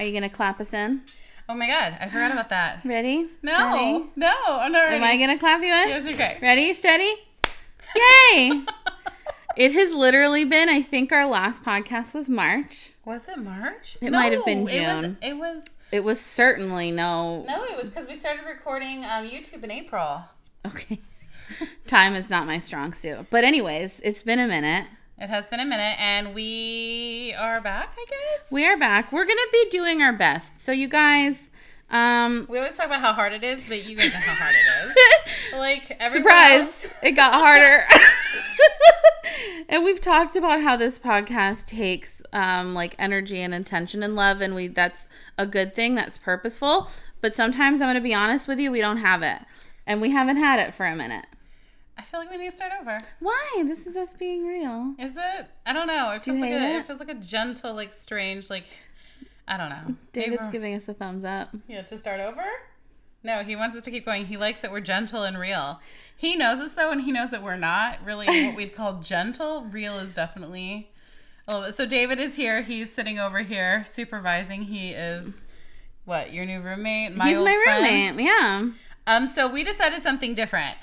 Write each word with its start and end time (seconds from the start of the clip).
Are 0.00 0.02
you 0.02 0.14
gonna 0.14 0.30
clap 0.30 0.62
us 0.62 0.72
in? 0.72 1.02
Oh 1.46 1.52
my 1.54 1.66
god, 1.66 1.94
I 2.00 2.08
forgot 2.08 2.32
about 2.32 2.48
that. 2.48 2.80
Ready? 2.86 3.28
No, 3.42 3.54
Steady? 3.54 4.10
no, 4.16 4.32
I'm 4.48 4.72
not 4.72 4.84
ready. 4.84 4.96
Am 4.96 5.02
I 5.02 5.18
gonna 5.18 5.38
clap 5.38 5.60
you 5.60 5.66
in? 5.66 5.88
Yes, 5.90 6.06
okay. 6.06 6.38
Ready? 6.40 6.72
Steady? 6.72 7.12
Yay! 8.34 8.62
it 9.58 9.72
has 9.72 9.94
literally 9.94 10.46
been. 10.46 10.70
I 10.70 10.80
think 10.80 11.12
our 11.12 11.26
last 11.26 11.62
podcast 11.62 12.14
was 12.14 12.30
March. 12.30 12.92
Was 13.04 13.28
it 13.28 13.36
March? 13.36 13.98
It 14.00 14.10
might 14.10 14.32
have 14.32 14.46
been 14.46 14.60
It 14.60 14.62
was, 14.62 14.72
June. 14.72 15.18
it 15.20 15.36
was. 15.36 15.64
It 15.92 16.02
was 16.02 16.18
certainly 16.18 16.90
no. 16.90 17.44
No, 17.46 17.62
it 17.64 17.76
was 17.76 17.90
because 17.90 18.08
we 18.08 18.16
started 18.16 18.46
recording 18.46 19.04
um, 19.04 19.28
YouTube 19.28 19.62
in 19.64 19.70
April. 19.70 20.22
Okay. 20.66 20.98
Time 21.86 22.14
is 22.14 22.30
not 22.30 22.46
my 22.46 22.58
strong 22.58 22.94
suit. 22.94 23.26
But 23.28 23.44
anyways, 23.44 24.00
it's 24.02 24.22
been 24.22 24.38
a 24.38 24.48
minute. 24.48 24.86
It 25.20 25.28
has 25.28 25.44
been 25.44 25.60
a 25.60 25.66
minute, 25.66 26.00
and 26.00 26.34
we 26.34 27.34
are 27.38 27.60
back. 27.60 27.92
I 27.94 28.04
guess 28.08 28.50
We 28.50 28.64
are 28.64 28.78
back. 28.78 29.12
We're 29.12 29.26
gonna 29.26 29.40
be 29.52 29.68
doing 29.68 30.00
our 30.00 30.14
best. 30.14 30.50
So 30.58 30.72
you 30.72 30.88
guys, 30.88 31.50
um, 31.90 32.46
we 32.48 32.56
always 32.56 32.74
talk 32.74 32.86
about 32.86 33.02
how 33.02 33.12
hard 33.12 33.34
it 33.34 33.44
is, 33.44 33.68
but 33.68 33.84
you 33.84 33.96
guys 33.96 34.14
know 34.14 34.18
how 34.18 34.32
hard 34.34 34.54
it 34.54 34.88
is. 34.88 34.96
Like 35.58 36.00
surprise, 36.10 36.60
else- 36.60 36.94
it 37.02 37.12
got 37.12 37.34
harder. 37.34 37.84
and 39.68 39.84
we've 39.84 40.00
talked 40.00 40.36
about 40.36 40.62
how 40.62 40.76
this 40.76 40.98
podcast 40.98 41.66
takes 41.66 42.22
um, 42.32 42.72
like 42.72 42.94
energy 42.98 43.42
and 43.42 43.52
intention 43.52 44.02
and 44.02 44.16
love, 44.16 44.40
and 44.40 44.54
we 44.54 44.68
that's 44.68 45.06
a 45.36 45.46
good 45.46 45.74
thing. 45.74 45.96
That's 45.96 46.16
purposeful. 46.16 46.88
But 47.20 47.34
sometimes 47.34 47.82
I'm 47.82 47.88
gonna 47.90 48.00
be 48.00 48.14
honest 48.14 48.48
with 48.48 48.58
you, 48.58 48.70
we 48.70 48.80
don't 48.80 48.96
have 48.98 49.22
it, 49.22 49.42
and 49.86 50.00
we 50.00 50.12
haven't 50.12 50.38
had 50.38 50.60
it 50.60 50.72
for 50.72 50.86
a 50.86 50.96
minute. 50.96 51.26
I 52.00 52.02
feel 52.02 52.18
like 52.18 52.30
we 52.30 52.38
need 52.38 52.48
to 52.48 52.56
start 52.56 52.72
over. 52.80 52.96
Why? 53.18 53.62
This 53.66 53.86
is 53.86 53.94
us 53.94 54.14
being 54.14 54.46
real. 54.46 54.94
Is 54.98 55.18
it? 55.18 55.46
I 55.66 55.74
don't 55.74 55.86
know. 55.86 56.12
It 56.12 56.26
you 56.26 56.32
feels 56.32 56.40
like 56.40 56.50
a, 56.50 56.54
it? 56.54 56.76
it 56.76 56.86
feels 56.86 56.98
like 56.98 57.10
a 57.10 57.14
gentle, 57.14 57.74
like 57.74 57.92
strange, 57.92 58.48
like 58.48 58.64
I 59.46 59.58
don't 59.58 59.68
know. 59.68 59.96
David's 60.14 60.48
giving 60.48 60.74
us 60.74 60.88
a 60.88 60.94
thumbs 60.94 61.26
up. 61.26 61.50
Yeah, 61.68 61.82
to 61.82 61.98
start 61.98 62.20
over? 62.20 62.42
No, 63.22 63.42
he 63.42 63.54
wants 63.54 63.76
us 63.76 63.82
to 63.82 63.90
keep 63.90 64.06
going. 64.06 64.24
He 64.24 64.38
likes 64.38 64.62
that 64.62 64.72
we're 64.72 64.80
gentle 64.80 65.24
and 65.24 65.38
real. 65.38 65.78
He 66.16 66.36
knows 66.36 66.58
us 66.58 66.72
though, 66.72 66.90
and 66.90 67.02
he 67.02 67.12
knows 67.12 67.32
that 67.32 67.42
we're 67.42 67.56
not 67.56 67.98
really 68.02 68.26
what 68.46 68.56
we'd 68.56 68.74
call 68.74 69.00
gentle. 69.00 69.64
Real 69.64 69.98
is 69.98 70.14
definitely 70.14 70.88
a 71.48 71.52
little 71.52 71.68
bit. 71.68 71.74
So 71.74 71.84
David 71.84 72.18
is 72.18 72.36
here. 72.36 72.62
He's 72.62 72.90
sitting 72.90 73.18
over 73.18 73.40
here 73.40 73.84
supervising. 73.84 74.62
He 74.62 74.92
is 74.92 75.44
what 76.06 76.32
your 76.32 76.46
new 76.46 76.62
roommate? 76.62 77.12
He's 77.22 77.36
old 77.36 77.44
my 77.44 77.60
friend? 77.62 77.84
roommate. 77.84 78.24
Yeah. 78.24 78.70
Um, 79.06 79.26
so 79.26 79.46
we 79.52 79.64
decided 79.64 80.02
something 80.02 80.32
different. 80.32 80.76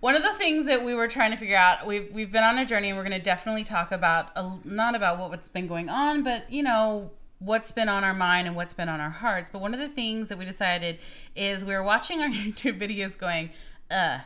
One 0.00 0.14
of 0.14 0.22
the 0.22 0.32
things 0.32 0.66
that 0.66 0.84
we 0.84 0.94
were 0.94 1.08
trying 1.08 1.30
to 1.30 1.36
figure 1.36 1.56
out, 1.56 1.86
we've 1.86 2.12
we've 2.12 2.30
been 2.30 2.44
on 2.44 2.58
a 2.58 2.66
journey, 2.66 2.88
and 2.88 2.98
we're 2.98 3.04
going 3.04 3.18
to 3.18 3.24
definitely 3.24 3.64
talk 3.64 3.92
about 3.92 4.30
a, 4.36 4.52
not 4.64 4.94
about 4.94 5.18
what, 5.18 5.30
what's 5.30 5.48
been 5.48 5.66
going 5.66 5.88
on, 5.88 6.22
but 6.22 6.50
you 6.50 6.62
know 6.62 7.10
what's 7.38 7.70
been 7.72 7.88
on 7.88 8.04
our 8.04 8.14
mind 8.14 8.46
and 8.46 8.56
what's 8.56 8.72
been 8.74 8.88
on 8.88 9.00
our 9.00 9.10
hearts. 9.10 9.48
But 9.48 9.60
one 9.60 9.74
of 9.74 9.80
the 9.80 9.88
things 9.88 10.28
that 10.28 10.38
we 10.38 10.44
decided 10.44 10.98
is 11.34 11.64
we 11.64 11.72
were 11.74 11.82
watching 11.82 12.20
our 12.20 12.28
YouTube 12.30 12.78
videos, 12.78 13.16
going, 13.18 13.50
"Uh." 13.90 14.20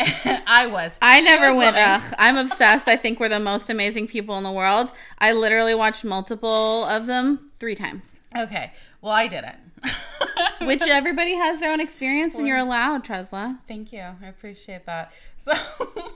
I 0.00 0.66
was. 0.66 0.98
I 1.00 1.20
She 1.20 1.26
never 1.26 1.54
was 1.54 1.58
went, 1.58 1.76
ugh. 1.76 2.14
I'm 2.18 2.36
obsessed. 2.36 2.88
I 2.88 2.96
think 2.96 3.20
we're 3.20 3.28
the 3.28 3.38
most 3.38 3.70
amazing 3.70 4.08
people 4.08 4.36
in 4.36 4.42
the 4.42 4.50
world. 4.50 4.90
I 5.18 5.32
literally 5.32 5.74
watched 5.74 6.04
multiple 6.04 6.84
of 6.84 7.06
them 7.06 7.50
three 7.60 7.76
times. 7.76 8.18
Okay. 8.36 8.72
Well, 9.00 9.12
I 9.12 9.28
didn't. 9.28 9.56
Which 10.62 10.82
everybody 10.82 11.34
has 11.34 11.60
their 11.60 11.72
own 11.72 11.80
experience, 11.80 12.36
and 12.36 12.46
you're 12.46 12.56
allowed, 12.58 13.04
Tresla. 13.04 13.58
Thank 13.66 13.92
you. 13.92 14.00
I 14.00 14.26
appreciate 14.26 14.86
that. 14.86 15.12
So, 15.40 15.54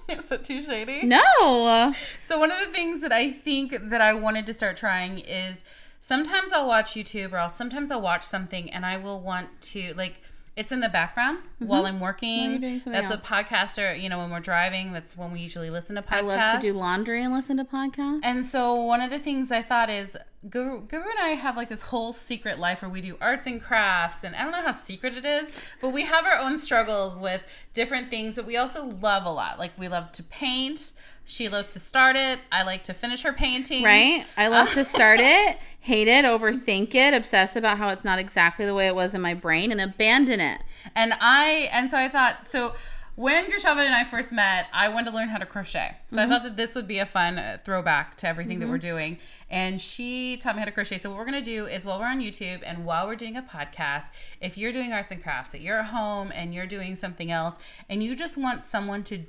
is 0.09 0.31
it 0.33 0.45
too 0.45 0.61
shady? 0.61 1.07
No. 1.07 1.95
So 2.23 2.39
one 2.39 2.51
of 2.51 2.59
the 2.59 2.67
things 2.67 3.01
that 3.03 3.13
I 3.13 3.31
think 3.31 3.75
that 3.89 4.01
I 4.01 4.13
wanted 4.13 4.47
to 4.47 4.53
start 4.53 4.77
trying 4.77 5.21
is 5.21 5.65
sometimes 6.01 6.53
I'll 6.53 6.67
watch 6.67 6.95
YouTube 6.95 7.33
or 7.33 7.39
I'll 7.39 7.49
sometimes 7.49 7.93
I'll 7.93 8.03
watch 8.03 8.25
something 8.25 8.69
and 8.69 8.85
I 8.85 8.97
will 8.99 9.21
want 9.21 9.49
to 9.63 9.95
like 9.97 10.21
it's 10.55 10.71
in 10.71 10.81
the 10.81 10.89
background 10.89 11.39
while 11.59 11.87
I'm 11.87 11.99
working. 11.99 12.61
Mm-hmm. 12.61 12.91
While 12.91 13.01
that's 13.01 13.11
else. 13.11 13.23
what 13.23 13.47
podcaster, 13.47 14.01
you 14.01 14.09
know, 14.09 14.19
when 14.19 14.31
we're 14.31 14.41
driving, 14.41 14.93
that's 14.93 15.17
when 15.17 15.33
we 15.33 15.41
usually 15.41 15.71
listen 15.71 15.97
to 15.97 16.03
podcasts. 16.03 16.13
I 16.13 16.21
love 16.21 16.61
to 16.61 16.67
do 16.67 16.75
laundry 16.75 17.23
and 17.23 17.33
listen 17.33 17.57
to 17.57 17.65
podcasts. 17.65 18.21
And 18.23 18.45
so 18.45 18.75
one 18.75 19.01
of 19.01 19.11
the 19.11 19.19
things 19.19 19.51
I 19.51 19.63
thought 19.63 19.89
is 19.89 20.17
Guru, 20.51 20.83
Guru 20.83 21.03
and 21.03 21.19
I 21.21 21.31
have 21.31 21.57
like 21.57 21.69
this 21.69 21.83
whole 21.83 22.13
secret 22.13 22.59
life 22.59 22.83
where 22.83 22.91
we 22.91 23.01
do 23.01 23.17
arts 23.21 23.47
and 23.47 23.63
crafts, 23.63 24.25
and 24.25 24.35
I 24.35 24.43
don't 24.43 24.53
know 24.53 24.63
how 24.63 24.73
secret 24.73 25.17
it 25.17 25.25
is, 25.25 25.59
but 25.81 25.91
we 25.91 26.05
have 26.05 26.27
our 26.27 26.37
own 26.37 26.59
struggles 26.59 27.19
with 27.19 27.47
different 27.73 28.11
things. 28.11 28.37
But 28.37 28.45
we 28.45 28.57
also 28.57 28.85
love 28.85 29.25
a 29.25 29.33
lot. 29.33 29.59
Like 29.59 29.73
we 29.79 29.89
love 29.89 30.13
to 30.13 30.23
paint. 30.25 30.93
She 31.25 31.49
loves 31.49 31.73
to 31.73 31.79
start 31.79 32.17
it. 32.17 32.41
I 32.51 32.63
like 32.65 32.85
to 32.85 32.95
finish 32.95 33.23
her 33.23 33.33
painting. 33.33 33.85
Right? 33.85 34.25
I 34.37 34.49
love 34.49 34.71
to 34.73 34.85
start 34.85 35.21
it, 35.21 35.59
hate 35.81 36.09
it, 36.09 36.25
overthink 36.25 36.95
it, 36.95 37.15
obsess 37.15 37.57
about 37.57 37.79
how 37.79 37.89
it's 37.89 38.05
not 38.05 38.19
exactly 38.19 38.67
the 38.67 38.75
way 38.75 38.87
it 38.87 38.95
was 38.95 39.15
in 39.15 39.21
my 39.21 39.35
brain, 39.35 39.71
and 39.71 39.81
abandon 39.81 40.41
it. 40.41 40.63
And 40.95 41.15
I 41.21 41.71
and 41.73 41.91
so 41.91 41.97
I 41.97 42.09
thought 42.09 42.51
so 42.51 42.75
when 43.15 43.45
Guru 43.45 43.59
Shabd 43.59 43.85
and 43.85 43.95
I 43.95 44.05
first 44.05 44.33
met, 44.33 44.69
I 44.73 44.89
wanted 44.89 45.11
to 45.11 45.17
learn 45.17 45.29
how 45.29 45.37
to 45.37 45.45
crochet. 45.45 45.97
So 46.09 46.23
I 46.23 46.27
thought 46.27 46.45
that 46.45 46.57
this 46.57 46.75
would 46.75 46.89
be 46.89 46.99
a 46.99 47.05
fun 47.05 47.39
uh, 47.39 47.59
throwback 47.63 48.17
to 48.19 48.29
everything 48.29 48.59
that 48.61 48.69
we're 48.71 48.79
doing. 48.79 49.19
And 49.51 49.83
she 49.83 50.39
taught 50.39 50.57
me 50.57 50.61
how 50.61 50.65
to 50.65 50.73
crochet. 50.73 50.97
So 50.97 51.11
what 51.11 51.19
we're 51.19 51.27
going 51.27 51.45
to 51.45 51.51
do 51.51 51.67
is 51.67 51.85
while 51.85 51.99
we're 52.01 52.07
on 52.07 52.21
YouTube 52.21 52.63
and 52.65 52.87
while 52.87 53.07
we're 53.07 53.17
doing 53.17 53.37
a 53.37 53.43
podcast, 53.43 54.13
if 54.41 54.57
you're 54.57 54.73
doing 54.73 54.95
arts 54.95 55.13
and 55.13 55.23
crafts, 55.23 55.53
that 55.53 55.61
you're 55.61 55.81
at 55.81 55.87
home 55.87 56.33
and 56.35 56.55
you're 56.55 56.67
doing 56.67 56.97
something 56.97 57.31
else 57.31 57.59
and 57.91 58.03
you 58.03 58.17
just 58.17 58.39
want 58.39 58.65
someone 58.65 59.05
to 59.05 59.25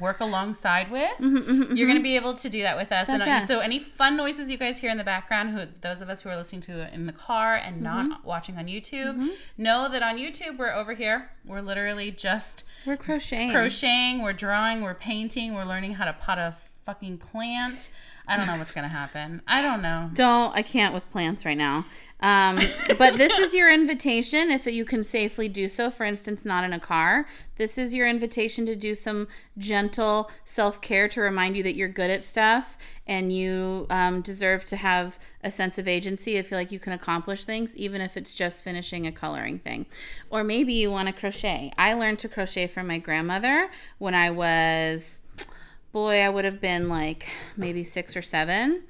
work 0.00 0.20
alongside 0.20 0.90
with, 0.90 1.10
you're 1.18 1.86
going 1.86 1.96
to 1.96 2.02
be 2.02 2.16
able 2.16 2.34
to 2.34 2.48
do 2.50 2.62
that 2.62 2.76
with 2.76 2.92
us. 2.92 3.08
and 3.08 3.20
That's 3.22 3.44
uh, 3.44 3.46
so 3.54 3.60
any 3.60 3.78
fun 3.78 4.16
noises 4.16 4.50
you 4.50 4.58
guys 4.58 4.78
hear 4.78 4.90
in 4.90 4.98
the 4.98 5.04
background, 5.04 5.50
who 5.50 5.66
those 5.80 6.02
of 6.02 6.10
us 6.10 6.22
who 6.22 6.28
are 6.28 6.36
listening 6.36 6.60
to 6.62 6.80
it 6.82 6.92
in 6.92 7.06
the 7.06 7.12
car 7.12 7.54
and 7.56 7.76
Mm-hmm. 7.76 7.84
not 8.08 8.24
watching 8.24 8.58
on 8.58 8.66
YouTube, 8.66 9.30
know 9.56 9.88
that 9.88 10.02
on 10.02 10.18
YouTube 10.18 10.58
we're 10.58 10.72
over 10.72 10.92
here. 10.92 11.30
We're 11.44 11.62
literally 11.62 12.10
just 12.10 12.64
We're 12.86 12.96
crocheting. 12.98 13.50
crocheting, 13.50 14.22
we're 14.22 14.32
drawing, 14.34 14.82
we're 14.82 14.94
painting, 14.94 15.54
we're 15.54 15.64
learning 15.64 15.94
how 15.94 16.04
to 16.04 16.12
pot 16.12 16.38
a 16.38 16.54
fucking 16.84 17.18
plant. 17.18 17.90
I 18.28 18.36
don't 18.36 18.46
know 18.46 18.58
what's 18.58 18.72
gonna 18.72 18.88
happen. 18.88 19.42
I 19.48 19.62
don't 19.62 19.82
know. 19.82 20.10
Don't 20.12 20.54
I 20.54 20.62
can't 20.62 20.94
with 20.94 21.08
plants 21.10 21.44
right 21.44 21.56
now. 21.56 21.86
Um, 22.20 22.58
but 22.98 23.14
this 23.14 23.38
is 23.38 23.54
your 23.54 23.72
invitation 23.72 24.50
if 24.50 24.66
you 24.66 24.84
can 24.84 25.04
safely 25.04 25.48
do 25.48 25.68
so. 25.68 25.90
For 25.90 26.04
instance, 26.04 26.44
not 26.44 26.64
in 26.64 26.72
a 26.72 26.80
car. 26.80 27.26
This 27.56 27.78
is 27.78 27.94
your 27.94 28.08
invitation 28.08 28.66
to 28.66 28.76
do 28.76 28.94
some 28.94 29.28
gentle 29.56 30.30
self 30.44 30.80
care 30.80 31.08
to 31.08 31.20
remind 31.20 31.56
you 31.56 31.62
that 31.62 31.74
you're 31.74 31.88
good 31.88 32.10
at 32.10 32.24
stuff 32.24 32.76
and 33.06 33.32
you 33.32 33.86
um, 33.88 34.20
deserve 34.20 34.64
to 34.66 34.76
have 34.76 35.18
a 35.42 35.50
sense 35.50 35.78
of 35.78 35.88
agency. 35.88 36.38
I 36.38 36.42
feel 36.42 36.58
like 36.58 36.72
you 36.72 36.80
can 36.80 36.92
accomplish 36.92 37.44
things, 37.44 37.76
even 37.76 38.00
if 38.00 38.16
it's 38.16 38.34
just 38.34 38.62
finishing 38.62 39.06
a 39.06 39.12
coloring 39.12 39.60
thing. 39.60 39.86
Or 40.28 40.44
maybe 40.44 40.74
you 40.74 40.90
want 40.90 41.06
to 41.06 41.14
crochet. 41.14 41.72
I 41.78 41.94
learned 41.94 42.18
to 42.20 42.28
crochet 42.28 42.66
from 42.66 42.88
my 42.88 42.98
grandmother 42.98 43.70
when 43.98 44.14
I 44.14 44.30
was 44.30 45.20
boy, 45.92 46.20
I 46.20 46.28
would 46.28 46.44
have 46.44 46.60
been 46.60 46.88
like 46.88 47.28
maybe 47.56 47.84
six 47.84 48.16
or 48.16 48.22
seven. 48.22 48.82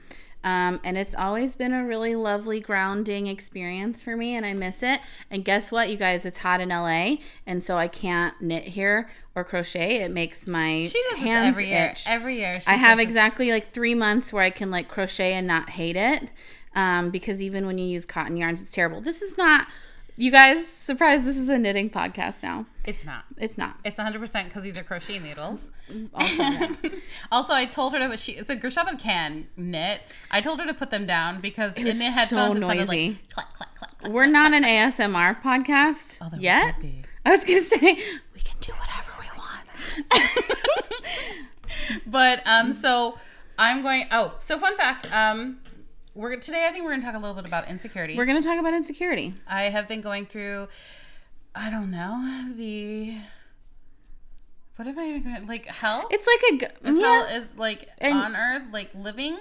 Um, 0.45 0.81
and 0.85 0.97
it's 0.97 1.17
always 1.17 1.57
been 1.57 1.73
a 1.73 1.85
really 1.85 2.15
lovely 2.15 2.61
grounding 2.61 3.27
experience 3.27 4.03
for 4.05 4.17
me, 4.17 4.37
and 4.37 4.47
I 4.47 4.53
miss 4.53 4.85
it. 4.85 5.01
And 5.33 5.45
guess 5.45 5.73
what, 5.73 5.89
you 5.91 5.97
guys? 5.97 6.25
It's 6.25 6.39
hot 6.39 6.61
in 6.61 6.69
LA, 6.69 7.17
and 7.45 7.63
so 7.63 7.77
I 7.77 7.89
can't 7.89 8.41
knit 8.41 8.63
here 8.63 9.11
or 9.35 9.43
crochet. 9.43 9.97
It 9.97 10.13
makes 10.13 10.47
my 10.47 10.87
She 10.87 11.03
does 11.11 11.19
hands 11.19 11.49
every 11.49 11.69
year. 11.69 11.89
itch. 11.91 12.05
Every 12.07 12.37
year. 12.37 12.61
She 12.61 12.67
I 12.69 12.75
have 12.75 13.01
exactly 13.01 13.51
like 13.51 13.67
three 13.67 13.97
months 13.97 14.33
where 14.33 14.45
I 14.45 14.51
can 14.51 14.71
like 14.71 14.87
crochet 14.89 15.35
and 15.35 15.47
not 15.47 15.71
hate 15.71 15.97
it. 15.97 16.31
Um, 16.75 17.11
because 17.11 17.43
even 17.43 17.67
when 17.67 17.77
you 17.77 17.87
use 17.87 18.07
cotton 18.07 18.37
yarns, 18.37 18.63
it's 18.63 18.71
terrible. 18.71 19.01
This 19.01 19.23
is 19.23 19.37
not, 19.37 19.67
you 20.19 20.31
guys, 20.31 20.67
surprise, 20.67 21.25
this 21.25 21.37
is 21.37 21.49
a 21.49 21.57
knitting 21.57 21.89
podcast 21.89 22.43
now. 22.43 22.67
it's 22.85 23.07
not. 23.07 23.25
It's 23.39 23.57
not. 23.57 23.79
It's 23.85 23.99
100% 23.99 24.45
because 24.45 24.63
these 24.63 24.79
are 24.79 24.85
crochet 24.85 25.19
needles. 25.19 25.71
Also, 26.13 26.45
also, 27.33 27.55
I 27.55 27.65
told 27.65 27.95
her 27.95 28.01
to, 28.09 28.17
she, 28.17 28.43
so 28.43 28.55
Guru 28.57 28.71
Shabd 28.71 28.99
can 28.99 29.47
knit. 29.57 30.03
I 30.31 30.41
told 30.41 30.61
her 30.61 30.67
to 30.67 30.75
put 30.75 30.91
them 30.91 31.07
down 31.07 31.41
because 31.41 31.77
in 31.77 31.85
the 31.85 31.93
so 31.93 32.05
headphones 32.05 32.57
it 32.57 32.61
sounded 32.61 32.61
noisy. 32.61 33.09
like 33.11 33.29
clack, 33.31 33.55
clack, 33.55 33.75
clack, 33.77 33.99
clack. 34.01 34.13
We're 34.13 34.27
not 34.27 34.53
an 34.53 34.65
ASMR 34.65 35.41
podcast 35.41 36.21
Although 36.21 36.37
yet. 36.39 36.75
I 37.25 37.31
was 37.31 37.45
gonna 37.45 37.63
say 37.63 37.79
we 38.35 38.41
can 38.41 38.57
do 38.61 38.73
whatever 38.73 39.13
we 39.21 39.27
want. 39.39 40.49
But 42.07 42.47
um, 42.47 42.73
so 42.73 43.19
I'm 43.59 43.83
going. 43.83 44.07
Oh, 44.11 44.35
so 44.39 44.59
fun 44.59 44.77
fact. 44.77 45.13
Um, 45.13 45.59
we're 46.15 46.37
today. 46.37 46.67
I 46.67 46.73
think 46.73 46.85
we're 46.85 46.91
going 46.91 47.01
to 47.01 47.07
talk 47.07 47.15
a 47.15 47.19
little 47.19 47.35
bit 47.35 47.47
about 47.47 47.69
insecurity. 47.69 48.17
We're 48.17 48.27
gonna 48.27 48.43
talk 48.43 48.59
about 48.59 48.75
insecurity. 48.75 49.35
I 49.47 49.65
have 49.65 49.89
been 49.89 50.01
going 50.01 50.27
through. 50.27 50.69
I 51.55 51.71
don't 51.71 51.91
know 51.91 52.53
the. 52.57 53.17
What 54.77 54.87
am 54.87 54.99
I 54.99 55.07
even 55.07 55.25
going? 55.25 55.47
Like 55.47 55.67
hell. 55.67 56.07
It's 56.11 56.27
like 56.27 56.63
a 56.63 56.89
is 56.89 56.99
yeah. 56.99 57.07
hell 57.07 57.43
is 57.43 57.57
like 57.57 57.89
And- 57.99 58.17
on 58.19 58.37
earth 58.37 58.63
like 58.73 58.91
living. 58.95 59.39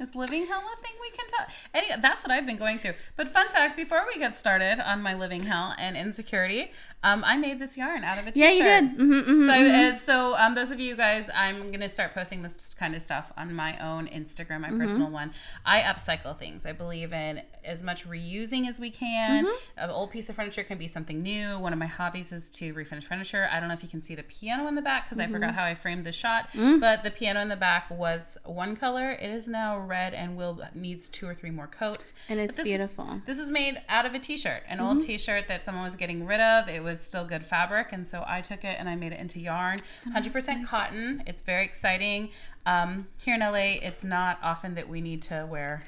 Is 0.00 0.14
living 0.16 0.44
hell 0.46 0.60
a 0.60 0.82
thing 0.82 0.92
we 1.00 1.10
can 1.10 1.26
talk. 1.28 1.48
Anyway, 1.72 1.94
that's 2.00 2.24
what 2.24 2.32
I've 2.32 2.44
been 2.44 2.56
going 2.56 2.78
through. 2.78 2.94
But 3.16 3.28
fun 3.28 3.46
fact: 3.48 3.76
before 3.76 4.02
we 4.12 4.18
get 4.18 4.36
started 4.36 4.80
on 4.84 5.00
my 5.02 5.14
living 5.14 5.44
hell 5.44 5.72
and 5.78 5.96
insecurity, 5.96 6.72
um, 7.04 7.22
I 7.24 7.36
made 7.36 7.60
this 7.60 7.76
yarn 7.76 8.02
out 8.02 8.18
of 8.18 8.26
a 8.26 8.32
Yeah, 8.34 8.50
you 8.50 8.64
did. 8.64 8.98
Mhm, 8.98 9.24
mhm, 9.24 9.44
so, 9.46 9.52
I, 9.52 9.58
mhm. 9.58 9.94
uh, 9.94 9.96
so 9.98 10.36
um, 10.36 10.54
those 10.54 10.70
of 10.72 10.80
you 10.80 10.96
guys, 10.96 11.30
I'm 11.36 11.70
gonna 11.70 11.88
start 11.88 12.14
posting 12.14 12.42
this 12.42 12.74
kind 12.74 12.94
of 12.96 13.02
stuff 13.02 13.32
on 13.36 13.54
my 13.54 13.78
own 13.78 14.08
Instagram, 14.08 14.60
my 14.62 14.70
personal 14.70 15.10
one. 15.10 15.32
I 15.64 15.80
upcycle 15.82 16.36
things. 16.36 16.66
I 16.66 16.72
believe 16.72 17.12
in 17.12 17.42
as 17.64 17.82
much 17.82 18.08
reusing 18.08 18.66
as 18.68 18.80
we 18.80 18.90
can. 18.90 19.46
An 19.76 19.90
old 19.90 20.10
piece 20.10 20.28
of 20.28 20.36
furniture 20.36 20.64
can 20.64 20.78
be 20.78 20.88
something 20.88 21.22
new. 21.22 21.58
One 21.58 21.72
of 21.72 21.78
my 21.78 21.86
hobbies 21.86 22.32
is 22.32 22.50
to 22.52 22.74
refinish 22.74 23.04
furniture. 23.04 23.48
I 23.52 23.58
don't 23.60 23.68
know 23.68 23.74
if 23.74 23.82
you 23.82 23.88
can 23.88 24.02
see 24.02 24.14
the 24.14 24.22
piano 24.24 24.66
in 24.68 24.74
the 24.74 24.82
back 24.82 25.04
because 25.04 25.20
I 25.20 25.26
forgot 25.26 25.54
how 25.54 25.64
I 25.64 25.74
framed 25.74 26.04
the 26.06 26.12
shot, 26.12 26.48
but 26.54 27.02
the 27.04 27.10
piano 27.10 27.40
in 27.40 27.48
the 27.48 27.56
back 27.56 27.90
was 27.90 28.38
one 28.44 28.76
color. 28.76 29.10
It 29.12 29.30
is 29.30 29.46
now 29.46 29.78
red 29.78 30.14
and 30.14 30.36
will 30.36 30.60
needs 30.74 31.08
two 31.08 31.26
or 31.28 31.34
three 31.34 31.50
more 31.50 31.66
coats. 31.66 32.14
And 32.28 32.40
it's 32.40 32.56
this 32.56 32.66
is- 32.66 32.70
beautiful. 32.70 33.20
this 33.26 33.38
is 33.38 33.50
made 33.50 33.80
out 33.88 34.06
of 34.06 34.14
a 34.14 34.18
t-shirt, 34.18 34.62
an 34.68 34.80
old 34.80 35.00
t-shirt 35.02 35.48
that 35.48 35.64
someone 35.64 35.84
was 35.84 35.96
getting 35.96 36.26
rid 36.26 36.40
of. 36.40 36.68
It 36.68 36.82
was 36.82 36.93
still 37.00 37.24
good 37.24 37.44
fabric, 37.44 37.92
and 37.92 38.06
so 38.06 38.24
I 38.26 38.40
took 38.40 38.64
it 38.64 38.76
and 38.78 38.88
I 38.88 38.96
made 38.96 39.12
it 39.12 39.20
into 39.20 39.40
yarn. 39.40 39.78
100% 40.04 40.66
cotton. 40.66 41.22
It's 41.26 41.42
very 41.42 41.64
exciting. 41.64 42.30
Um, 42.66 43.08
here 43.18 43.34
in 43.34 43.40
LA, 43.40 43.78
it's 43.82 44.04
not 44.04 44.38
often 44.42 44.74
that 44.74 44.88
we 44.88 45.00
need 45.00 45.22
to 45.22 45.46
wear. 45.50 45.82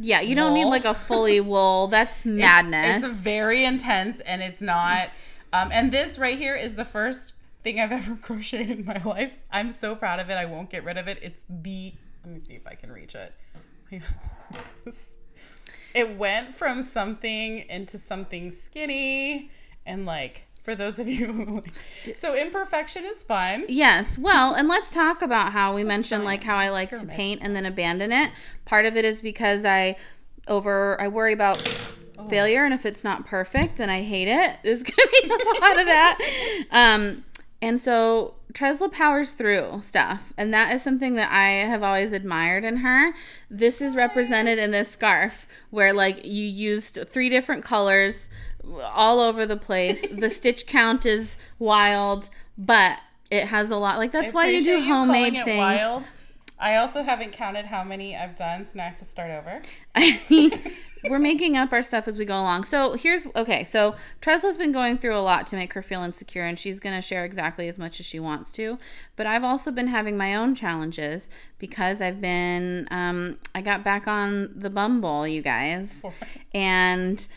Yeah, 0.00 0.20
you 0.20 0.34
don't 0.34 0.54
need 0.54 0.66
like 0.66 0.84
a 0.84 0.94
fully 0.94 1.40
wool. 1.52 1.88
That's 1.88 2.24
madness. 2.24 3.02
It's, 3.02 3.20
very 3.20 3.64
intense, 3.64 4.20
and 4.20 4.42
it's 4.42 4.60
not. 4.60 5.10
Um, 5.52 5.70
and 5.72 5.90
this 5.90 6.18
right 6.18 6.38
here 6.38 6.54
is 6.54 6.76
the 6.76 6.84
first 6.84 7.34
thing 7.62 7.80
I've 7.80 7.92
ever 7.92 8.16
crocheted 8.16 8.70
in 8.70 8.84
my 8.84 9.00
life. 9.04 9.32
I'm 9.50 9.70
so 9.70 9.96
proud 9.96 10.20
of 10.20 10.30
it. 10.30 10.34
I 10.34 10.44
won't 10.44 10.70
get 10.70 10.84
rid 10.84 10.98
of 10.98 11.08
it. 11.08 11.18
It's 11.22 11.44
the. 11.48 11.94
Let 12.24 12.34
me 12.34 12.40
see 12.44 12.54
if 12.54 12.66
I 12.66 12.74
can 12.74 12.92
reach 12.92 13.14
it. 13.14 13.34
it 15.94 16.16
went 16.16 16.54
from 16.54 16.82
something 16.82 17.64
into 17.70 17.96
something 17.96 18.50
skinny 18.50 19.50
and 19.86 20.04
like 20.04 20.44
for 20.62 20.74
those 20.74 20.98
of 20.98 21.08
you 21.08 21.32
who 21.32 21.62
so 22.14 22.34
imperfection 22.34 23.04
is 23.04 23.22
fun 23.22 23.64
Yes. 23.68 24.18
Well, 24.18 24.54
and 24.54 24.68
let's 24.68 24.92
talk 24.92 25.22
about 25.22 25.52
how 25.52 25.74
we 25.74 25.84
mentioned 25.84 26.24
like 26.24 26.42
how 26.44 26.56
I 26.56 26.70
like 26.70 26.90
to 26.90 27.06
paint 27.06 27.42
and 27.42 27.54
then 27.54 27.66
abandon 27.66 28.12
it. 28.12 28.30
Part 28.64 28.86
of 28.86 28.96
it 28.96 29.04
is 29.04 29.20
because 29.20 29.64
I 29.64 29.96
over 30.46 31.00
I 31.00 31.08
worry 31.08 31.32
about 31.32 31.58
failure 32.28 32.64
and 32.64 32.74
if 32.74 32.84
it's 32.84 33.04
not 33.04 33.26
perfect, 33.26 33.76
then 33.76 33.90
I 33.90 34.02
hate 34.02 34.28
it. 34.28 34.56
There's 34.62 34.82
gonna 34.82 35.08
be 35.22 35.28
a 35.28 35.60
lot 35.60 35.78
of 35.78 35.86
that. 35.86 36.64
Um 36.70 37.24
and 37.60 37.80
so 37.80 38.34
Tresla 38.52 38.90
powers 38.90 39.32
through 39.32 39.80
stuff, 39.82 40.32
and 40.38 40.54
that 40.54 40.72
is 40.74 40.82
something 40.82 41.16
that 41.16 41.30
I 41.30 41.66
have 41.66 41.82
always 41.82 42.12
admired 42.12 42.64
in 42.64 42.78
her. 42.78 43.12
This 43.50 43.82
is 43.82 43.94
represented 43.94 44.58
in 44.58 44.70
this 44.70 44.88
scarf 44.88 45.46
where 45.70 45.92
like 45.92 46.24
you 46.24 46.44
used 46.44 46.98
three 47.08 47.28
different 47.28 47.62
colors 47.62 48.30
all 48.82 49.20
over 49.20 49.46
the 49.46 49.56
place. 49.56 50.04
the 50.10 50.30
stitch 50.30 50.66
count 50.66 51.06
is 51.06 51.36
wild, 51.58 52.28
but 52.56 52.98
it 53.30 53.46
has 53.46 53.70
a 53.70 53.76
lot. 53.76 53.98
Like 53.98 54.12
that's 54.12 54.32
I 54.32 54.34
why 54.34 54.48
you 54.48 54.64
do 54.64 54.80
homemade 54.82 55.44
things. 55.44 55.58
wild. 55.58 56.04
i 56.58 56.76
also 56.76 57.02
haven't 57.02 57.30
counted 57.32 57.66
how 57.66 57.84
many 57.84 58.16
i've 58.16 58.34
done 58.34 58.66
so 58.66 58.72
now 58.74 58.82
i 58.82 58.88
have 58.88 58.98
to 58.98 59.04
start 59.04 59.30
over 59.30 59.62
We're 61.08 61.18
making 61.18 61.56
up 61.56 61.72
our 61.72 61.82
stuff 61.82 62.08
as 62.08 62.18
we 62.18 62.24
go 62.24 62.34
along. 62.34 62.64
So 62.64 62.94
here's 62.94 63.26
okay. 63.36 63.64
So 63.64 63.94
Tresla's 64.20 64.56
been 64.56 64.72
going 64.72 64.98
through 64.98 65.16
a 65.16 65.20
lot 65.20 65.46
to 65.48 65.56
make 65.56 65.72
her 65.74 65.82
feel 65.82 66.02
insecure, 66.02 66.42
and 66.42 66.58
she's 66.58 66.80
going 66.80 66.96
to 66.96 67.02
share 67.02 67.24
exactly 67.24 67.68
as 67.68 67.78
much 67.78 68.00
as 68.00 68.06
she 68.06 68.18
wants 68.18 68.50
to. 68.52 68.78
But 69.18 69.26
I've 69.26 69.44
also 69.44 69.70
been 69.70 69.88
having 69.88 70.16
my 70.16 70.36
own 70.36 70.54
challenges 70.54 71.28
because 71.58 72.00
I've 72.00 72.20
been. 72.22 72.88
Um, 72.90 73.36
I 73.54 73.60
got 73.60 73.84
back 73.84 74.08
on 74.08 74.52
the 74.54 74.70
Bumble, 74.70 75.28
you 75.28 75.42
guys, 75.42 76.02
and 76.54 77.28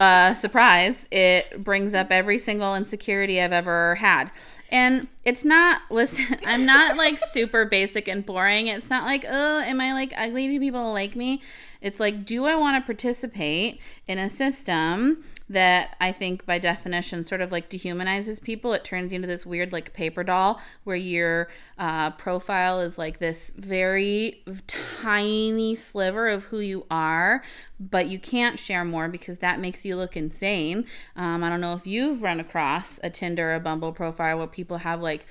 uh, 0.00 0.34
surprise, 0.34 1.08
it 1.10 1.64
brings 1.64 1.94
up 1.94 2.08
every 2.10 2.38
single 2.38 2.74
insecurity 2.74 3.40
I've 3.40 3.52
ever 3.52 3.94
had. 3.94 4.30
And 4.70 5.08
it's 5.24 5.44
not, 5.44 5.82
listen, 5.90 6.38
I'm 6.46 6.66
not 6.66 6.96
like 6.96 7.18
super 7.32 7.64
basic 7.64 8.08
and 8.08 8.24
boring. 8.24 8.66
It's 8.66 8.90
not 8.90 9.04
like, 9.04 9.24
oh, 9.26 9.60
am 9.60 9.80
I 9.80 9.92
like 9.92 10.12
ugly? 10.16 10.48
Do 10.48 10.60
people 10.60 10.92
like 10.92 11.16
me? 11.16 11.42
It's 11.80 12.00
like, 12.00 12.24
do 12.24 12.44
I 12.44 12.56
want 12.56 12.82
to 12.82 12.86
participate 12.86 13.80
in 14.06 14.18
a 14.18 14.28
system 14.28 15.24
that 15.48 15.96
I 16.00 16.12
think 16.12 16.44
by 16.44 16.58
definition 16.58 17.24
sort 17.24 17.40
of 17.40 17.52
like 17.52 17.70
dehumanizes 17.70 18.42
people? 18.42 18.72
It 18.72 18.84
turns 18.84 19.12
you 19.12 19.16
into 19.16 19.28
this 19.28 19.46
weird 19.46 19.72
like 19.72 19.94
paper 19.94 20.24
doll 20.24 20.60
where 20.84 20.96
your 21.28 21.48
uh, 21.78 22.10
profile 22.12 22.80
is 22.80 22.98
like 22.98 23.18
this 23.18 23.52
very 23.56 24.42
tiny 24.66 25.74
sliver 25.74 26.28
of 26.28 26.44
who 26.44 26.60
you 26.60 26.86
are, 26.90 27.42
but 27.78 28.08
you 28.08 28.18
can't 28.18 28.58
share 28.58 28.84
more 28.84 29.08
because 29.08 29.38
that 29.38 29.60
makes 29.60 29.84
you 29.84 29.96
look 29.96 30.16
insane. 30.16 30.86
Um, 31.16 31.44
I 31.44 31.50
don't 31.50 31.60
know 31.60 31.74
if 31.74 31.86
you've 31.86 32.22
run 32.22 32.40
across 32.40 32.98
a 33.02 33.10
Tinder 33.10 33.50
or 33.50 33.54
a 33.54 33.60
Bumble 33.60 33.92
profile 33.92 34.38
where 34.38 34.46
people 34.46 34.78
have 34.78 35.00
like 35.00 35.26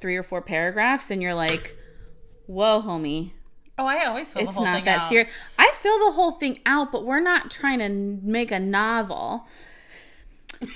three 0.00 0.16
or 0.16 0.22
four 0.22 0.42
paragraphs 0.42 1.10
and 1.10 1.22
you're 1.22 1.34
like, 1.34 1.76
whoa, 2.46 2.82
homie, 2.82 3.32
oh 3.78 3.86
i 3.86 4.06
always 4.06 4.32
fill 4.32 4.42
the 4.42 4.48
it's 4.48 4.60
not 4.60 4.84
that 4.84 5.08
serious. 5.08 5.30
I 5.58 5.70
fill 5.74 5.98
the 6.06 6.12
whole 6.12 6.32
thing 6.32 6.60
out, 6.66 6.92
but 6.92 7.04
we're 7.04 7.20
not 7.20 7.50
trying 7.50 7.78
to 7.78 7.88
make 7.88 8.50
a 8.50 8.60
novel. 8.60 9.46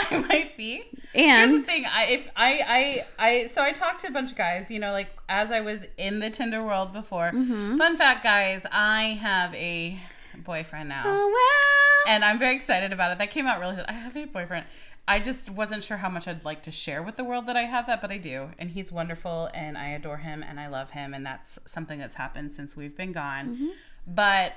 I 0.10 0.18
might 0.28 0.56
be. 0.56 0.84
Here's 1.12 1.48
the 1.48 1.54
And 1.56 1.66
thing. 1.66 1.84
I 1.86 2.06
if 2.06 2.30
I 2.36 3.04
I 3.18 3.26
I 3.26 3.46
so 3.48 3.62
I 3.62 3.72
talked 3.72 4.00
to 4.00 4.08
a 4.08 4.10
bunch 4.10 4.32
of 4.32 4.38
guys. 4.38 4.70
You 4.70 4.78
know, 4.78 4.92
like 4.92 5.10
as 5.28 5.50
I 5.50 5.60
was 5.60 5.86
in 5.96 6.20
the 6.20 6.30
Tinder 6.30 6.62
world 6.62 6.92
before. 6.92 7.30
Mm-hmm. 7.32 7.76
Fun 7.76 7.96
fact, 7.96 8.22
guys, 8.22 8.64
I 8.72 9.18
have 9.20 9.54
a 9.54 9.98
boyfriend 10.36 10.88
now, 10.88 11.02
oh 11.04 12.04
and 12.08 12.24
I'm 12.24 12.38
very 12.38 12.54
excited 12.54 12.92
about 12.92 13.12
it. 13.12 13.18
That 13.18 13.30
came 13.30 13.46
out 13.46 13.60
really. 13.60 13.82
I 13.86 13.92
have 13.92 14.16
a 14.16 14.24
boyfriend. 14.24 14.66
I 15.08 15.18
just 15.18 15.50
wasn't 15.50 15.82
sure 15.82 15.96
how 15.96 16.08
much 16.08 16.28
I'd 16.28 16.44
like 16.44 16.62
to 16.62 16.70
share 16.70 17.02
with 17.02 17.16
the 17.16 17.24
world 17.24 17.46
that 17.46 17.56
I 17.56 17.62
have 17.62 17.86
that, 17.88 18.00
but 18.00 18.12
I 18.12 18.18
do, 18.18 18.50
and 18.58 18.70
he's 18.70 18.92
wonderful, 18.92 19.50
and 19.52 19.76
I 19.76 19.88
adore 19.88 20.18
him, 20.18 20.44
and 20.48 20.60
I 20.60 20.68
love 20.68 20.92
him, 20.92 21.14
and 21.14 21.26
that's 21.26 21.58
something 21.66 21.98
that's 21.98 22.14
happened 22.14 22.54
since 22.54 22.76
we've 22.76 22.96
been 22.96 23.10
gone. 23.10 23.48
Mm-hmm. 23.48 23.68
But 24.06 24.52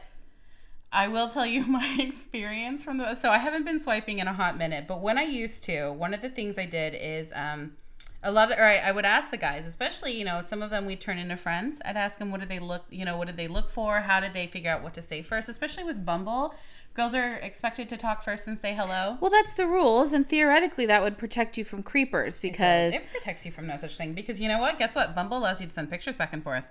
I 0.94 1.08
will 1.08 1.28
tell 1.28 1.46
you 1.46 1.66
my 1.68 1.98
experience 2.00 2.84
from 2.84 3.00
the. 3.00 3.16
So 3.16 3.32
I 3.32 3.40
haven't 3.40 3.66
been 3.66 3.80
swiping 3.80 4.20
in 4.20 4.28
a 4.28 4.34
hot 4.34 4.58
minute, 4.58 4.86
but 4.88 5.02
when 5.02 5.18
I 5.18 5.24
used 5.24 5.64
to, 5.66 5.92
one 5.92 6.14
of 6.14 6.22
the 6.22 6.30
things 6.30 6.58
I 6.58 6.66
did 6.66 6.96
is 6.96 7.34
um, 7.36 7.74
a 8.22 8.32
lot 8.32 8.52
of, 8.52 8.60
or 8.60 8.64
I, 8.64 8.78
I 8.78 8.92
would 8.92 9.06
ask 9.06 9.32
the 9.32 9.38
guys, 9.38 9.66
especially 9.66 10.12
you 10.18 10.24
know, 10.24 10.42
some 10.46 10.62
of 10.62 10.70
them 10.70 10.86
we 10.86 10.96
turn 10.96 11.18
into 11.18 11.36
friends. 11.36 11.82
I'd 11.84 11.98
ask 11.98 12.20
them 12.20 12.32
what 12.32 12.40
did 12.40 12.50
they 12.50 12.60
look, 12.60 12.86
you 12.90 13.04
know, 13.04 13.18
what 13.18 13.28
did 13.28 13.38
they 13.38 13.48
look 13.48 13.70
for? 13.70 14.02
How 14.02 14.20
did 14.20 14.34
they 14.34 14.48
figure 14.48 14.72
out 14.72 14.84
what 14.84 14.94
to 14.94 15.02
say 15.02 15.22
first? 15.24 15.50
Especially 15.50 15.84
with 15.84 16.06
Bumble, 16.06 16.54
girls 16.94 17.16
are 17.16 17.34
expected 17.36 17.90
to 17.90 17.98
talk 17.98 18.22
first 18.22 18.48
and 18.48 18.58
say 18.60 18.74
hello. 18.76 19.18
well, 19.20 19.32
that's 19.32 19.56
the 19.56 19.66
rules, 19.66 20.14
and 20.14 20.30
theoretically, 20.30 20.86
that 20.86 21.02
would 21.02 21.18
protect 21.18 21.58
you 21.58 21.66
from 21.66 21.82
creepers 21.82 22.38
because 22.38 22.94
It 22.94 23.08
protects 23.12 23.46
you 23.46 23.52
from 23.52 23.66
no 23.66 23.78
such 23.78 23.98
thing 23.98 24.14
because 24.14 24.40
you 24.40 24.48
know 24.48 24.60
what? 24.60 24.78
Guess 24.78 24.96
what? 24.96 25.16
Bumble 25.16 25.40
allows 25.40 25.60
you 25.60 25.66
to 25.68 25.74
send 25.74 25.90
pictures 25.90 26.16
back 26.16 26.34
and 26.34 26.44
forth. 26.44 26.68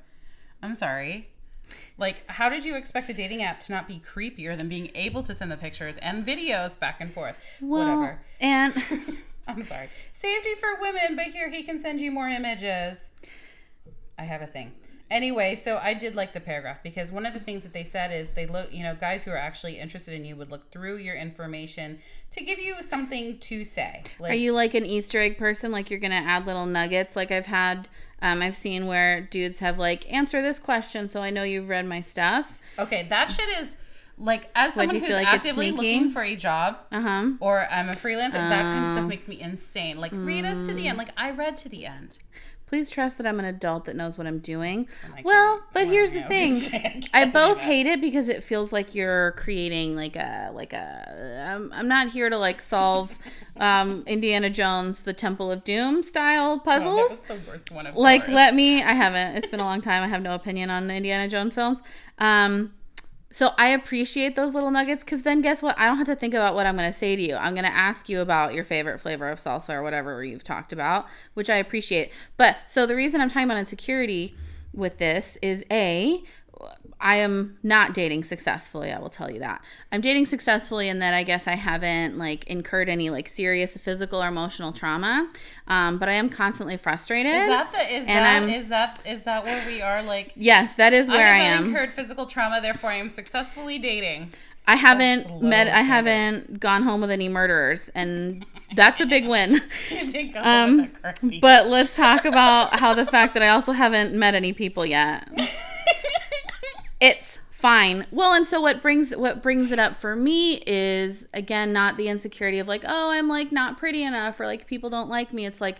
I'm 0.62 0.76
sorry. 0.76 1.28
Like, 1.98 2.28
how 2.30 2.48
did 2.48 2.64
you 2.64 2.76
expect 2.76 3.08
a 3.08 3.12
dating 3.14 3.42
app 3.42 3.60
to 3.62 3.72
not 3.72 3.86
be 3.88 4.00
creepier 4.00 4.58
than 4.58 4.68
being 4.68 4.90
able 4.94 5.22
to 5.22 5.34
send 5.34 5.50
the 5.52 5.56
pictures 5.56 5.98
and 5.98 6.24
videos 6.26 6.78
back 6.78 7.00
and 7.00 7.12
forth? 7.12 7.36
well, 7.60 7.98
Whatever. 7.98 8.20
and 8.40 8.74
I'm 9.48 9.62
sorry. 9.62 9.88
Safety 10.12 10.54
for 10.60 10.80
women, 10.80 11.16
but 11.16 11.26
here 11.26 11.50
he 11.50 11.62
can 11.62 11.78
send 11.78 12.00
you 12.00 12.10
more 12.10 12.28
images. 12.28 13.10
I 14.18 14.22
have 14.24 14.42
a 14.42 14.46
thing. 14.46 14.72
Anyway, 15.12 15.54
so 15.56 15.78
I 15.82 15.92
did 15.94 16.14
like 16.16 16.32
the 16.32 16.40
paragraph 16.40 16.82
because 16.82 17.12
one 17.12 17.26
of 17.26 17.34
the 17.34 17.38
things 17.40 17.62
that 17.64 17.74
they 17.74 17.84
said 17.84 18.10
is 18.10 18.32
they 18.32 18.46
look, 18.46 18.72
you 18.72 18.82
know, 18.82 18.94
guys 18.94 19.24
who 19.24 19.30
are 19.30 19.36
actually 19.36 19.78
interested 19.78 20.14
in 20.14 20.24
you 20.24 20.34
would 20.36 20.50
look 20.50 20.70
through 20.72 20.96
your 20.96 21.14
information 21.14 21.98
to 22.30 22.42
give 22.42 22.58
you 22.58 22.82
something 22.82 23.36
to 23.38 23.62
say. 23.64 24.02
Like, 24.18 24.32
Are 24.32 24.34
you 24.36 24.52
like 24.52 24.72
an 24.72 24.86
Easter 24.86 25.20
egg 25.20 25.36
person? 25.36 25.70
Like 25.70 25.90
you're 25.90 26.00
gonna 26.00 26.14
add 26.14 26.46
little 26.46 26.64
nuggets? 26.64 27.14
Like 27.14 27.30
I've 27.30 27.44
had, 27.46 27.88
um, 28.22 28.40
I've 28.40 28.56
seen 28.56 28.86
where 28.86 29.20
dudes 29.20 29.58
have 29.60 29.78
like 29.78 30.10
answer 30.10 30.40
this 30.40 30.58
question, 30.58 31.10
so 31.10 31.20
I 31.20 31.28
know 31.28 31.42
you've 31.42 31.68
read 31.68 31.84
my 31.86 32.00
stuff. 32.00 32.58
Okay, 32.78 33.06
that 33.10 33.30
shit 33.30 33.48
is 33.60 33.76
like 34.18 34.50
as 34.54 34.74
someone 34.74 34.96
who's 34.96 35.08
like 35.10 35.26
actively 35.26 35.72
looking 35.72 36.10
for 36.10 36.22
a 36.22 36.36
job 36.36 36.78
Uh 36.92 37.00
huh. 37.00 37.30
or 37.40 37.66
I'm 37.70 37.88
a 37.88 37.92
freelancer, 37.92 38.32
that 38.34 38.62
kind 38.62 38.84
of 38.84 38.90
Oh. 38.90 38.94
stuff 38.94 39.08
makes 39.08 39.28
me 39.28 39.40
insane. 39.40 39.98
Like 39.98 40.12
read 40.14 40.44
us 40.46 40.66
to 40.68 40.74
the 40.74 40.86
end. 40.88 40.96
Like 40.96 41.08
I 41.18 41.30
read 41.32 41.56
to 41.58 41.68
the 41.68 41.84
end. 41.86 42.18
Please 42.72 42.88
trust 42.88 43.18
that 43.18 43.26
I'm 43.26 43.38
an 43.38 43.44
adult 43.44 43.84
that 43.84 43.96
knows 43.96 44.16
what 44.16 44.26
I'm 44.26 44.38
doing. 44.38 44.88
I 45.14 45.20
Well, 45.22 45.62
but 45.74 45.86
here's 45.88 46.14
the 46.14 46.22
thing. 46.34 47.04
I 47.12 47.26
both 47.30 47.58
hate 47.60 47.86
it 47.86 48.00
because 48.00 48.30
it 48.30 48.42
feels 48.42 48.72
like 48.72 48.94
you're 48.94 49.32
creating 49.32 49.94
like 49.94 50.16
a 50.16 50.50
like 50.54 50.72
a. 50.72 51.44
I'm, 51.54 51.70
I'm 51.74 51.86
not 51.86 52.08
here 52.08 52.30
to 52.30 52.38
like 52.38 52.62
solve 52.62 53.18
um, 53.58 54.04
Indiana 54.06 54.48
Jones 54.48 55.02
the 55.02 55.12
Temple 55.12 55.52
of 55.52 55.64
Doom 55.64 56.02
style 56.02 56.52
Oh, 56.52 56.58
puzzles. 56.64 57.10
was 57.10 57.20
the 57.20 57.38
worst 57.46 57.70
one 57.70 57.86
of 57.86 57.94
like 57.94 58.22
yours. 58.22 58.34
let 58.36 58.54
me 58.54 58.82
i 58.82 58.92
haven't 58.94 59.36
it's 59.36 59.50
been 59.50 59.60
a 59.60 59.64
long 59.64 59.82
time 59.82 60.02
i 60.02 60.06
have 60.08 60.22
no 60.22 60.34
opinion 60.34 60.70
on 60.70 60.86
the 60.86 60.94
indiana 60.94 61.28
jones 61.28 61.54
films 61.54 61.82
um 62.18 62.72
so 63.32 63.50
i 63.58 63.68
appreciate 63.68 64.36
those 64.36 64.54
little 64.54 64.70
nuggets 64.70 65.02
because 65.04 65.22
then 65.22 65.40
guess 65.40 65.62
what? 65.62 65.78
I 65.78 65.86
don't 65.86 65.96
have 65.96 66.06
to 66.06 66.14
think 66.16 66.34
about 66.34 66.54
what 66.54 66.66
i'm 66.66 66.76
going 66.76 66.90
to 66.90 66.96
say 66.96 67.16
to 67.16 67.22
you. 67.22 67.34
I'm 67.36 67.54
going 67.54 67.64
to 67.64 67.74
ask 67.74 68.08
you 68.08 68.20
about 68.20 68.54
your 68.54 68.64
favorite 68.64 68.98
flavor 69.00 69.28
of 69.28 69.38
salsa 69.38 69.74
or 69.74 69.82
whatever 69.82 70.22
you've 70.24 70.44
talked 70.44 70.72
about 70.72 71.06
which 71.34 71.50
i 71.50 71.56
appreciate. 71.56 72.12
But 72.36 72.56
so 72.66 72.86
the 72.86 72.96
reason 72.96 73.20
i'm 73.20 73.28
talking 73.28 73.44
about 73.44 73.58
insecurity 73.58 74.34
with 74.74 74.98
this 74.98 75.36
is 75.42 75.66
a 75.70 76.22
I 77.00 77.16
am 77.16 77.58
not 77.64 77.94
dating 77.94 78.22
successfully. 78.24 78.92
I 78.92 78.98
will 79.00 79.08
tell 79.10 79.28
you 79.30 79.40
that. 79.40 79.60
I'm 79.90 80.00
dating 80.00 80.26
successfully 80.26 80.88
in 80.88 81.00
that 81.00 81.12
I 81.14 81.24
guess 81.24 81.48
I 81.48 81.56
haven't 81.56 82.16
like 82.16 82.44
incurred 82.46 82.88
any 82.88 83.10
like 83.10 83.28
serious 83.28 83.76
physical 83.76 84.22
or 84.22 84.28
emotional 84.28 84.72
trauma. 84.72 85.28
Um, 85.66 85.98
but 85.98 86.08
I 86.08 86.12
am 86.12 86.28
constantly 86.28 86.76
frustrated. 86.76 87.32
Is 87.34 87.48
that 87.48 87.72
the 87.72 87.78
is 87.80 88.00
And 88.06 88.08
that 88.08 88.40
I'm- 88.42 88.48
is 88.48 88.68
that 88.68 89.00
is 89.04 89.24
that 89.24 89.42
where 89.44 89.66
we 89.66 89.82
are 89.82 90.02
like 90.04 90.32
yes, 90.36 90.74
that 90.76 90.92
is 90.92 91.08
where 91.08 91.26
I, 91.34 91.38
am. 91.38 91.42
I 91.42 91.56
am. 91.58 91.64
incurred 91.70 91.92
physical 91.92 92.26
trauma, 92.26 92.60
therefore 92.60 92.90
I 92.90 92.96
am 92.96 93.08
successfully 93.08 93.78
dating. 93.78 94.30
I 94.64 94.76
haven't 94.76 95.42
met. 95.42 95.66
I 95.66 95.80
haven't 95.82 96.60
gone 96.60 96.84
home 96.84 97.00
with 97.00 97.10
any 97.10 97.28
murderers, 97.28 97.88
and 97.96 98.46
that's 98.76 99.00
a 99.00 99.06
big 99.06 99.26
win. 99.26 99.60
You 99.90 100.06
did 100.08 100.32
go 100.34 100.38
Um, 100.40 100.76
with 100.76 100.90
a 101.02 101.12
curvy. 101.14 101.40
But 101.40 101.66
let's 101.66 101.96
talk 101.96 102.24
about 102.24 102.78
how 102.78 102.94
the 102.94 103.04
fact 103.04 103.34
that 103.34 103.42
I 103.42 103.48
also 103.48 103.72
haven't 103.72 104.14
met 104.14 104.36
any 104.36 104.52
people 104.52 104.86
yet. 104.86 105.28
It's 107.02 107.38
fine. 107.50 108.06
Well, 108.10 108.32
and 108.32 108.46
so 108.46 108.60
what 108.60 108.80
brings 108.80 109.14
what 109.14 109.42
brings 109.42 109.72
it 109.72 109.78
up 109.78 109.96
for 109.96 110.16
me 110.16 110.62
is 110.66 111.28
again 111.34 111.72
not 111.72 111.96
the 111.96 112.08
insecurity 112.08 112.58
of 112.58 112.68
like, 112.68 112.84
oh, 112.86 113.10
I'm 113.10 113.28
like 113.28 113.52
not 113.52 113.76
pretty 113.76 114.02
enough 114.02 114.38
or 114.40 114.46
like 114.46 114.66
people 114.66 114.88
don't 114.88 115.08
like 115.08 115.32
me. 115.32 115.44
It's 115.44 115.60
like, 115.60 115.78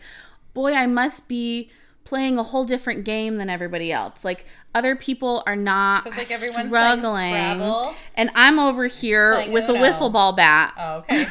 boy, 0.53 0.73
I 0.73 0.87
must 0.87 1.29
be 1.29 1.71
playing 2.05 2.39
a 2.39 2.43
whole 2.43 2.65
different 2.65 3.05
game 3.05 3.37
than 3.37 3.49
everybody 3.49 3.93
else. 3.93 4.25
Like 4.25 4.47
other 4.75 4.97
people 4.97 5.43
are 5.47 5.57
not 5.57 6.05
So 6.05 6.11
like 6.11 6.27
struggling, 6.27 7.95
and 8.15 8.31
I'm 8.35 8.59
over 8.59 8.87
here 8.87 9.35
Playing 9.35 9.53
with 9.53 9.69
a 9.69 9.75
wiffle 9.75 10.13
ball 10.13 10.33
bat. 10.33 10.75
oh, 10.77 10.97
okay. 10.99 11.27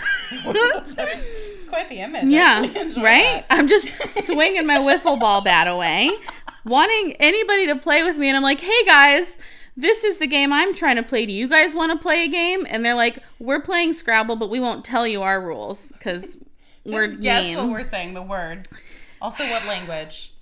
It's 0.98 1.70
quite 1.70 1.90
the 1.90 2.00
image. 2.00 2.30
Yeah, 2.30 2.62
right? 3.02 3.46
that. 3.46 3.46
I'm 3.50 3.68
just 3.68 3.88
swinging 4.26 4.66
my 4.68 4.78
wiffle 4.78 5.20
ball 5.20 5.42
bat 5.42 5.68
away, 5.68 6.12
wanting 6.66 7.16
anybody 7.20 7.68
to 7.68 7.76
play 7.78 8.04
with 8.04 8.18
me. 8.18 8.28
And 8.28 8.36
I'm 8.36 8.44
like, 8.44 8.60
hey 8.60 8.86
guys, 8.86 9.38
this 9.78 10.04
is 10.04 10.18
the 10.18 10.28
game 10.28 10.52
I'm 10.52 10.74
trying 10.74 10.98
to 10.98 11.04
play. 11.04 11.26
Do 11.26 11.32
you 11.32 11.48
guys 11.48 11.74
want 11.74 11.92
to 11.92 11.98
play 11.98 12.26
a 12.26 12.28
game? 12.28 12.66
And 12.70 12.84
they're 12.84 12.96
like, 12.96 13.20
we're 13.40 13.62
playing 13.62 13.94
Scrabble, 13.94 14.36
but 14.36 14.50
we 14.50 14.60
won't 14.60 14.84
tell 14.84 15.08
you 15.08 15.22
our 15.22 15.42
rules 15.42 15.92
because 15.94 16.38
we're 16.86 17.08
guess 17.08 17.46
mean. 17.46 17.58
what 17.58 17.70
we're 17.70 17.84
saying, 17.84 18.14
the 18.14 18.22
words. 18.22 18.80
Also, 19.22 19.44
what 19.46 19.66
language? 19.66 20.34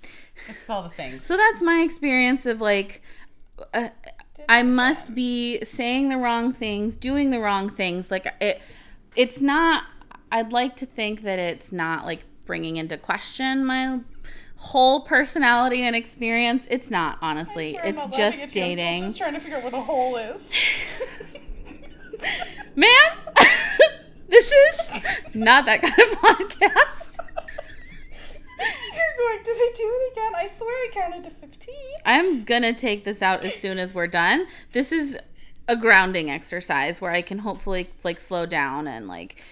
This 0.46 0.62
is 0.62 0.70
all 0.70 0.82
the 0.82 0.88
things. 0.88 1.26
So 1.26 1.36
that's 1.36 1.62
my 1.62 1.82
experience 1.84 2.46
of 2.46 2.60
like, 2.60 3.02
uh, 3.74 3.90
I 4.48 4.62
must 4.62 5.14
be 5.14 5.62
saying 5.64 6.08
the 6.08 6.16
wrong 6.16 6.52
things, 6.52 6.96
doing 6.96 7.30
the 7.30 7.40
wrong 7.40 7.68
things. 7.68 8.10
Like 8.10 8.26
it, 8.40 8.62
it's 9.16 9.40
not. 9.40 9.84
I'd 10.32 10.52
like 10.52 10.76
to 10.76 10.86
think 10.86 11.22
that 11.22 11.38
it's 11.38 11.72
not 11.72 12.04
like 12.04 12.24
bringing 12.46 12.76
into 12.76 12.96
question 12.96 13.64
my 13.64 14.00
whole 14.62 15.00
personality 15.00 15.82
and 15.82 15.96
experience. 15.96 16.66
It's 16.70 16.90
not 16.90 17.16
honestly. 17.22 17.78
I'm 17.78 17.86
It's 17.86 17.96
not 17.98 18.12
just 18.12 18.38
at 18.38 18.54
you. 18.54 18.62
I'm 18.62 18.76
dating. 18.76 19.02
just 19.04 19.16
trying 19.18 19.32
to 19.34 19.40
figure 19.40 19.56
out 19.56 19.62
where 19.62 19.70
the 19.70 19.80
hole 19.80 20.16
is. 20.16 20.50
Man, 22.76 22.90
this 24.28 24.52
is 24.52 25.34
not 25.34 25.64
that 25.64 25.80
kind 25.80 26.12
of 26.12 26.18
podcast. 26.18 27.18
You're 28.58 29.16
going, 29.16 29.42
did 29.44 29.56
I 29.56 29.72
do 29.74 29.84
it 29.84 30.12
again? 30.12 30.32
I 30.36 30.50
swear 30.54 30.70
I 30.70 30.88
counted 30.92 31.24
to 31.24 31.30
15. 31.30 31.74
I'm 32.04 32.44
gonna 32.44 32.74
take 32.74 33.04
this 33.04 33.22
out 33.22 33.44
as 33.44 33.54
soon 33.54 33.78
as 33.78 33.94
we're 33.94 34.06
done. 34.06 34.46
This 34.72 34.92
is 34.92 35.18
a 35.68 35.76
grounding 35.76 36.30
exercise 36.30 37.00
where 37.00 37.12
I 37.12 37.22
can 37.22 37.38
hopefully 37.38 37.88
like 38.04 38.20
slow 38.20 38.44
down 38.44 38.86
and 38.86 39.08
like 39.08 39.42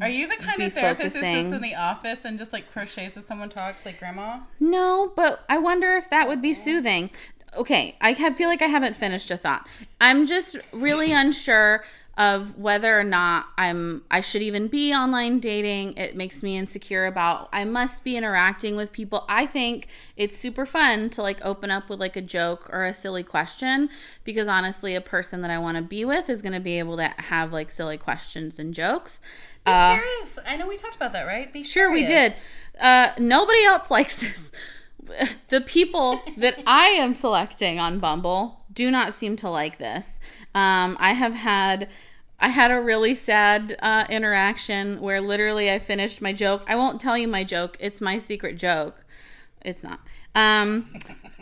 Are 0.00 0.08
you 0.08 0.26
the 0.26 0.36
kind 0.36 0.62
of 0.62 0.72
therapist 0.72 1.16
who 1.16 1.22
sits 1.22 1.52
in 1.52 1.62
the 1.62 1.74
office 1.74 2.24
and 2.24 2.38
just 2.38 2.52
like 2.52 2.70
crochets 2.72 3.16
as 3.16 3.24
someone 3.24 3.48
talks, 3.48 3.86
like 3.86 3.98
grandma? 3.98 4.40
no, 4.58 5.12
but 5.14 5.40
I 5.48 5.58
wonder 5.58 5.92
if 5.92 6.10
that 6.10 6.28
would 6.28 6.42
be 6.42 6.50
oh. 6.50 6.54
soothing. 6.54 7.10
Okay, 7.56 7.96
I 8.00 8.12
have, 8.12 8.36
feel 8.36 8.48
like 8.48 8.60
I 8.60 8.66
haven't 8.66 8.96
finished 8.96 9.30
a 9.30 9.36
thought. 9.36 9.66
I'm 10.00 10.26
just 10.26 10.56
really 10.72 11.12
unsure 11.12 11.84
of 12.18 12.56
whether 12.56 12.98
or 12.98 13.04
not 13.04 13.46
I'm 13.58 14.02
I 14.10 14.22
should 14.22 14.40
even 14.40 14.68
be 14.68 14.92
online 14.94 15.38
dating. 15.38 15.98
It 15.98 16.16
makes 16.16 16.42
me 16.42 16.56
insecure 16.56 17.04
about 17.04 17.50
I 17.52 17.64
must 17.64 18.04
be 18.04 18.16
interacting 18.16 18.74
with 18.74 18.90
people. 18.92 19.26
I 19.28 19.44
think 19.46 19.88
it's 20.16 20.38
super 20.38 20.64
fun 20.64 21.10
to 21.10 21.22
like 21.22 21.44
open 21.44 21.70
up 21.70 21.90
with 21.90 22.00
like 22.00 22.16
a 22.16 22.22
joke 22.22 22.70
or 22.72 22.86
a 22.86 22.94
silly 22.94 23.22
question 23.22 23.90
because 24.24 24.48
honestly, 24.48 24.94
a 24.94 25.00
person 25.02 25.42
that 25.42 25.50
I 25.50 25.58
want 25.58 25.76
to 25.76 25.82
be 25.82 26.04
with 26.06 26.30
is 26.30 26.40
going 26.40 26.54
to 26.54 26.60
be 26.60 26.78
able 26.78 26.96
to 26.96 27.08
have 27.18 27.52
like 27.52 27.70
silly 27.70 27.98
questions 27.98 28.58
and 28.58 28.72
jokes. 28.72 29.20
Be 29.66 29.72
Uh, 29.72 29.94
curious. 29.96 30.38
I 30.46 30.56
know 30.56 30.68
we 30.68 30.78
talked 30.78 30.96
about 30.96 31.12
that, 31.12 31.26
right? 31.26 31.52
Be 31.52 31.64
Sure, 31.64 31.90
we 31.92 32.06
did. 32.06 32.32
Uh, 32.80 33.08
nobody 33.18 33.62
else 33.64 33.90
likes 33.90 34.20
this. 34.20 34.50
The 35.48 35.60
people 35.60 36.20
that 36.36 36.60
I 36.66 36.86
am 36.88 37.14
selecting 37.14 37.78
on 37.78 37.98
Bumble 38.00 38.64
do 38.76 38.90
not 38.92 39.14
seem 39.14 39.34
to 39.36 39.50
like 39.50 39.78
this. 39.78 40.20
Um, 40.54 40.96
I 41.00 41.14
have 41.14 41.34
had. 41.34 41.88
I 42.38 42.50
had 42.50 42.70
a 42.70 42.78
really 42.80 43.14
sad 43.14 43.76
uh, 43.80 44.04
interaction 44.10 45.00
where 45.00 45.22
literally 45.22 45.70
I 45.72 45.78
finished 45.78 46.20
my 46.20 46.34
joke. 46.34 46.62
I 46.68 46.76
won't 46.76 47.00
tell 47.00 47.16
you 47.16 47.26
my 47.26 47.42
joke. 47.44 47.78
It's 47.80 48.00
my 48.02 48.18
secret 48.18 48.58
joke. 48.58 49.04
It's 49.64 49.82
not. 49.82 50.00
Um, 50.34 50.86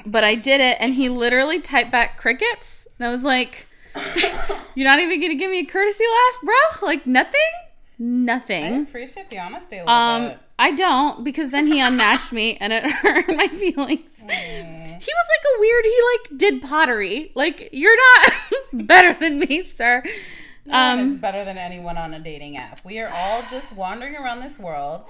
but 0.07 0.23
I 0.23 0.37
did 0.37 0.61
it, 0.61 0.76
and 0.79 0.95
he 0.95 1.09
literally 1.09 1.61
typed 1.61 1.91
back 1.91 2.17
crickets, 2.17 2.87
and 2.97 3.09
I 3.09 3.11
was 3.11 3.25
like, 3.25 3.67
"You're 4.76 4.87
not 4.88 5.00
even 5.00 5.21
gonna 5.21 5.35
give 5.35 5.50
me 5.50 5.59
a 5.59 5.64
courtesy 5.67 6.05
laugh, 6.09 6.41
bro? 6.45 6.87
Like 6.88 7.07
nothing, 7.07 7.41
Nothing. 7.99 8.62
I 8.75 8.79
appreciate 8.83 9.31
the 9.31 9.38
honesty 9.41 9.76
a 9.76 9.81
little 9.81 9.93
Um, 9.95 10.29
bit. 10.29 10.38
I 10.61 10.71
don't 10.73 11.25
because 11.25 11.50
then 11.50 11.67
he 11.67 11.81
unmatched 11.81 12.33
me 12.33 12.57
and 12.61 12.73
it 12.73 12.85
hurt 13.03 13.26
my 13.29 13.49
feelings. 13.49 14.11
He 15.01 15.13
was 15.13 15.27
like 15.31 15.57
a 15.57 15.61
weird. 15.61 15.85
He 15.85 16.01
like 16.13 16.39
did 16.39 16.63
pottery. 16.63 17.33
Like 17.35 17.69
you're 17.73 17.97
not 17.97 18.33
better 18.87 19.13
than 19.15 19.39
me, 19.39 19.63
sir. 19.77 20.03
No 20.66 20.73
one 20.73 20.99
Um, 21.00 21.12
is 21.12 21.18
better 21.18 21.44
than 21.44 21.59
anyone 21.59 21.99
on 21.99 22.14
a 22.14 22.18
dating 22.18 22.56
app. 22.56 22.83
We 22.87 22.99
are 22.99 23.11
all 23.14 23.42
just 23.50 23.73
wandering 23.75 24.16
around 24.16 24.40
this 24.40 24.59
world, 24.59 25.02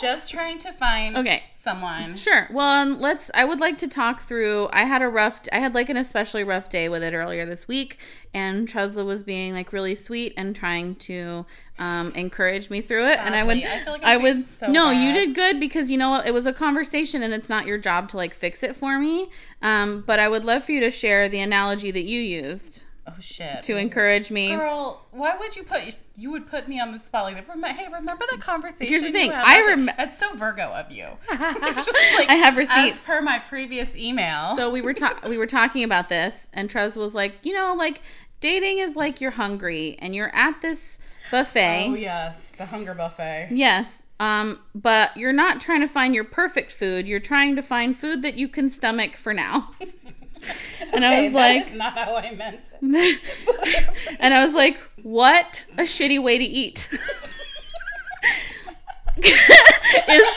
just 0.00 0.30
trying 0.30 0.58
to 0.60 0.72
find 0.72 1.16
Okay. 1.16 1.42
someone. 1.52 2.16
Sure. 2.16 2.46
Well, 2.52 2.68
um, 2.68 3.00
let's. 3.00 3.28
I 3.34 3.44
would 3.44 3.58
like 3.58 3.76
to 3.78 3.88
talk 3.88 4.20
through. 4.20 4.68
I 4.72 4.84
had 4.84 5.02
a 5.02 5.08
rough. 5.08 5.40
I 5.52 5.58
had 5.58 5.74
like 5.74 5.88
an 5.88 5.96
especially 5.96 6.44
rough 6.44 6.68
day 6.70 6.88
with 6.88 7.02
it 7.02 7.12
earlier 7.12 7.44
this 7.44 7.66
week, 7.66 7.98
and 8.32 8.68
Tresla 8.68 9.04
was 9.04 9.24
being 9.24 9.52
like 9.52 9.72
really 9.72 9.96
sweet 9.96 10.32
and 10.36 10.54
trying 10.54 10.94
to 10.96 11.44
um, 11.80 12.12
encourage 12.14 12.70
me 12.70 12.80
through 12.80 13.08
it. 13.08 13.18
and 13.18 13.34
I 13.34 13.42
would. 13.42 13.58
I 13.58 13.78
feel 13.80 13.92
like 13.94 14.04
I 14.04 14.16
would. 14.16 14.44
so 14.44 14.68
no, 14.70 14.90
you 14.92 15.12
did 15.12 15.34
good 15.34 15.58
because 15.58 15.90
you 15.90 15.98
know 15.98 16.10
what? 16.10 16.26
It 16.28 16.32
was 16.32 16.46
a 16.46 16.52
conversation, 16.52 17.24
and 17.24 17.34
it's 17.34 17.48
not 17.48 17.66
your 17.66 17.78
job 17.78 18.08
to 18.10 18.16
like 18.16 18.32
fix 18.32 18.62
it 18.62 18.76
for 18.76 18.96
me. 19.00 19.30
Um, 19.60 20.04
but 20.06 20.20
I 20.20 20.28
would 20.28 20.44
love 20.44 20.62
for 20.62 20.70
you 20.70 20.78
to 20.80 20.90
share 20.90 21.28
the 21.28 21.40
analogy 21.40 21.90
that 21.90 22.04
you 22.04 22.20
used 22.20 22.84
Oh 23.16 23.20
shit. 23.20 23.62
to 23.64 23.76
encourage 23.76 24.30
me. 24.30 24.54
Girl, 24.54 25.06
why 25.10 25.36
would 25.36 25.56
you 25.56 25.62
put 25.62 25.98
you 26.16 26.30
would 26.30 26.48
put 26.48 26.68
me 26.68 26.80
on 26.80 26.92
the 26.92 27.00
spot 27.00 27.24
like 27.24 27.46
that? 27.46 27.76
Hey, 27.76 27.86
remember 27.86 28.24
that 28.30 28.40
conversation? 28.40 28.86
Here's 28.86 29.02
the 29.02 29.12
thing. 29.12 29.30
I 29.32 29.60
remember. 29.60 29.86
rem- 29.90 29.96
That's 29.96 30.18
so 30.18 30.34
Virgo 30.34 30.68
of 30.72 30.90
you. 30.92 31.06
Like, 31.30 32.28
I 32.28 32.34
have 32.36 32.54
As 32.58 32.68
receipts. 32.68 32.98
per 32.98 33.20
my 33.22 33.38
previous 33.38 33.96
email. 33.96 34.54
So 34.56 34.70
we 34.70 34.80
were 34.82 34.94
ta- 34.94 35.18
we 35.28 35.38
were 35.38 35.46
talking 35.46 35.84
about 35.84 36.08
this, 36.08 36.48
and 36.52 36.68
Trez 36.70 36.96
was 36.96 37.14
like, 37.14 37.34
you 37.42 37.54
know, 37.54 37.74
like 37.76 38.02
dating 38.40 38.78
is 38.78 38.96
like 38.96 39.20
you're 39.20 39.30
hungry 39.32 39.96
and 40.00 40.14
you're 40.14 40.34
at 40.34 40.60
this 40.60 40.98
buffet. 41.30 41.86
oh 41.90 41.94
yes, 41.94 42.50
the 42.50 42.66
hunger 42.66 42.94
buffet. 42.94 43.48
Yes. 43.52 44.04
Um, 44.18 44.60
but 44.74 45.16
you're 45.16 45.32
not 45.32 45.62
trying 45.62 45.80
to 45.80 45.86
find 45.86 46.14
your 46.14 46.24
perfect 46.24 46.72
food. 46.72 47.06
You're 47.06 47.20
trying 47.20 47.56
to 47.56 47.62
find 47.62 47.96
food 47.96 48.20
that 48.22 48.34
you 48.34 48.48
can 48.48 48.68
stomach 48.68 49.16
for 49.16 49.32
now. 49.32 49.70
And 50.92 51.04
I 51.04 51.22
was 51.22 51.32
like, 51.32 51.74
not 51.74 51.96
how 51.96 52.16
I 52.16 52.34
meant 52.34 52.60
it. 52.82 53.20
and 54.20 54.34
I 54.34 54.44
was 54.44 54.54
like, 54.54 54.78
what 55.02 55.66
a 55.78 55.82
shitty 55.82 56.22
way 56.22 56.38
to 56.38 56.44
eat. 56.44 56.88
Is 59.22 60.28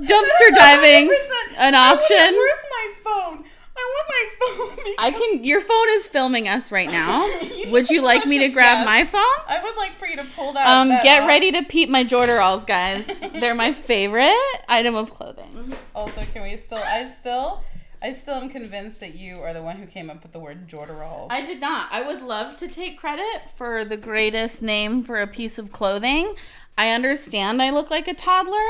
dumpster 0.00 0.54
diving 0.54 1.08
100%. 1.08 1.12
an 1.58 1.74
I 1.74 1.92
option? 1.92 2.16
Where's 2.16 2.66
my 2.70 2.92
phone? 3.02 3.44
I 3.78 3.92
want 3.94 4.08
my 4.08 4.76
phone. 4.76 4.94
I 4.98 5.10
can. 5.10 5.44
Your 5.44 5.60
phone 5.60 5.88
is 5.90 6.06
filming 6.06 6.48
us 6.48 6.72
right 6.72 6.90
now. 6.90 7.26
You 7.26 7.70
Would 7.72 7.90
you 7.90 8.00
like 8.02 8.26
me 8.26 8.38
to 8.38 8.48
grab 8.48 8.78
yes. 8.78 8.86
my 8.86 9.04
phone? 9.04 9.44
I 9.48 9.62
would 9.62 9.76
like 9.76 9.92
for 9.92 10.06
you 10.06 10.16
to 10.16 10.24
pull 10.34 10.52
that. 10.54 10.66
Um, 10.66 10.88
that 10.88 11.02
get 11.02 11.22
off. 11.22 11.28
ready 11.28 11.52
to 11.52 11.62
peep 11.62 11.88
my 11.88 12.04
Jordarals, 12.04 12.66
guys. 12.66 13.04
They're 13.34 13.54
my 13.54 13.72
favorite 13.72 14.34
item 14.68 14.94
of 14.94 15.12
clothing. 15.12 15.74
Also, 15.94 16.24
can 16.32 16.42
we 16.42 16.56
still? 16.56 16.78
I 16.78 17.06
still, 17.06 17.62
I 18.06 18.12
still 18.12 18.34
am 18.36 18.48
convinced 18.48 19.00
that 19.00 19.16
you 19.16 19.40
are 19.42 19.52
the 19.52 19.62
one 19.64 19.78
who 19.78 19.86
came 19.86 20.10
up 20.10 20.22
with 20.22 20.30
the 20.30 20.38
word 20.38 20.68
Jordarals. 20.68 21.26
I 21.30 21.44
did 21.44 21.60
not. 21.60 21.88
I 21.90 22.06
would 22.06 22.22
love 22.22 22.56
to 22.58 22.68
take 22.68 23.00
credit 23.00 23.42
for 23.56 23.84
the 23.84 23.96
greatest 23.96 24.62
name 24.62 25.02
for 25.02 25.20
a 25.20 25.26
piece 25.26 25.58
of 25.58 25.72
clothing. 25.72 26.36
I 26.78 26.90
understand 26.90 27.60
I 27.60 27.70
look 27.70 27.90
like 27.90 28.06
a 28.06 28.14
toddler, 28.14 28.64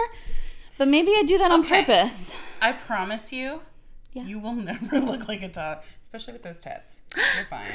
but 0.79 0.89
maybe 0.89 1.11
I 1.11 1.23
do 1.27 1.37
that 1.37 1.51
on 1.51 1.61
Okay. 1.61 1.85
purpose. 1.85 2.35
I 2.63 2.73
promise 2.73 3.31
you, 3.31 3.61
Yeah. 4.15 4.23
you 4.23 4.39
will 4.39 4.55
never 4.71 5.01
look 5.01 5.29
like 5.29 5.43
a 5.43 5.51
toddler, 5.51 5.83
especially 6.03 6.33
with 6.33 6.43
those 6.43 6.63
tits. 6.63 7.03
You're 7.15 7.45
fine. 7.45 7.67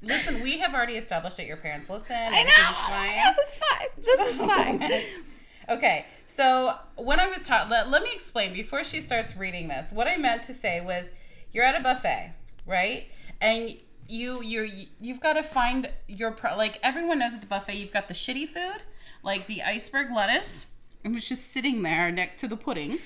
Listen, 0.00 0.42
we 0.44 0.58
have 0.58 0.72
already 0.74 0.94
established 0.94 1.38
that 1.38 1.46
your 1.46 1.56
parents 1.56 1.90
listen. 1.90 2.14
I 2.16 2.44
know. 2.44 2.52
Fine. 2.86 3.34
It's 3.48 3.58
fine. 3.58 3.88
This 3.98 4.20
is 4.30 4.36
fine. 5.26 5.39
Okay, 5.70 6.06
so 6.26 6.74
when 6.96 7.20
I 7.20 7.28
was 7.28 7.46
taught, 7.46 7.70
let, 7.70 7.90
let 7.90 8.02
me 8.02 8.10
explain 8.12 8.52
before 8.52 8.84
she 8.84 9.00
starts 9.00 9.36
reading 9.36 9.68
this. 9.68 9.92
What 9.92 10.08
I 10.08 10.16
meant 10.16 10.42
to 10.44 10.54
say 10.54 10.80
was 10.80 11.12
you're 11.52 11.64
at 11.64 11.78
a 11.78 11.82
buffet, 11.82 12.34
right? 12.66 13.06
and 13.40 13.76
you 14.08 14.42
you're 14.42 14.66
you've 15.00 15.20
got 15.20 15.34
to 15.34 15.42
find 15.42 15.88
your 16.08 16.30
pro- 16.32 16.56
like 16.56 16.78
everyone 16.82 17.18
knows 17.18 17.34
at 17.34 17.40
the 17.40 17.46
buffet 17.46 17.74
you've 17.74 17.92
got 17.92 18.08
the 18.08 18.14
shitty 18.14 18.46
food 18.46 18.82
like 19.22 19.46
the 19.46 19.62
iceberg 19.62 20.10
lettuce 20.14 20.66
and 21.04 21.16
it's 21.16 21.28
just 21.28 21.52
sitting 21.52 21.82
there 21.82 22.10
next 22.10 22.38
to 22.38 22.48
the 22.48 22.56
pudding 22.56 22.98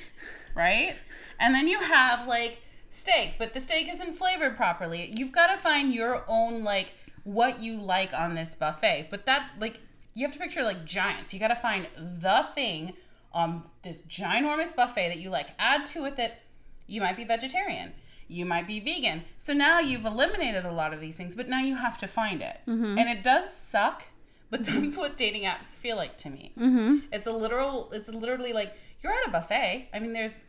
right 0.55 0.97
and 1.39 1.55
then 1.55 1.69
you 1.69 1.79
have 1.81 2.27
like 2.27 2.63
steak 2.91 3.35
but 3.39 3.53
the 3.53 3.61
steak 3.61 3.93
isn't 3.93 4.15
flavored 4.15 4.57
properly 4.57 5.13
you've 5.15 5.33
got 5.33 5.49
to 5.49 5.57
find 5.57 5.93
your 5.93 6.25
own 6.27 6.65
like 6.65 6.93
what 7.25 7.61
you 7.61 7.79
like 7.81 8.13
on 8.15 8.35
this 8.35 8.55
buffet 8.55 9.07
but 9.11 9.27
that 9.27 9.51
like 9.61 9.81
you 10.15 10.25
have 10.27 10.33
to 10.33 10.39
picture 10.39 10.63
like 10.63 10.85
giants 10.85 11.35
you 11.35 11.41
got 11.41 11.49
to 11.49 11.57
find 11.57 11.87
the 11.97 12.47
thing 12.55 12.95
on 13.33 13.65
this 13.83 14.03
ginormous 14.03 14.75
buffet 14.75 15.09
that 15.09 15.19
you 15.19 15.31
like 15.31 15.49
add 15.59 15.85
to 15.87 16.05
it 16.05 16.17
that 16.17 16.41
you 16.87 17.01
might 17.01 17.17
be 17.17 17.25
vegetarian 17.25 17.93
you 18.29 18.47
might 18.47 18.67
be 18.67 18.81
vegan. 18.81 19.25
So 19.39 19.53
now 19.53 19.81
you've 19.81 20.05
eliminated 20.05 20.65
a 20.65 20.73
lot 20.73 20.95
of 20.95 21.01
these 21.01 21.17
things, 21.17 21.35
but 21.35 21.49
now 21.49 21.61
you 21.61 21.77
have 21.77 21.99
to 21.99 22.09
find 22.09 22.43
it. 22.43 22.59
Mm-hmm. 22.67 22.99
And 22.99 23.09
it 23.09 23.23
does 23.23 23.55
suck, 23.55 24.05
but 24.51 24.65
that's 24.65 24.97
what 24.97 25.17
dating 25.17 25.43
apps 25.43 25.75
feel 25.75 25.97
like 25.97 26.17
to 26.19 26.31
me. 26.31 26.53
Mm-hmm. 26.59 26.99
It's 27.13 27.27
a 27.27 27.33
literal, 27.33 27.91
it's 27.93 28.09
literally 28.09 28.53
like 28.53 28.75
you're 29.03 29.13
at 29.13 29.27
a 29.27 29.31
buffet. 29.31 29.89
I 29.93 29.99
mean, 29.99 30.13
there's 30.13 30.43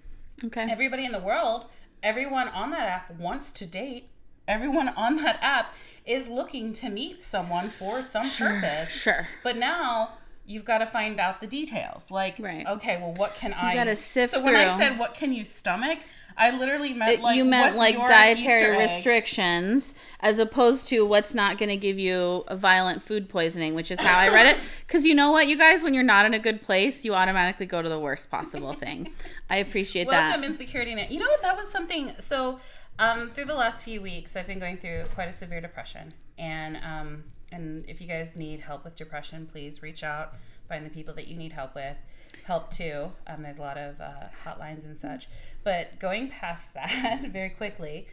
Okay. 0.44 0.68
everybody 0.70 1.06
in 1.06 1.14
the 1.14 1.20
world, 1.20 1.66
everyone 2.04 2.50
on 2.50 2.72
that 2.72 2.88
app 2.88 3.12
wants 3.18 3.54
to 3.54 3.66
date. 3.66 4.10
Everyone 4.48 4.90
on 4.90 5.16
that 5.18 5.42
app 5.42 5.74
is 6.06 6.30
looking 6.30 6.72
to 6.74 6.90
meet 6.90 7.24
someone 7.24 7.70
for 7.70 8.02
some 8.02 8.30
purpose. 8.30 8.90
Sure. 8.92 9.28
But 9.44 9.58
now 9.58 10.10
you've 10.46 10.66
got 10.66 10.78
to 10.80 10.86
find 10.86 11.20
out 11.20 11.42
the 11.42 11.48
details. 11.48 12.12
Like, 12.12 12.36
Right. 12.40 12.66
okay, 12.68 12.98
well, 12.98 13.14
what 13.14 13.36
can 13.36 13.54
I? 13.54 13.74
gotta 13.74 13.96
sift 13.96 14.34
So 14.34 14.44
when 14.44 14.56
I 14.56 14.78
said, 14.78 15.00
"What 15.00 15.14
can 15.16 15.34
you 15.34 15.44
stomach?" 15.44 16.00
I 16.38 16.52
literally 16.52 16.94
meant 16.94 17.22
like 17.22 17.38
you 17.38 17.46
meant 17.46 17.68
what's 17.68 17.78
like 17.78 17.96
your 17.96 18.08
dietary 18.08 18.78
restrictions 18.78 19.96
as 20.20 20.38
opposed 20.38 20.88
to 20.90 21.06
what's 21.06 21.34
not 21.34 21.58
going 21.58 21.70
to 21.70 21.78
give 21.78 21.98
you 21.98 22.44
a 22.50 22.58
violent 22.58 23.02
food 23.04 23.30
poisoning, 23.30 23.74
which 23.74 23.90
is 23.90 24.02
how 24.02 24.20
I 24.20 24.28
read 24.30 24.48
it. 24.48 24.58
Because 24.86 25.06
you 25.06 25.16
know 25.16 25.32
what, 25.32 25.48
you 25.48 25.58
guys, 25.58 25.82
when 25.82 25.94
you're 25.94 26.04
not 26.04 26.26
in 26.26 26.34
a 26.34 26.40
good 26.40 26.62
place, 26.62 27.04
you 27.04 27.14
automatically 27.16 27.66
go 27.66 27.82
to 27.82 27.90
the 27.90 28.00
worst 28.00 28.30
possible 28.30 28.74
thing. 28.74 29.12
I 29.50 29.58
appreciate 29.58 30.10
that. 30.10 30.28
Welcome 30.28 30.42
that. 30.42 30.52
insecurity. 30.52 30.94
Net. 30.94 31.10
You 31.12 31.20
know 31.20 31.26
what? 31.26 31.42
That 31.42 31.56
was 31.58 31.70
something. 31.72 32.12
So, 32.20 32.60
um, 33.00 33.30
through 33.30 33.46
the 33.46 33.56
last 33.56 33.84
few 33.84 34.02
weeks, 34.02 34.36
I've 34.36 34.48
been 34.48 34.60
going 34.60 34.78
through 34.78 35.04
quite 35.14 35.28
a 35.28 35.34
severe 35.34 35.62
depression, 35.62 36.14
and 36.38 36.78
um, 36.78 37.24
and 37.52 37.86
if 37.88 38.02
you 38.02 38.08
guys 38.08 38.36
need 38.36 38.62
help 38.62 38.84
with 38.84 38.96
depression, 38.96 39.48
please 39.52 39.82
reach 39.82 40.04
out. 40.04 40.34
Find 40.68 40.86
the 40.86 40.90
people 40.90 41.14
that 41.16 41.28
you 41.28 41.36
need 41.36 41.52
help 41.52 41.76
with. 41.76 41.98
Help 42.46 42.72
too. 42.72 43.12
Um, 43.28 43.44
there's 43.44 43.60
a 43.60 43.62
lot 43.62 43.78
of 43.78 44.00
uh, 44.02 44.28
hotlines 44.46 44.84
and 44.84 44.98
such. 44.98 45.28
But 45.64 46.00
going 46.00 46.30
past 46.30 46.74
that 46.76 47.22
very 47.32 47.50
quickly, 47.50 48.08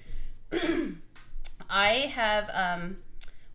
I 1.70 1.88
have. 2.14 2.50
Um, 2.52 2.98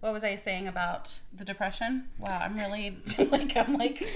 what 0.07 0.13
was 0.13 0.23
I 0.23 0.35
saying 0.35 0.69
about 0.69 1.19
the 1.35 1.43
depression? 1.43 2.05
Wow, 2.17 2.39
I'm 2.41 2.55
really 2.55 2.95
like 3.29 3.57
I'm 3.57 3.73
like 3.73 4.07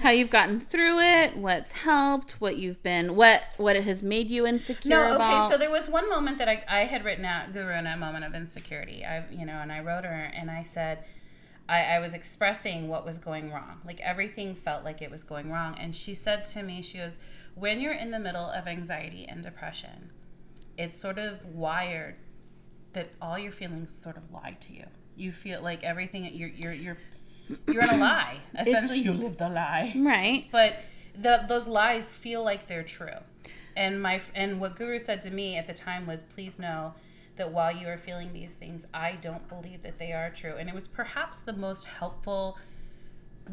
How 0.00 0.10
you've 0.10 0.28
gotten 0.30 0.58
through 0.58 0.98
it, 0.98 1.36
what's 1.36 1.70
helped, 1.70 2.40
what 2.40 2.56
you've 2.56 2.82
been, 2.82 3.14
what 3.14 3.42
what 3.56 3.76
it 3.76 3.84
has 3.84 4.02
made 4.02 4.26
you 4.26 4.44
insecure 4.44 4.90
No, 4.90 5.04
okay. 5.04 5.14
about. 5.14 5.52
So 5.52 5.56
there 5.56 5.70
was 5.70 5.88
one 5.88 6.10
moment 6.10 6.38
that 6.38 6.48
I, 6.48 6.64
I 6.68 6.78
had 6.80 7.04
written 7.04 7.24
out 7.24 7.52
Guru 7.52 7.72
in 7.74 7.86
a 7.86 7.96
moment 7.96 8.24
of 8.24 8.34
insecurity. 8.34 9.04
I 9.04 9.24
you 9.30 9.46
know, 9.46 9.60
and 9.62 9.70
I 9.70 9.78
wrote 9.78 10.04
her 10.04 10.32
and 10.34 10.50
I 10.50 10.64
said 10.64 11.04
I, 11.68 11.82
I 11.84 11.98
was 12.00 12.12
expressing 12.12 12.88
what 12.88 13.06
was 13.06 13.18
going 13.18 13.52
wrong. 13.52 13.80
Like 13.86 14.00
everything 14.00 14.56
felt 14.56 14.82
like 14.82 15.00
it 15.00 15.12
was 15.12 15.22
going 15.22 15.52
wrong. 15.52 15.76
And 15.78 15.94
she 15.94 16.12
said 16.14 16.44
to 16.46 16.64
me, 16.64 16.82
she 16.82 16.98
goes, 16.98 17.20
When 17.54 17.80
you're 17.80 17.92
in 17.92 18.10
the 18.10 18.18
middle 18.18 18.50
of 18.50 18.66
anxiety 18.66 19.26
and 19.28 19.44
depression, 19.44 20.10
it's 20.76 20.98
sort 20.98 21.18
of 21.18 21.46
wired 21.46 22.16
that 22.94 23.10
all 23.22 23.38
your 23.38 23.52
feelings 23.52 23.94
sort 23.96 24.16
of 24.16 24.32
lie 24.32 24.56
to 24.62 24.72
you. 24.72 24.86
You 25.20 25.32
feel 25.32 25.60
like 25.62 25.84
everything 25.84 26.24
you're 26.32 26.48
you're 26.48 26.72
you're 26.72 26.98
you're 27.66 27.82
in 27.82 27.90
a 27.90 27.96
lie. 27.98 28.40
Essentially 28.58 29.00
you 29.00 29.12
live 29.12 29.36
the 29.36 29.48
lie 29.48 29.92
right. 29.96 30.46
but 30.50 30.74
the, 31.14 31.44
those 31.48 31.68
lies 31.68 32.12
feel 32.12 32.44
like 32.44 32.66
they're 32.66 32.82
true 32.82 33.18
and 33.76 34.00
my 34.00 34.20
and 34.34 34.60
what 34.60 34.76
guru 34.76 34.98
said 34.98 35.22
to 35.22 35.30
me 35.30 35.56
at 35.56 35.66
the 35.66 35.72
time 35.72 36.06
was 36.06 36.22
please 36.22 36.58
know 36.58 36.94
that 37.36 37.52
while 37.52 37.74
you 37.74 37.88
are 37.88 37.96
feeling 37.96 38.32
these 38.32 38.54
things 38.54 38.86
i 38.92 39.12
don't 39.20 39.48
believe 39.48 39.82
that 39.82 39.98
they 39.98 40.12
are 40.12 40.30
true 40.30 40.54
and 40.58 40.68
it 40.68 40.74
was 40.74 40.88
perhaps 40.88 41.42
the 41.42 41.52
most 41.52 41.84
helpful 41.84 42.58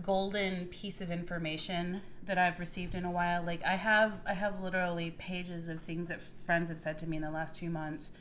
golden 0.02 0.65
piece 0.68 1.02
of 1.02 1.10
information 1.10 2.02
that 2.26 2.38
i've 2.38 2.60
received 2.60 2.94
in 2.94 3.06
a 3.06 3.12
while 3.12 3.44
like 3.44 3.63
i 3.63 3.76
have 3.76 4.13
i 4.28 4.34
have 4.34 4.62
literally 4.62 5.12
pages 5.12 5.68
of 5.68 5.82
things 5.82 6.10
that 6.10 6.22
friends 6.22 6.70
have 6.70 6.80
said 6.80 6.98
to 7.00 7.08
me 7.08 7.18
in 7.18 7.24
the 7.24 7.32
last 7.32 7.60
few 7.60 7.70
months 7.70 8.12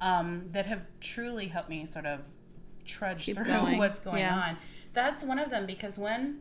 um, 0.00 0.48
that 0.50 0.66
have 0.66 0.80
truly 1.00 1.46
helped 1.46 1.68
me 1.68 1.86
sort 1.86 2.06
of 2.06 2.22
trudge 2.84 3.24
Keep 3.24 3.36
through 3.36 3.44
going. 3.46 3.78
what's 3.78 4.00
going 4.00 4.18
Yeah. 4.18 4.48
on 4.50 4.56
that's 4.92 5.24
one 5.24 5.38
of 5.38 5.50
them 5.50 5.66
because 5.66 5.98
when 5.98 6.40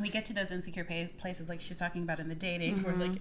we 0.00 0.08
get 0.08 0.24
to 0.26 0.32
those 0.32 0.50
insecure 0.50 0.84
places 1.18 1.48
like 1.48 1.60
she's 1.60 1.78
talking 1.78 2.02
about 2.02 2.18
in 2.18 2.28
the 2.28 2.34
dating 2.34 2.82
where 2.82 2.92
mm-hmm. 2.92 3.12
like 3.12 3.20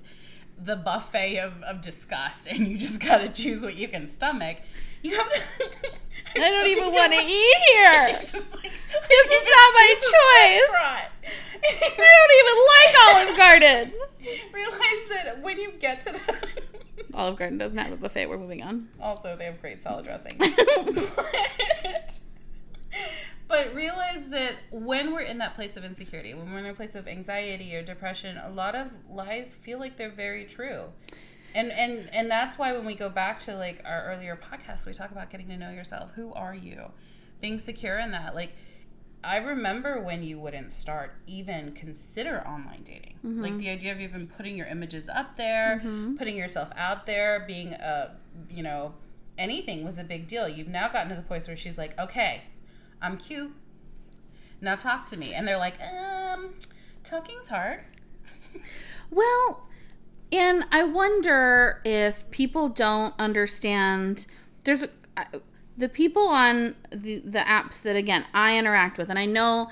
the 0.58 0.76
buffet 0.76 1.38
of, 1.38 1.62
of 1.64 1.82
disgust 1.82 2.48
and 2.52 2.68
you 2.68 2.78
just 2.78 3.00
gotta 3.02 3.28
choose 3.28 3.64
what 3.64 3.76
you 3.76 3.88
can 3.88 4.08
stomach 4.08 4.58
you 5.02 5.16
have 5.16 5.32
to 5.32 5.42
I 6.36 6.40
don't 6.40 6.68
even 6.68 6.92
want 6.92 7.14
to 7.14 7.20
eat 7.20 7.58
here. 7.70 7.94
Like, 7.94 8.18
This 8.20 8.34
is 8.34 9.44
not 9.46 9.70
my 9.76 9.96
choice. 10.00 10.72
I 10.82 11.10
don't 11.96 12.34
even 12.40 12.58
like 12.74 12.94
Olive 13.28 13.38
Garden. 13.38 13.94
Realize 14.52 15.10
that 15.10 15.42
when 15.44 15.60
you 15.60 15.72
get 15.80 16.02
to 16.02 16.14
that, 16.14 16.48
Olive 17.14 17.38
Garden 17.38 17.60
doesn't 17.60 17.78
have 17.78 17.92
a 17.92 17.98
buffet. 17.98 18.26
We're 18.26 18.40
moving 18.40 18.64
on. 18.64 18.88
also 19.00 19.36
they 19.36 19.46
have 19.46 19.62
great 19.62 19.84
salad 19.84 20.06
dressing. 20.06 20.40
but, 23.48 23.74
realize 23.74 24.30
that 24.30 24.56
when 24.72 25.14
we're 25.14 25.22
in 25.22 25.38
that 25.40 25.56
place 25.56 25.78
of 25.78 25.84
insecurity, 25.84 26.34
when 26.34 26.52
we're 26.52 26.60
in 26.60 26.66
a 26.66 26.74
place 26.74 26.96
of 26.96 27.08
anxiety 27.08 27.76
or 27.76 27.82
depression, 27.82 28.38
a 28.38 28.50
lot 28.50 28.76
of 28.76 28.92
lies 29.10 29.54
feel 29.54 29.80
like 29.80 29.98
they're 29.98 30.10
very 30.10 30.46
true. 30.46 30.86
And 31.56 31.72
and 31.72 32.10
and 32.14 32.32
that's 32.32 32.58
why 32.58 32.74
when 32.74 32.86
we 32.86 32.96
go 32.96 33.10
back 33.10 33.40
to 33.42 33.56
like 33.56 33.82
our 33.86 34.06
earlier 34.06 34.38
podcast, 34.38 34.86
we 34.86 34.94
talk 34.94 35.12
about 35.12 35.30
getting 35.30 35.48
to 35.50 35.58
know 35.58 35.72
yourself. 35.72 36.12
Who 36.16 36.34
are 36.34 36.56
you? 36.56 36.92
Being 37.42 37.60
secure 37.60 38.00
in 38.00 38.12
that. 38.12 38.34
Like 38.34 38.56
I 39.24 39.38
remember 39.38 40.02
when 40.02 40.24
you 40.24 40.40
wouldn't 40.40 40.72
start 40.72 41.16
even 41.28 41.72
consider 41.72 42.46
online 42.46 42.84
dating. 42.84 43.16
Mm-hmm. 43.26 43.42
Like 43.42 43.58
the 43.58 43.70
idea 43.70 43.92
of 43.94 44.02
even 44.02 44.28
putting 44.28 44.58
your 44.58 44.68
images 44.68 45.08
up 45.08 45.38
there, 45.38 45.82
mm-hmm. 45.84 46.18
putting 46.18 46.36
yourself 46.36 46.70
out 46.76 47.06
there, 47.06 47.44
being 47.48 47.74
a 47.74 48.16
you 48.50 48.64
know, 48.64 48.94
anything 49.38 49.86
was 49.86 50.00
a 50.00 50.04
big 50.04 50.28
deal. 50.28 50.50
You've 50.50 50.68
now 50.68 50.90
gotten 50.90 51.10
to 51.10 51.16
the 51.16 51.22
point 51.22 51.48
where 51.48 51.56
she's 51.56 51.78
like, 51.78 51.98
"Okay, 52.00 52.44
I'm 53.04 53.18
cute. 53.18 53.52
Now 54.62 54.76
talk 54.76 55.08
to 55.10 55.18
me." 55.18 55.34
And 55.34 55.48
they're 55.48 55.58
like, 55.58 55.76
"Um, 55.82 56.56
talking's 57.04 57.50
hard." 57.50 57.82
Well, 59.12 59.68
and 60.32 60.66
I 60.72 60.84
wonder 60.84 61.80
if 61.86 62.30
people 62.32 62.70
don't 62.70 63.14
understand. 63.20 64.26
There's 64.64 64.84
a, 65.16 65.26
the 65.78 65.88
people 65.88 66.28
on 66.28 66.76
the, 66.92 67.20
the 67.20 67.40
apps 67.40 67.82
that, 67.84 67.96
again, 67.96 68.26
I 68.34 68.58
interact 68.58 68.98
with, 68.98 69.10
and 69.10 69.20
I 69.20 69.28
know 69.28 69.70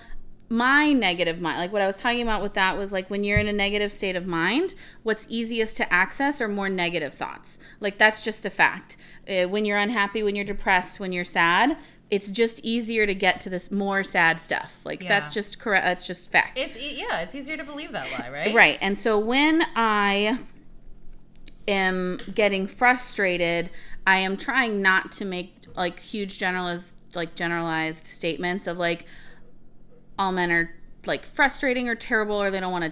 my 0.50 0.92
negative 0.92 1.40
mind, 1.40 1.58
like 1.58 1.72
what 1.72 1.82
I 1.82 1.88
was 1.88 1.98
talking 1.98 2.22
about 2.22 2.42
with 2.42 2.54
that 2.56 2.78
was 2.78 2.92
like 2.92 3.10
when 3.10 3.24
you're 3.24 3.40
in 3.40 3.48
a 3.48 3.54
negative 3.54 3.92
state 3.92 4.18
of 4.18 4.28
mind, 4.28 4.76
what's 5.02 5.26
easiest 5.30 5.78
to 5.78 5.92
access 5.92 6.42
are 6.42 6.50
more 6.50 6.68
negative 6.68 7.14
thoughts. 7.14 7.58
Like 7.80 7.98
that's 7.98 8.22
just 8.24 8.46
a 8.46 8.50
fact. 8.50 8.98
Uh, 9.30 9.44
when 9.44 9.64
you're 9.64 9.78
unhappy, 9.78 10.24
when 10.24 10.36
you're 10.36 10.44
depressed, 10.44 11.00
when 11.00 11.14
you're 11.14 11.24
sad, 11.24 11.78
it's 12.12 12.30
just 12.30 12.60
easier 12.62 13.08
to 13.08 13.16
get 13.16 13.40
to 13.42 13.50
this 13.50 13.72
more 13.72 14.04
sad 14.04 14.40
stuff. 14.40 14.82
Like 14.84 15.02
Yeah. 15.02 15.08
that's 15.20 15.34
just 15.34 15.60
correct. 15.60 15.86
That's 15.86 16.06
just 16.06 16.30
fact. 16.32 16.60
It's 16.60 16.78
e- 16.78 16.98
yeah, 17.00 17.22
it's 17.22 17.34
easier 17.34 17.56
to 17.58 17.64
believe 17.64 17.94
that 17.94 18.08
lie, 18.20 18.30
right? 18.30 18.54
Right. 18.54 18.78
And 18.82 18.98
so 18.98 19.18
when 19.18 19.64
I 19.76 20.38
am 21.68 22.18
getting 22.36 22.68
frustrated, 22.68 23.70
I 24.06 24.18
am 24.18 24.36
trying 24.38 24.82
not 24.82 25.12
to 25.14 25.26
make 25.26 25.56
like 25.76 26.00
huge 26.00 26.38
generalized 26.38 26.92
like 27.14 27.36
generalized 27.36 28.06
statements 28.08 28.68
of 28.68 28.78
like 28.78 29.06
all 30.20 30.32
men 30.32 30.52
are 30.52 30.74
like 31.06 31.26
frustrating 31.26 31.88
or 31.90 31.96
terrible 31.96 32.36
or 32.42 32.52
they 32.52 32.60
don't 32.60 32.72
want 32.72 32.86
to 32.86 32.92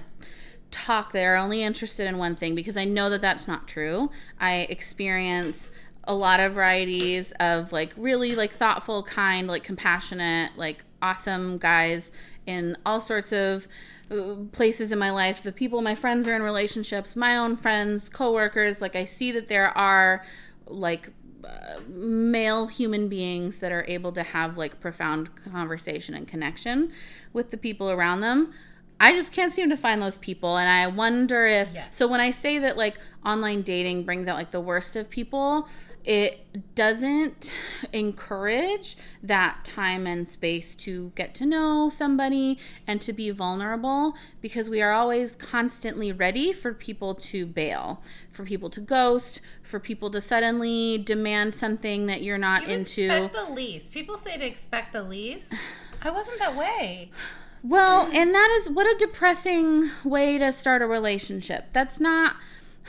talk 0.71 1.11
they're 1.13 1.35
only 1.35 1.63
interested 1.63 2.05
in 2.05 2.17
one 2.17 2.35
thing 2.35 2.53
because 2.53 2.77
I 2.77 2.85
know 2.85 3.09
that 3.09 3.21
that's 3.21 3.47
not 3.47 3.67
true. 3.67 4.11
I 4.39 4.67
experience 4.69 5.71
a 6.09 6.15
lot 6.15 6.39
of 6.39 6.53
varieties 6.53 7.31
of 7.39 7.71
like 7.71 7.93
really 7.95 8.35
like 8.35 8.51
thoughtful, 8.51 9.03
kind, 9.03 9.47
like 9.47 9.63
compassionate, 9.63 10.57
like 10.57 10.83
awesome 11.03 11.59
guys 11.59 12.11
in 12.47 12.75
all 12.83 12.99
sorts 12.99 13.31
of 13.31 13.67
uh, 14.09 14.33
places 14.51 14.91
in 14.91 14.97
my 14.97 15.11
life. 15.11 15.43
The 15.43 15.51
people 15.51 15.83
my 15.83 15.93
friends 15.93 16.27
are 16.27 16.35
in 16.35 16.41
relationships, 16.41 17.15
my 17.15 17.37
own 17.37 17.55
friends, 17.55 18.09
coworkers, 18.09 18.81
like 18.81 18.95
I 18.95 19.05
see 19.05 19.31
that 19.33 19.49
there 19.49 19.69
are 19.77 20.25
like 20.65 21.11
uh, 21.45 21.79
male 21.87 22.65
human 22.65 23.07
beings 23.07 23.59
that 23.59 23.71
are 23.71 23.85
able 23.87 24.11
to 24.13 24.23
have 24.23 24.57
like 24.57 24.79
profound 24.79 25.29
conversation 25.51 26.15
and 26.15 26.27
connection 26.27 26.91
with 27.33 27.51
the 27.51 27.57
people 27.57 27.91
around 27.91 28.21
them 28.21 28.51
I 28.99 29.13
just 29.13 29.31
can't 29.31 29.53
seem 29.53 29.69
to 29.69 29.77
find 29.77 30.01
those 30.01 30.17
people. 30.17 30.57
And 30.57 30.69
I 30.69 30.87
wonder 30.87 31.45
if, 31.47 31.71
Yes. 31.73 31.95
so 31.95 32.07
when 32.07 32.19
I 32.19 32.31
say 32.31 32.59
that 32.59 32.75
like 32.75 32.99
online 33.25 33.61
dating 33.61 34.03
brings 34.03 34.27
out 34.27 34.35
like 34.35 34.51
the 34.51 34.59
worst 34.59 34.95
of 34.95 35.09
people, 35.09 35.69
it 36.05 36.75
doesn't 36.75 37.53
encourage 37.93 38.95
that 39.21 39.59
time 39.63 40.07
and 40.07 40.27
space 40.27 40.73
to 40.75 41.11
get 41.15 41.35
to 41.35 41.45
know 41.45 41.89
somebody 41.89 42.57
and 42.87 43.01
to 43.01 43.13
be 43.13 43.29
vulnerable 43.29 44.15
because 44.41 44.69
we 44.69 44.81
are 44.81 44.91
always 44.91 45.35
constantly 45.35 46.11
ready 46.11 46.51
for 46.53 46.73
people 46.73 47.13
to 47.15 47.45
bail, 47.45 48.01
for 48.31 48.43
people 48.43 48.69
to 48.69 48.81
ghost, 48.81 49.41
for 49.61 49.79
people 49.79 50.09
to 50.11 50.21
suddenly 50.21 50.97
demand 50.97 51.53
something 51.55 52.05
that 52.07 52.21
you're 52.21 52.37
not 52.37 52.67
You 52.67 52.75
into. 52.75 53.03
expect 53.05 53.33
the 53.33 53.53
least. 53.53 53.91
People 53.93 54.17
say 54.17 54.37
to 54.37 54.45
expect 54.45 54.93
the 54.93 55.03
least. 55.03 55.53
I 56.01 56.09
wasn't 56.09 56.39
that 56.39 56.55
way. 56.55 57.11
Well, 57.61 58.09
and 58.13 58.33
that 58.33 58.49
is 58.61 58.69
what 58.69 58.85
a 58.87 58.97
depressing 58.97 59.89
way 60.05 60.37
to 60.37 60.53
start 60.53 60.81
a 60.81 60.87
relationship. 60.87 61.65
That's 61.73 61.99
not 61.99 62.37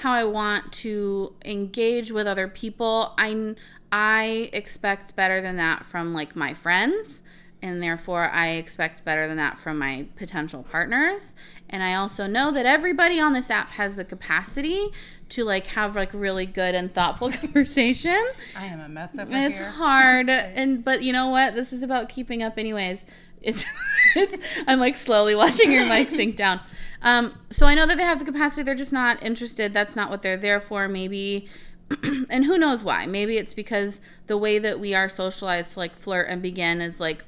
how 0.00 0.12
I 0.12 0.24
want 0.24 0.72
to 0.74 1.34
engage 1.44 2.10
with 2.12 2.26
other 2.26 2.48
people. 2.48 3.14
I 3.18 3.54
I 3.92 4.50
expect 4.52 5.16
better 5.16 5.40
than 5.40 5.56
that 5.56 5.84
from 5.86 6.12
like 6.12 6.36
my 6.36 6.54
friends, 6.54 7.22
and 7.62 7.82
therefore 7.82 8.28
I 8.30 8.50
expect 8.50 9.04
better 9.04 9.26
than 9.26 9.36
that 9.38 9.58
from 9.58 9.78
my 9.78 10.06
potential 10.16 10.62
partners. 10.62 11.34
And 11.68 11.82
I 11.82 11.94
also 11.94 12.26
know 12.26 12.50
that 12.52 12.66
everybody 12.66 13.18
on 13.20 13.32
this 13.32 13.50
app 13.50 13.70
has 13.70 13.96
the 13.96 14.04
capacity 14.04 14.88
to 15.30 15.44
like 15.44 15.66
have 15.68 15.94
like 15.96 16.12
really 16.12 16.46
good 16.46 16.74
and 16.74 16.92
thoughtful 16.92 17.30
conversation. 17.42 18.18
I 18.56 18.66
am 18.66 18.80
a 18.80 18.88
mess 18.88 19.18
over 19.18 19.30
It's 19.34 19.58
here. 19.58 19.70
hard, 19.70 20.28
and 20.28 20.84
but 20.84 21.02
you 21.02 21.12
know 21.12 21.28
what? 21.30 21.54
This 21.54 21.72
is 21.72 21.82
about 21.82 22.08
keeping 22.08 22.42
up, 22.42 22.58
anyways. 22.58 23.06
It's, 23.42 23.64
it's 24.16 24.46
I'm 24.66 24.78
like 24.80 24.96
slowly 24.96 25.34
watching 25.34 25.72
your 25.72 25.86
mic 25.86 26.10
sink 26.10 26.36
down. 26.36 26.60
Um, 27.02 27.38
so 27.50 27.66
I 27.66 27.74
know 27.74 27.86
that 27.86 27.96
they 27.96 28.04
have 28.04 28.18
the 28.18 28.24
capacity. 28.24 28.62
They're 28.62 28.74
just 28.74 28.92
not 28.92 29.22
interested. 29.22 29.72
That's 29.72 29.96
not 29.96 30.10
what 30.10 30.22
they're 30.22 30.36
there 30.36 30.60
for. 30.60 30.88
Maybe, 30.88 31.48
and 32.28 32.44
who 32.44 32.58
knows 32.58 32.84
why? 32.84 33.06
Maybe 33.06 33.38
it's 33.38 33.54
because 33.54 34.00
the 34.26 34.36
way 34.36 34.58
that 34.58 34.78
we 34.78 34.94
are 34.94 35.08
socialized 35.08 35.72
to 35.72 35.78
like 35.78 35.96
flirt 35.96 36.28
and 36.28 36.42
begin 36.42 36.80
is 36.80 37.00
like 37.00 37.24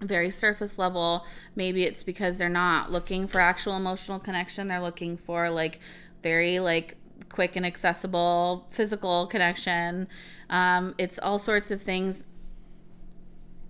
very 0.00 0.30
surface 0.30 0.78
level. 0.78 1.26
Maybe 1.54 1.84
it's 1.84 2.02
because 2.02 2.36
they're 2.36 2.48
not 2.48 2.90
looking 2.90 3.26
for 3.26 3.40
actual 3.40 3.76
emotional 3.76 4.18
connection. 4.18 4.68
They're 4.68 4.80
looking 4.80 5.16
for 5.16 5.50
like 5.50 5.80
very 6.22 6.60
like 6.60 6.96
quick 7.28 7.56
and 7.56 7.66
accessible 7.66 8.66
physical 8.70 9.26
connection. 9.26 10.08
Um, 10.50 10.94
it's 10.98 11.18
all 11.18 11.38
sorts 11.38 11.70
of 11.70 11.82
things. 11.82 12.24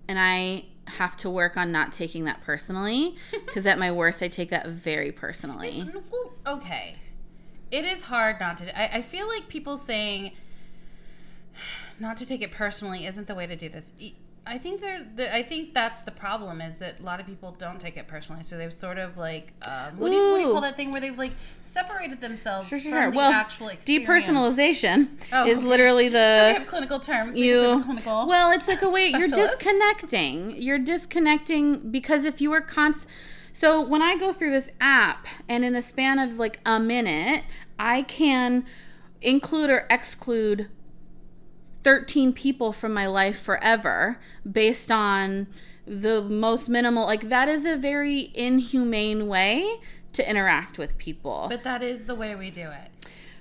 And 0.07 0.17
I 0.19 0.65
have 0.89 1.15
to 1.17 1.29
work 1.29 1.57
on 1.57 1.71
not 1.71 1.91
taking 1.91 2.25
that 2.25 2.41
personally 2.41 3.15
because 3.45 3.65
at 3.65 3.79
my 3.79 3.91
worst, 3.91 4.21
I 4.21 4.27
take 4.27 4.49
that 4.49 4.67
very 4.67 5.11
personally. 5.11 5.79
It's, 5.79 6.11
well, 6.11 6.33
okay. 6.57 6.95
It 7.71 7.85
is 7.85 8.03
hard 8.03 8.39
not 8.39 8.57
to. 8.57 8.79
I, 8.79 8.97
I 8.97 9.01
feel 9.01 9.27
like 9.27 9.47
people 9.47 9.77
saying 9.77 10.31
not 11.99 12.17
to 12.17 12.25
take 12.25 12.41
it 12.41 12.51
personally 12.51 13.05
isn't 13.05 13.27
the 13.27 13.35
way 13.35 13.47
to 13.47 13.55
do 13.55 13.69
this. 13.69 13.93
I 14.49 14.57
think 14.57 14.81
they're. 14.81 15.05
The, 15.15 15.33
I 15.35 15.43
think 15.43 15.73
that's 15.73 16.01
the 16.01 16.11
problem 16.11 16.59
is 16.59 16.77
that 16.77 16.95
a 16.99 17.03
lot 17.03 17.19
of 17.19 17.25
people 17.27 17.55
don't 17.59 17.79
take 17.79 17.95
it 17.97 18.07
personally. 18.07 18.43
So 18.43 18.57
they've 18.57 18.73
sort 18.73 18.97
of 18.97 19.15
like 19.17 19.53
um, 19.67 19.97
what, 19.97 20.09
do 20.09 20.15
you, 20.15 20.31
what 20.31 20.37
do 20.37 20.43
you 20.47 20.51
call 20.51 20.61
that 20.61 20.75
thing 20.75 20.91
where 20.91 20.99
they've 20.99 21.17
like 21.17 21.33
separated 21.61 22.19
themselves 22.19 22.67
Sure, 22.67 22.79
sure, 22.79 22.91
from 22.91 23.01
sure. 23.03 23.11
the 23.11 23.17
Well, 23.17 23.31
actual 23.31 23.67
experience. 23.69 24.09
depersonalization 24.25 25.07
Oh, 25.31 25.45
is 25.45 25.59
okay. 25.59 25.67
literally 25.67 26.07
So 26.07 26.13
the 26.13 26.43
we 26.53 26.59
have 26.59 26.67
clinical 26.67 26.99
terms. 26.99 27.37
you 27.39 27.81
clinical. 27.83 28.27
well 28.27 28.51
it's 28.51 28.67
like 28.67 28.81
a 28.81 28.89
way 28.89 29.07
you're 29.07 29.27
disconnecting 29.27 30.55
you're 30.61 30.79
disconnecting 30.79 31.91
because 31.91 32.25
if 32.25 32.41
you 32.41 32.51
are 32.53 32.61
const 32.61 33.07
so 33.53 33.81
when 33.81 34.01
i 34.01 34.17
go 34.17 34.31
through 34.31 34.51
this 34.51 34.71
app 34.81 35.27
and 35.47 35.63
in 35.63 35.73
the 35.73 35.81
span 35.81 36.17
of 36.19 36.37
like 36.37 36.59
a 36.65 36.79
minute 36.79 37.43
i 37.77 38.01
can 38.03 38.65
include 39.21 39.69
or 39.69 39.85
exclude 39.89 40.69
13 41.89 42.33
people 42.33 42.71
from 42.71 42.93
my 42.93 43.07
life 43.07 43.39
forever 43.41 44.19
based 44.49 44.91
on 44.91 45.47
the 45.87 46.21
most 46.21 46.69
minimal 46.69 47.05
like 47.05 47.29
that 47.29 47.47
is 47.49 47.65
a 47.65 47.75
very 47.75 48.31
inhumane 48.35 49.25
way 49.27 49.79
to 50.13 50.29
interact 50.29 50.77
with 50.77 50.97
people 50.99 51.47
But 51.49 51.63
that 51.63 51.81
is 51.81 52.05
the 52.05 52.13
way 52.15 52.35
we 52.35 52.51
do 52.51 52.69
it. 52.69 52.89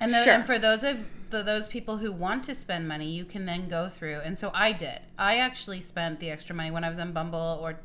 And, 0.01 0.11
the, 0.13 0.23
Sure. 0.25 0.33
and 0.35 0.47
for 0.47 0.59
those 0.59 0.83
of 0.85 0.97
the, 1.31 1.43
those 1.43 1.69
people 1.69 1.99
who 1.99 2.11
want 2.11 2.43
to 2.45 2.55
spend 2.55 2.89
money, 2.89 3.11
you 3.11 3.27
can 3.27 3.45
then 3.45 3.69
go 3.69 3.91
through. 3.91 4.21
And 4.25 4.39
so 4.39 4.51
I 4.55 4.73
did. 4.73 5.01
I 5.19 5.37
actually 5.39 5.81
spent 5.83 6.21
the 6.21 6.31
extra 6.31 6.55
money 6.57 6.71
when 6.71 6.85
I 6.85 6.89
was 6.89 6.99
on 6.99 7.13
Bumble, 7.13 7.59
or 7.61 7.79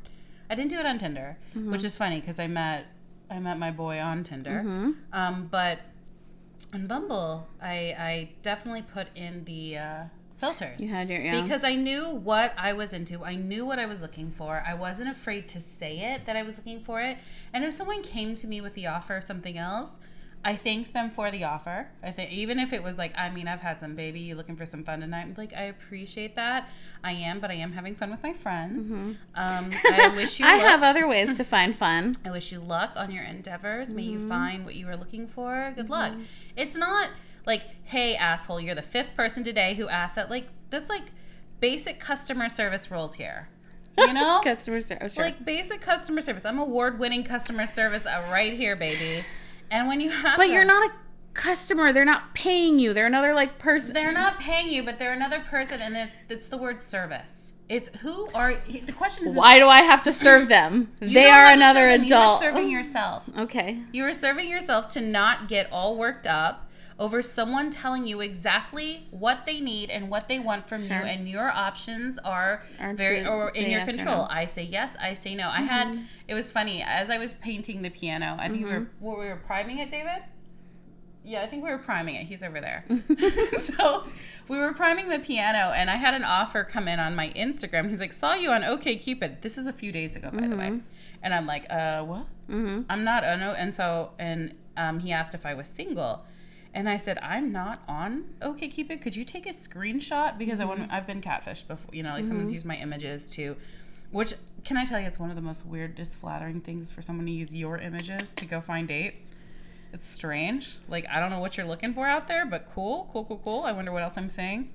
I 0.48 0.54
didn't 0.54 0.70
do 0.70 0.78
it 0.78 0.86
on 0.86 0.98
Tinder, 0.98 1.36
Mm-hmm. 1.54 1.70
which 1.72 1.84
is 1.84 1.94
funny 1.96 2.20
because 2.20 2.38
I 2.38 2.46
met 2.46 2.86
I 3.30 3.38
met 3.40 3.58
my 3.58 3.70
boy 3.70 3.98
on 4.00 4.22
Tinder. 4.24 4.62
Mm-hmm. 4.64 4.90
Um, 5.12 5.48
but 5.50 5.80
on 6.72 6.86
Bumble, 6.86 7.48
I 7.60 7.76
I 8.10 8.28
definitely 8.42 8.82
put 8.82 9.08
in 9.14 9.44
the 9.44 9.76
uh, 9.78 10.02
filters 10.36 10.82
you 10.82 10.88
had 10.90 11.08
your 11.08 11.20
yeah. 11.20 11.40
because 11.42 11.62
I 11.64 11.74
knew 11.76 12.10
what 12.10 12.52
I 12.58 12.72
was 12.72 12.92
into. 12.92 13.24
I 13.24 13.34
knew 13.36 13.64
what 13.64 13.78
I 13.78 13.86
was 13.86 14.02
looking 14.02 14.30
for. 14.30 14.62
I 14.66 14.74
wasn't 14.74 15.08
afraid 15.08 15.48
to 15.48 15.60
say 15.60 15.98
it 16.14 16.26
that 16.26 16.36
I 16.36 16.42
was 16.42 16.56
looking 16.58 16.80
for 16.80 17.00
it. 17.00 17.18
And 17.52 17.64
if 17.64 17.72
someone 17.72 18.02
came 18.02 18.34
to 18.36 18.46
me 18.46 18.60
with 18.60 18.74
the 18.74 18.86
offer 18.88 19.16
of 19.16 19.24
something 19.24 19.56
else, 19.56 20.00
I 20.46 20.56
thanked 20.56 20.92
them 20.92 21.10
for 21.10 21.30
the 21.30 21.42
offer. 21.44 21.88
I 22.02 22.10
think 22.10 22.30
even 22.30 22.58
if 22.58 22.74
it 22.74 22.82
was 22.82 22.98
like, 22.98 23.16
I 23.16 23.30
mean, 23.30 23.48
I've 23.48 23.62
had 23.62 23.80
some 23.80 23.94
baby, 23.94 24.20
you 24.20 24.34
looking 24.34 24.56
for 24.56 24.66
some 24.66 24.84
fun 24.84 25.00
tonight. 25.00 25.22
I'm 25.22 25.34
like, 25.38 25.54
I 25.54 25.62
appreciate 25.62 26.36
that. 26.36 26.68
I 27.02 27.12
am, 27.12 27.40
but 27.40 27.50
I 27.50 27.54
am 27.54 27.72
having 27.72 27.94
fun 27.94 28.10
with 28.10 28.22
my 28.22 28.34
friends. 28.34 28.92
Um, 28.92 29.16
I 29.36 30.12
wish 30.16 30.38
you. 30.40 30.44
Mm-hmm. 30.44 30.54
i 30.54 30.56
luck. 30.62 30.66
have 30.66 30.82
other 30.82 31.06
ways 31.08 31.36
to 31.38 31.44
find 31.44 31.74
fun 31.74 32.14
I 32.26 32.30
wish 32.30 32.52
you 32.52 32.58
luck 32.60 32.92
on 32.96 33.10
your 33.10 33.24
endeavors. 33.24 33.94
May 33.94 34.02
Mm-hmm. 34.04 34.12
you 34.22 34.28
find 34.28 34.66
what 34.66 34.74
you 34.74 34.84
were 34.86 34.96
looking 34.96 35.26
for. 35.28 35.72
Good 35.76 35.88
luck. 35.88 36.12
It's 36.56 36.76
not 36.76 37.08
like, 37.46 37.62
hey, 37.84 38.16
asshole, 38.16 38.60
you're 38.60 38.74
the 38.74 38.82
fifth 38.82 39.14
person 39.14 39.44
today 39.44 39.74
who 39.74 39.88
asked 39.88 40.16
that. 40.16 40.30
Like, 40.30 40.48
that's 40.70 40.88
like 40.88 41.04
basic 41.60 42.00
customer 42.00 42.48
service 42.48 42.90
rules 42.90 43.14
here. 43.14 43.48
You 43.98 44.12
know? 44.12 44.40
customer 44.42 44.80
service 44.80 45.02
oh, 45.04 45.08
sure. 45.08 45.24
Like 45.24 45.44
basic 45.44 45.80
customer 45.80 46.20
service. 46.20 46.44
I'm 46.44 46.58
award 46.58 46.98
winning 46.98 47.24
customer 47.24 47.66
service 47.66 48.06
uh, 48.06 48.26
right 48.30 48.52
here, 48.52 48.76
baby. 48.76 49.24
And 49.70 49.88
when 49.88 50.00
you 50.00 50.10
have 50.10 50.36
But 50.36 50.50
you're 50.50 50.64
not 50.64 50.90
a 50.90 50.92
customer. 51.34 51.92
They're 51.92 52.04
not 52.04 52.34
paying 52.34 52.78
you. 52.78 52.94
They're 52.94 53.06
another 53.06 53.34
like 53.34 53.58
person. 53.58 53.92
they're 53.92 54.12
not 54.12 54.40
paying 54.40 54.72
you, 54.72 54.82
but 54.82 54.98
they're 54.98 55.12
another 55.12 55.40
person, 55.40 55.80
and 55.82 55.94
this, 55.94 56.10
it's 56.28 56.48
the 56.48 56.56
word 56.56 56.80
service. 56.80 57.52
It's 57.68 57.88
who 57.98 58.28
are 58.34 58.56
the 58.68 58.92
question 58.92 59.26
is 59.26 59.34
Why 59.34 59.58
do 59.58 59.66
I 59.66 59.80
have 59.80 60.02
to 60.04 60.12
serve 60.12 60.48
them? 60.48 60.92
they 61.00 61.28
are 61.28 61.46
another 61.46 61.88
adult. 61.88 62.08
You 62.08 62.16
are 62.16 62.40
serving 62.40 62.70
yourself. 62.70 63.28
okay. 63.38 63.78
You 63.92 64.04
are 64.04 64.14
serving 64.14 64.48
yourself 64.48 64.88
to 64.90 65.00
not 65.00 65.48
get 65.48 65.72
all 65.72 65.96
worked 65.96 66.26
up 66.26 66.63
over 66.98 67.22
someone 67.22 67.70
telling 67.70 68.06
you 68.06 68.20
exactly 68.20 69.06
what 69.10 69.44
they 69.46 69.60
need 69.60 69.90
and 69.90 70.08
what 70.08 70.28
they 70.28 70.38
want 70.38 70.68
from 70.68 70.80
Sure. 70.82 70.98
you, 70.98 71.02
and 71.02 71.28
your 71.28 71.48
options 71.50 72.18
are 72.20 72.62
Are 72.80 72.94
very 72.94 73.26
or 73.26 73.50
in 73.50 73.62
your 73.62 73.80
yes 73.80 73.88
control. 73.88 74.16
no. 74.18 74.22
Mm-hmm. 74.24 74.32
I 74.38 74.46
say 74.46 74.62
yes, 74.62 74.96
I 75.00 75.14
say 75.14 75.34
no. 75.34 75.48
I 75.48 75.62
had 75.62 76.04
it 76.28 76.34
was 76.34 76.52
funny 76.52 76.82
as 76.82 77.10
I 77.10 77.18
was 77.18 77.34
painting 77.34 77.82
the 77.82 77.90
piano. 77.90 78.36
I 78.38 78.48
think 78.48 78.64
we 78.66 78.72
were 78.72 78.86
we 79.00 79.26
were 79.26 79.40
priming 79.46 79.78
it, 79.80 79.90
David. 79.90 80.22
Yeah, 81.24 81.42
I 81.42 81.46
think 81.46 81.64
we 81.64 81.70
were 81.70 81.78
priming 81.78 82.16
it. 82.16 82.24
He's 82.26 82.42
over 82.42 82.60
there. 82.60 82.84
so 83.58 84.04
we 84.46 84.58
were 84.58 84.72
priming 84.74 85.08
the 85.08 85.18
piano, 85.18 85.72
and 85.74 85.88
I 85.90 85.96
had 85.96 86.12
an 86.14 86.22
offer 86.22 86.64
come 86.64 86.86
in 86.86 87.00
on 87.00 87.16
my 87.16 87.30
Instagram. 87.30 87.88
He's 87.90 88.00
like, 88.00 88.12
"Saw 88.12 88.34
you 88.34 88.50
on 88.50 88.62
OK 88.62 88.96
Cupid." 88.96 89.42
This 89.42 89.56
is 89.58 89.66
a 89.66 89.72
few 89.72 89.90
days 89.90 90.16
ago, 90.16 90.30
by 90.32 90.46
the 90.46 90.56
way. 90.56 90.80
And 91.22 91.32
I'm 91.34 91.46
like, 91.46 91.66
"Uh, 91.70 92.02
what? 92.04 92.26
Mm-hmm. 92.50 92.82
I'm 92.90 93.04
not. 93.04 93.24
Uh, 93.24 93.36
no." 93.36 93.52
And 93.52 93.74
so, 93.74 94.12
and 94.18 94.54
um, 94.76 94.98
he 95.00 95.12
asked 95.12 95.34
if 95.34 95.46
I 95.46 95.54
was 95.54 95.66
single, 95.66 96.24
and 96.74 96.88
I 96.88 96.96
said, 96.98 97.18
"I'm 97.22 97.52
not 97.52 97.80
on 97.88 98.24
OK 98.42 98.68
Cupid. 98.68 99.00
Could 99.00 99.16
you 99.16 99.24
take 99.24 99.46
a 99.46 99.50
screenshot 99.50 100.36
because 100.36 100.60
I 100.60 100.64
want. 100.64 100.92
I've 100.92 101.06
been 101.06 101.22
catfished 101.22 101.68
before. 101.68 101.94
You 101.94 102.02
know, 102.02 102.10
like 102.10 102.26
someone's 102.26 102.52
used 102.52 102.66
my 102.66 102.76
images 102.76 103.30
to." 103.30 103.56
Which 104.10 104.34
can 104.64 104.76
I 104.76 104.84
tell 104.84 105.00
you, 105.00 105.06
it's 105.06 105.18
one 105.18 105.30
of 105.30 105.36
the 105.36 105.42
most 105.42 105.66
weird, 105.66 105.96
disflattering 105.96 106.60
things 106.60 106.92
for 106.92 107.02
someone 107.02 107.26
to 107.26 107.32
use 107.32 107.52
your 107.52 107.78
images 107.78 108.32
to 108.34 108.46
go 108.46 108.60
find 108.60 108.86
dates. 108.86 109.34
It's 109.92 110.08
strange. 110.08 110.76
Like 110.88 111.06
I 111.10 111.20
don't 111.20 111.30
know 111.30 111.40
what 111.40 111.56
you're 111.56 111.66
looking 111.66 111.94
for 111.94 112.06
out 112.06 112.28
there, 112.28 112.46
but 112.46 112.68
cool, 112.72 113.08
cool, 113.12 113.24
cool, 113.24 113.40
cool. 113.42 113.62
I 113.62 113.72
wonder 113.72 113.92
what 113.92 114.02
else 114.02 114.16
I'm 114.16 114.30
saying. 114.30 114.70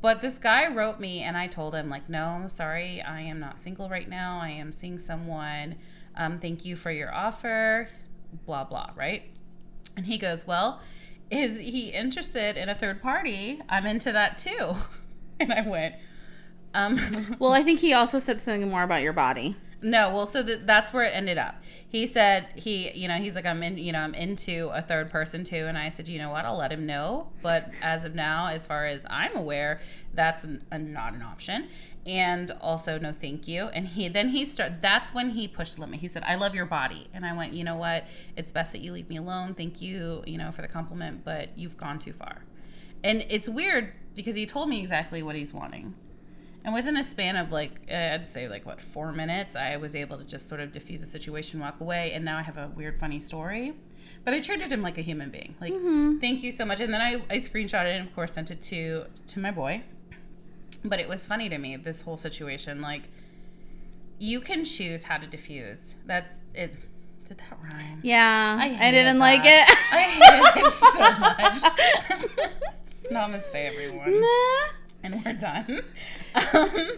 But 0.00 0.22
this 0.22 0.38
guy 0.38 0.72
wrote 0.72 1.00
me, 1.00 1.22
and 1.22 1.36
I 1.36 1.48
told 1.48 1.74
him 1.74 1.88
like, 1.88 2.08
no, 2.08 2.26
I'm 2.26 2.48
sorry, 2.48 3.02
I 3.02 3.22
am 3.22 3.40
not 3.40 3.60
single 3.60 3.88
right 3.88 4.08
now. 4.08 4.38
I 4.40 4.50
am 4.50 4.70
seeing 4.70 4.98
someone. 4.98 5.74
Um, 6.16 6.38
thank 6.38 6.64
you 6.64 6.76
for 6.76 6.92
your 6.92 7.12
offer. 7.12 7.88
Blah 8.46 8.64
blah. 8.64 8.90
Right? 8.94 9.24
And 9.96 10.06
he 10.06 10.18
goes, 10.18 10.46
well, 10.46 10.80
is 11.32 11.58
he 11.58 11.88
interested 11.88 12.56
in 12.56 12.68
a 12.68 12.74
third 12.74 13.02
party? 13.02 13.60
I'm 13.68 13.86
into 13.86 14.12
that 14.12 14.38
too. 14.38 14.74
And 15.40 15.52
I 15.52 15.62
went, 15.62 15.96
um, 16.72 17.00
Well, 17.40 17.52
I 17.52 17.64
think 17.64 17.80
he 17.80 17.92
also 17.94 18.20
said 18.20 18.40
something 18.40 18.68
more 18.68 18.84
about 18.84 19.02
your 19.02 19.14
body. 19.14 19.56
No, 19.80 20.14
well, 20.14 20.26
so 20.28 20.44
th- 20.44 20.60
that's 20.64 20.92
where 20.92 21.04
it 21.04 21.08
ended 21.08 21.36
up. 21.36 21.56
He 21.88 22.06
said 22.06 22.46
he, 22.54 22.92
you 22.92 23.08
know, 23.08 23.16
he's 23.16 23.34
like, 23.34 23.46
I'm 23.46 23.60
in, 23.64 23.76
you 23.76 23.90
know, 23.90 23.98
I'm 23.98 24.14
into 24.14 24.70
a 24.72 24.80
third 24.80 25.10
person 25.10 25.42
too, 25.42 25.64
and 25.66 25.76
I 25.76 25.88
said, 25.88 26.06
you 26.06 26.18
know 26.18 26.30
what, 26.30 26.44
I'll 26.44 26.56
let 26.58 26.70
him 26.70 26.86
know, 26.86 27.30
but 27.42 27.70
as 27.82 28.04
of 28.04 28.14
now, 28.14 28.46
as 28.48 28.64
far 28.66 28.86
as 28.86 29.04
I'm 29.10 29.34
aware, 29.34 29.80
that's 30.14 30.44
an, 30.44 30.64
a, 30.70 30.78
not 30.78 31.14
an 31.14 31.22
option, 31.22 31.66
and 32.06 32.50
also 32.60 32.98
no, 32.98 33.12
thank 33.12 33.46
you. 33.46 33.66
And 33.66 33.88
he 33.88 34.08
then 34.08 34.30
he 34.30 34.44
started. 34.44 34.82
That's 34.82 35.14
when 35.14 35.30
he 35.30 35.46
pushed 35.46 35.76
the 35.76 35.82
limit. 35.82 36.00
He 36.00 36.08
said, 36.08 36.24
I 36.26 36.34
love 36.34 36.54
your 36.54 36.66
body, 36.66 37.08
and 37.14 37.24
I 37.24 37.36
went, 37.36 37.52
you 37.52 37.64
know 37.64 37.76
what, 37.76 38.04
it's 38.36 38.50
best 38.50 38.72
that 38.72 38.80
you 38.80 38.92
leave 38.92 39.08
me 39.08 39.16
alone. 39.16 39.54
Thank 39.54 39.80
you, 39.80 40.22
you 40.26 40.38
know, 40.38 40.50
for 40.50 40.62
the 40.62 40.68
compliment, 40.68 41.24
but 41.24 41.56
you've 41.56 41.76
gone 41.76 41.98
too 41.98 42.12
far. 42.12 42.44
And 43.04 43.24
it's 43.28 43.48
weird 43.48 43.92
because 44.14 44.36
he 44.36 44.46
told 44.46 44.68
me 44.68 44.80
exactly 44.80 45.22
what 45.22 45.36
he's 45.36 45.54
wanting. 45.54 45.94
And 46.64 46.74
within 46.74 46.96
a 46.96 47.02
span 47.02 47.36
of 47.36 47.50
like, 47.50 47.90
I'd 47.90 48.28
say 48.28 48.48
like 48.48 48.64
what, 48.64 48.80
four 48.80 49.12
minutes, 49.12 49.56
I 49.56 49.76
was 49.76 49.96
able 49.96 50.18
to 50.18 50.24
just 50.24 50.48
sort 50.48 50.60
of 50.60 50.70
diffuse 50.70 51.00
the 51.00 51.06
situation, 51.06 51.58
walk 51.58 51.80
away, 51.80 52.12
and 52.12 52.24
now 52.24 52.38
I 52.38 52.42
have 52.42 52.56
a 52.56 52.70
weird, 52.76 53.00
funny 53.00 53.20
story. 53.20 53.74
But 54.24 54.34
I 54.34 54.40
treated 54.40 54.70
him 54.70 54.82
like 54.82 54.98
a 54.98 55.00
human 55.00 55.30
being. 55.30 55.56
Like, 55.60 55.72
mm-hmm. 55.72 56.18
thank 56.18 56.44
you 56.44 56.52
so 56.52 56.64
much. 56.64 56.78
And 56.78 56.94
then 56.94 57.00
I, 57.00 57.14
I 57.28 57.38
screenshot 57.38 57.86
it 57.86 57.96
and 57.96 58.06
of 58.06 58.14
course 58.14 58.32
sent 58.32 58.52
it 58.52 58.62
to 58.62 59.06
to 59.28 59.40
my 59.40 59.50
boy. 59.50 59.82
But 60.84 60.98
it 61.00 61.08
was 61.08 61.24
funny 61.26 61.48
to 61.48 61.58
me 61.58 61.76
this 61.76 62.02
whole 62.02 62.16
situation. 62.16 62.80
Like, 62.80 63.02
you 64.18 64.40
can 64.40 64.64
choose 64.64 65.04
how 65.04 65.18
to 65.18 65.26
diffuse. 65.26 65.94
That's 66.06 66.34
it. 66.54 66.74
Did 67.28 67.38
that 67.38 67.58
rhyme? 67.62 68.00
Yeah, 68.02 68.58
I, 68.60 68.68
hated 68.68 68.98
didn't 68.98 69.18
like 69.20 69.42
it. 69.44 69.76
I 69.92 70.02
hated 70.02 70.66
it 70.66 70.72
so 70.72 71.10
much. 71.18 72.52
Namaste, 73.10 73.54
everyone 73.54 74.20
Nah. 74.20 74.72
and 75.02 75.22
we're 75.24 75.32
done. 75.34 75.80
Um, 76.34 76.88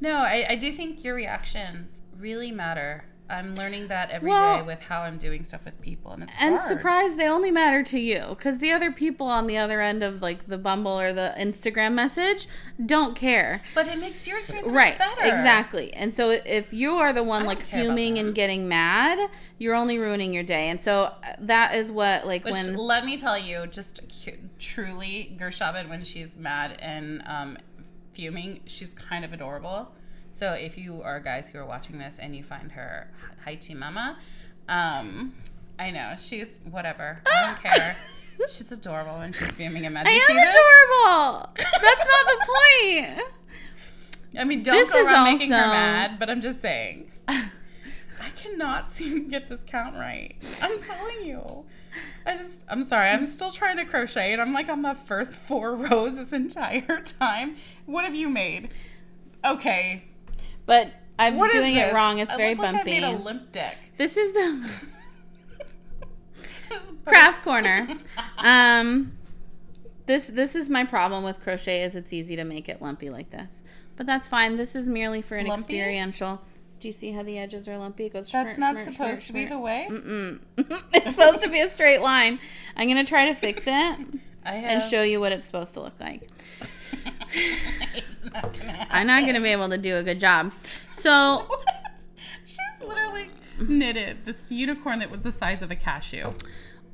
no, 0.00 0.16
I, 0.16 0.46
I 0.48 0.54
do 0.54 0.72
think 0.72 1.04
your 1.04 1.14
reactions 1.14 2.00
really 2.18 2.50
matter. 2.50 3.04
I'm 3.30 3.54
learning 3.54 3.88
that 3.88 4.10
every 4.10 4.30
day 4.30 4.34
Well- 4.34 4.64
with 4.64 4.80
how 4.80 5.02
I'm 5.02 5.18
doing 5.18 5.44
stuff 5.44 5.64
with 5.64 5.80
people, 5.82 6.12
and 6.12 6.22
it's 6.22 6.32
And 6.40 6.56
hard. 6.56 6.66
surprise, 6.68 7.16
they 7.16 7.28
only 7.28 7.50
matter 7.50 7.82
to 7.82 7.98
you 7.98 8.24
because 8.30 8.58
the 8.58 8.72
other 8.72 8.90
people 8.90 9.26
on 9.26 9.46
the 9.46 9.56
other 9.58 9.80
end 9.80 10.02
of 10.02 10.22
like 10.22 10.46
the 10.48 10.56
Bumble 10.56 10.98
or 10.98 11.12
the 11.12 11.34
Instagram 11.38 11.92
message 11.92 12.46
don't 12.84 13.14
care. 13.14 13.60
But 13.74 13.86
it 13.86 13.98
makes 14.00 14.26
your 14.26 14.38
experience 14.38 14.70
right, 14.70 14.98
better. 14.98 15.24
exactly. 15.26 15.92
And 15.92 16.14
so 16.14 16.30
if 16.30 16.72
you 16.72 16.92
are 16.92 17.12
the 17.12 17.22
one 17.22 17.42
I 17.42 17.46
like 17.46 17.58
don't 17.58 17.68
care 17.68 17.80
about 17.84 17.86
fuming 17.96 18.18
and 18.18 18.34
getting 18.34 18.66
mad, 18.68 19.30
you're 19.58 19.74
only 19.74 19.98
ruining 19.98 20.32
your 20.32 20.42
day. 20.44 20.68
And 20.70 20.80
so 20.80 21.02
uh, 21.04 21.12
that 21.40 21.74
is 21.74 21.92
what 21.92 22.26
like 22.26 22.44
Which, 22.44 22.54
when 22.54 22.76
let 22.76 23.04
me 23.04 23.18
tell 23.18 23.38
you, 23.38 23.66
just 23.66 24.00
truly, 24.58 25.36
Gershabin, 25.38 25.88
when 25.88 26.04
she's 26.04 26.36
mad 26.36 26.76
and 26.80 27.22
um, 27.26 27.58
fuming, 28.14 28.60
she's 28.66 28.90
kind 28.90 29.24
of 29.24 29.32
adorable. 29.32 29.92
So 30.38 30.52
if 30.52 30.78
you 30.78 31.02
are 31.02 31.18
guys 31.18 31.48
who 31.48 31.58
are 31.58 31.66
watching 31.66 31.98
this 31.98 32.20
and 32.20 32.36
you 32.36 32.44
find 32.44 32.70
her 32.70 33.10
Haiti 33.44 33.74
Mama, 33.74 34.18
um, 34.68 35.34
I 35.80 35.90
know 35.90 36.14
she's 36.16 36.60
whatever. 36.70 37.20
I 37.26 37.46
don't 37.46 37.60
care. 37.60 37.96
She's 38.48 38.70
adorable 38.70 39.18
when 39.18 39.32
she's 39.32 39.50
fuming 39.50 39.84
and 39.84 39.94
mad. 39.94 40.04
Do 40.04 40.10
I 40.12 40.14
am 40.14 40.36
adorable. 40.38 41.50
That's 41.56 42.06
not 42.06 42.26
the 42.28 42.46
point. 43.18 43.28
I 44.38 44.44
mean, 44.44 44.62
don't 44.62 44.76
This 44.76 44.92
go 44.92 45.04
around 45.04 45.24
making 45.24 45.50
her 45.50 45.56
mad, 45.58 46.20
but 46.20 46.30
I'm 46.30 46.40
just 46.40 46.62
saying. 46.62 47.10
I 47.28 47.50
cannot 48.36 48.92
seem 48.92 49.24
to 49.24 49.28
get 49.28 49.48
this 49.48 49.62
count 49.66 49.96
right. 49.96 50.36
I'm 50.62 50.80
telling 50.80 51.24
you. 51.24 51.64
I 52.24 52.36
just, 52.36 52.64
I'm 52.68 52.84
sorry. 52.84 53.10
I'm 53.10 53.26
still 53.26 53.50
trying 53.50 53.78
to 53.78 53.84
crochet, 53.84 54.34
and 54.34 54.40
I'm 54.40 54.52
like 54.52 54.68
on 54.68 54.82
the 54.82 54.94
first 54.94 55.34
four 55.34 55.74
rows 55.74 56.14
this 56.14 56.32
entire 56.32 57.02
time. 57.02 57.56
What 57.86 58.04
have 58.04 58.14
you 58.14 58.28
made? 58.28 58.68
Okay. 59.44 60.04
But 60.68 60.92
I'm 61.18 61.36
What 61.36 61.50
doing 61.50 61.76
it 61.76 61.94
wrong. 61.94 62.18
It's 62.18 62.30
I 62.30 62.36
very 62.36 62.54
look 62.54 62.64
like 62.64 62.74
bumpy. 62.74 62.98
I 62.98 63.00
made 63.00 63.16
a 63.16 63.18
limp 63.18 63.52
dick. 63.52 63.74
this 63.96 64.18
is 64.18 64.34
the 64.34 64.70
This 66.68 66.90
is 66.90 66.92
craft 67.04 67.42
corner. 67.42 67.88
Um, 68.36 69.12
this 70.06 70.28
this 70.28 70.54
is 70.54 70.68
my 70.68 70.84
problem 70.84 71.24
with 71.24 71.40
crochet 71.40 71.82
is 71.82 71.96
it's 71.96 72.12
easy 72.12 72.36
to 72.36 72.44
make 72.44 72.68
it 72.68 72.80
lumpy 72.80 73.10
like 73.10 73.30
this, 73.30 73.64
but 73.96 74.06
that's 74.06 74.28
fine. 74.28 74.56
This 74.56 74.76
is 74.76 74.88
merely 74.88 75.22
for 75.22 75.36
an 75.36 75.46
Lumpy? 75.46 75.62
experiential. 75.62 76.40
Do 76.78 76.86
you 76.86 76.94
see 76.94 77.10
how 77.10 77.24
the 77.24 77.36
edges 77.38 77.66
are 77.66 77.76
lumpy? 77.76 78.06
It 78.06 78.12
goes. 78.12 78.30
That's 78.30 78.58
not 78.58 78.78
supposed 78.78 79.26
to 79.26 79.32
be 79.32 79.46
the 79.46 79.58
way. 79.58 79.88
Mm-mm. 79.90 80.40
it's 80.92 81.16
supposed 81.16 81.42
to 81.42 81.50
be 81.50 81.60
a 81.60 81.70
straight 81.70 82.00
line. 82.00 82.38
I'm 82.76 82.86
gonna 82.86 83.04
try 83.04 83.26
to 83.26 83.34
fix 83.34 83.62
it 83.66 83.98
I 84.44 84.54
and 84.54 84.82
show 84.82 85.02
you 85.02 85.18
what 85.18 85.32
it's 85.32 85.46
supposed 85.46 85.74
to 85.74 85.80
look 85.80 85.98
like. 85.98 86.28
Not. 88.32 88.58
I'm 88.90 89.06
not 89.06 89.24
gonna 89.26 89.40
be 89.40 89.48
able 89.48 89.68
to 89.70 89.78
do 89.78 89.96
a 89.96 90.02
good 90.02 90.20
job. 90.20 90.52
So? 90.92 91.46
She's 92.46 92.58
literally 92.86 93.28
knitted 93.60 94.24
this 94.24 94.50
unicorn 94.50 95.00
that 95.00 95.10
was 95.10 95.20
the 95.20 95.32
size 95.32 95.62
of 95.62 95.70
a 95.70 95.76
cashew. 95.76 96.32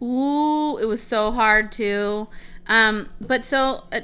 Ooh, 0.02 0.76
it 0.78 0.86
was 0.86 1.02
so 1.02 1.30
hard 1.30 1.70
too. 1.70 2.28
Um, 2.66 3.10
but 3.20 3.44
so, 3.44 3.84
uh, 3.92 4.00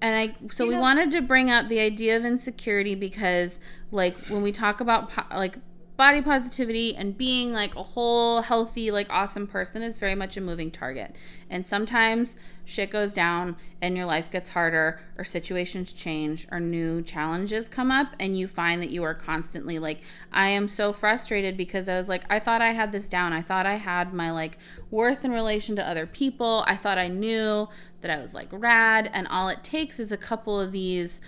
and 0.00 0.16
I, 0.16 0.34
so 0.50 0.64
You 0.64 0.70
we 0.70 0.74
know- 0.76 0.80
wanted 0.82 1.10
to 1.12 1.20
bring 1.22 1.50
up 1.50 1.68
the 1.68 1.80
idea 1.80 2.16
of 2.16 2.24
insecurity 2.24 2.94
because, 2.94 3.58
like, 3.90 4.16
when 4.28 4.42
we 4.42 4.52
talk 4.52 4.80
about 4.80 5.10
po- 5.10 5.36
like 5.36 5.56
body 6.02 6.20
positivity 6.20 6.96
and 6.96 7.16
being 7.16 7.52
like 7.52 7.76
a 7.76 7.82
whole 7.84 8.42
healthy, 8.42 8.90
like 8.90 9.06
awesome 9.08 9.46
person 9.46 9.82
is 9.82 9.98
very 9.98 10.16
much 10.16 10.36
a 10.36 10.40
moving 10.40 10.68
target. 10.68 11.14
And 11.48 11.64
sometimes 11.64 12.36
shit 12.64 12.90
goes 12.90 13.12
down 13.12 13.54
and 13.80 13.96
your 13.96 14.06
life 14.06 14.28
gets 14.28 14.50
harder 14.50 14.98
or 15.16 15.22
situations 15.22 15.92
change 15.92 16.44
or 16.50 16.58
new 16.58 17.02
challenges 17.02 17.68
come 17.68 17.92
up 17.92 18.16
and 18.18 18.36
you 18.36 18.48
find 18.48 18.82
that 18.82 18.90
you 18.90 19.04
are 19.04 19.14
constantly 19.14 19.78
like 19.78 20.00
I 20.32 20.48
am 20.48 20.66
so 20.66 20.92
frustrated 20.92 21.56
because 21.56 21.88
I 21.88 21.96
was 21.96 22.08
like 22.08 22.24
I 22.28 22.40
thought 22.40 22.60
I 22.60 22.72
had 22.72 22.90
this 22.90 23.08
down. 23.08 23.32
I 23.32 23.40
thought 23.40 23.64
I 23.64 23.76
had 23.76 24.12
my 24.12 24.32
like 24.32 24.58
worth 24.90 25.24
in 25.24 25.30
relation 25.30 25.76
to 25.76 25.88
other 25.88 26.06
people. 26.08 26.64
I 26.66 26.74
thought 26.74 26.98
I 26.98 27.06
knew 27.06 27.68
that 28.00 28.10
I 28.10 28.20
was 28.20 28.34
like 28.34 28.48
rad 28.50 29.08
and 29.14 29.28
all 29.28 29.48
it 29.48 29.62
takes 29.62 30.00
is 30.00 30.10
a 30.10 30.16
couple 30.16 30.60
of 30.60 30.72
these 30.72 31.20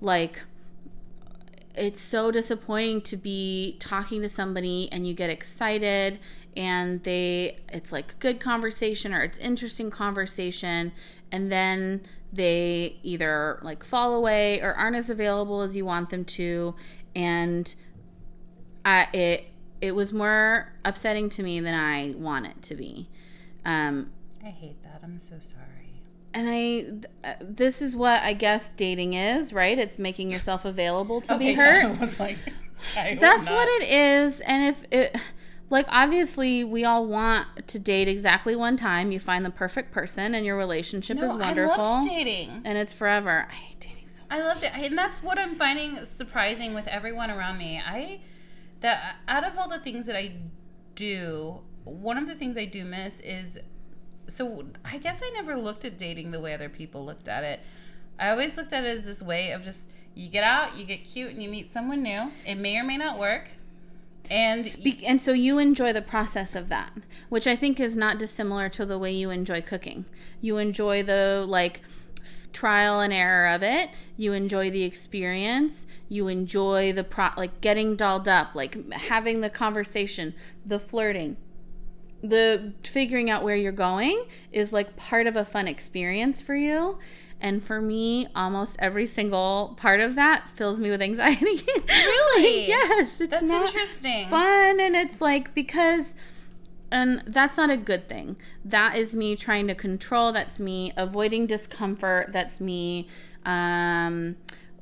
like 0.00 0.42
it's 1.76 2.00
so 2.00 2.30
disappointing 2.30 3.02
to 3.02 3.16
be 3.16 3.76
talking 3.78 4.22
to 4.22 4.28
somebody 4.28 4.88
and 4.90 5.06
you 5.06 5.14
get 5.14 5.30
excited 5.30 6.18
and 6.56 7.02
they 7.04 7.58
it's 7.70 7.92
like 7.92 8.18
good 8.18 8.40
conversation 8.40 9.12
or 9.12 9.22
it's 9.22 9.38
interesting 9.38 9.90
conversation 9.90 10.92
and 11.30 11.52
then 11.52 12.02
they 12.32 12.98
either 13.02 13.58
like 13.62 13.84
fall 13.84 14.14
away 14.14 14.60
or 14.60 14.74
aren't 14.74 14.96
as 14.96 15.10
available 15.10 15.60
as 15.60 15.76
you 15.76 15.84
want 15.84 16.10
them 16.10 16.24
to 16.24 16.74
and 17.14 17.74
I 18.84 19.08
it 19.12 19.44
it 19.80 19.94
was 19.94 20.12
more 20.12 20.72
upsetting 20.84 21.28
to 21.30 21.42
me 21.42 21.60
than 21.60 21.74
I 21.74 22.14
want 22.16 22.46
it 22.46 22.62
to 22.62 22.74
be. 22.74 23.08
Um 23.64 24.12
I 24.42 24.48
hate 24.48 24.82
that. 24.84 25.00
I'm 25.02 25.18
so 25.18 25.36
sorry. 25.40 25.75
And 26.36 26.48
I, 26.48 26.58
th- 27.30 27.36
this 27.40 27.80
is 27.80 27.96
what 27.96 28.22
I 28.22 28.34
guess 28.34 28.68
dating 28.76 29.14
is, 29.14 29.52
right? 29.52 29.78
It's 29.78 29.98
making 29.98 30.30
yourself 30.30 30.64
available 30.64 31.20
to 31.22 31.38
be 31.38 31.54
hurt. 31.54 31.98
Was 31.98 32.20
like, 32.20 32.36
That's 32.94 33.48
what 33.48 33.66
it 33.82 33.88
is. 33.88 34.40
And 34.42 34.66
if 34.68 34.84
it, 34.92 35.16
like, 35.70 35.86
obviously, 35.88 36.62
we 36.62 36.84
all 36.84 37.06
want 37.06 37.66
to 37.66 37.78
date 37.78 38.06
exactly 38.06 38.54
one 38.54 38.76
time. 38.76 39.10
You 39.12 39.18
find 39.18 39.44
the 39.44 39.50
perfect 39.50 39.92
person, 39.92 40.34
and 40.34 40.44
your 40.46 40.56
relationship 40.56 41.16
No, 41.16 41.24
is 41.24 41.36
wonderful, 41.36 41.72
I 41.82 41.98
loved 41.98 42.08
dating. 42.10 42.60
and 42.64 42.76
it's 42.78 42.92
forever. 42.94 43.46
I 43.50 43.54
hate 43.54 43.80
dating 43.80 44.08
so 44.08 44.22
much. 44.28 44.38
I 44.38 44.42
loved 44.44 44.62
it, 44.62 44.76
and 44.76 44.96
that's 44.96 45.22
what 45.22 45.38
I'm 45.38 45.54
finding 45.56 46.04
surprising 46.04 46.74
with 46.74 46.86
everyone 46.86 47.30
around 47.30 47.58
me. 47.58 47.80
I 47.84 48.20
that 48.80 49.16
out 49.26 49.42
of 49.44 49.58
all 49.58 49.68
the 49.68 49.78
things 49.80 50.06
that 50.06 50.16
I 50.16 50.32
do, 50.94 51.60
one 51.84 52.18
of 52.18 52.26
the 52.28 52.34
things 52.34 52.56
I 52.58 52.66
do 52.66 52.84
miss 52.84 53.20
is 53.20 53.58
so 54.28 54.66
I 54.84 54.98
guess 54.98 55.22
I 55.24 55.30
never 55.30 55.56
looked 55.56 55.84
at 55.84 55.98
dating 55.98 56.30
the 56.30 56.40
way 56.40 56.54
other 56.54 56.68
people 56.68 57.04
looked 57.04 57.28
at 57.28 57.44
it. 57.44 57.60
I 58.18 58.30
always 58.30 58.56
looked 58.56 58.72
at 58.72 58.84
it 58.84 58.88
as 58.88 59.04
this 59.04 59.22
way 59.22 59.50
of 59.50 59.62
just 59.62 59.90
you 60.14 60.28
get 60.28 60.44
out, 60.44 60.76
you 60.76 60.84
get 60.84 61.04
cute, 61.04 61.30
and 61.30 61.42
you 61.42 61.50
meet 61.50 61.70
someone 61.70 62.02
new. 62.02 62.32
It 62.46 62.54
may 62.56 62.78
or 62.78 62.84
may 62.84 62.96
not 62.96 63.18
work, 63.18 63.50
and 64.30 64.64
Be- 64.82 65.04
and 65.06 65.20
so 65.20 65.32
you 65.32 65.58
enjoy 65.58 65.92
the 65.92 66.02
process 66.02 66.54
of 66.54 66.68
that, 66.68 66.92
which 67.28 67.46
I 67.46 67.54
think 67.54 67.78
is 67.78 67.96
not 67.96 68.18
dissimilar 68.18 68.68
to 68.70 68.86
the 68.86 68.98
way 68.98 69.12
you 69.12 69.30
enjoy 69.30 69.60
cooking. 69.60 70.04
You 70.40 70.56
enjoy 70.58 71.02
the 71.02 71.44
like 71.46 71.82
trial 72.52 73.00
and 73.00 73.12
error 73.12 73.48
of 73.48 73.62
it. 73.62 73.90
You 74.16 74.32
enjoy 74.32 74.70
the 74.70 74.82
experience. 74.82 75.86
You 76.08 76.28
enjoy 76.28 76.92
the 76.92 77.04
pro 77.04 77.28
like 77.36 77.60
getting 77.60 77.96
dolled 77.96 78.28
up, 78.28 78.54
like 78.54 78.90
having 78.92 79.40
the 79.40 79.50
conversation, 79.50 80.34
the 80.64 80.78
flirting. 80.78 81.36
The 82.28 82.72
figuring 82.82 83.30
out 83.30 83.44
where 83.44 83.56
you're 83.56 83.72
going 83.72 84.26
is 84.52 84.72
like 84.72 84.96
part 84.96 85.26
of 85.26 85.36
a 85.36 85.44
fun 85.44 85.68
experience 85.68 86.42
for 86.42 86.54
you. 86.54 86.98
And 87.40 87.62
for 87.62 87.80
me, 87.82 88.28
almost 88.34 88.76
every 88.78 89.06
single 89.06 89.74
part 89.76 90.00
of 90.00 90.14
that 90.14 90.48
fills 90.54 90.80
me 90.80 90.90
with 90.90 91.02
anxiety. 91.02 91.60
Really? 91.88 92.66
yes, 92.68 93.20
it's 93.20 93.30
that's 93.30 93.42
not 93.44 93.66
interesting. 93.66 94.28
fun 94.28 94.80
and 94.80 94.94
it's 94.96 95.20
like 95.20 95.54
because 95.54 96.14
and 96.90 97.22
that's 97.26 97.56
not 97.56 97.70
a 97.70 97.76
good 97.76 98.08
thing 98.08 98.36
that 98.64 98.96
is 98.96 99.14
me 99.14 99.34
trying 99.36 99.66
to 99.66 99.74
control 99.74 100.32
that's 100.32 100.58
me 100.60 100.92
avoiding 100.96 101.46
discomfort 101.46 102.30
that's 102.32 102.60
me 102.60 103.08
um 103.44 104.36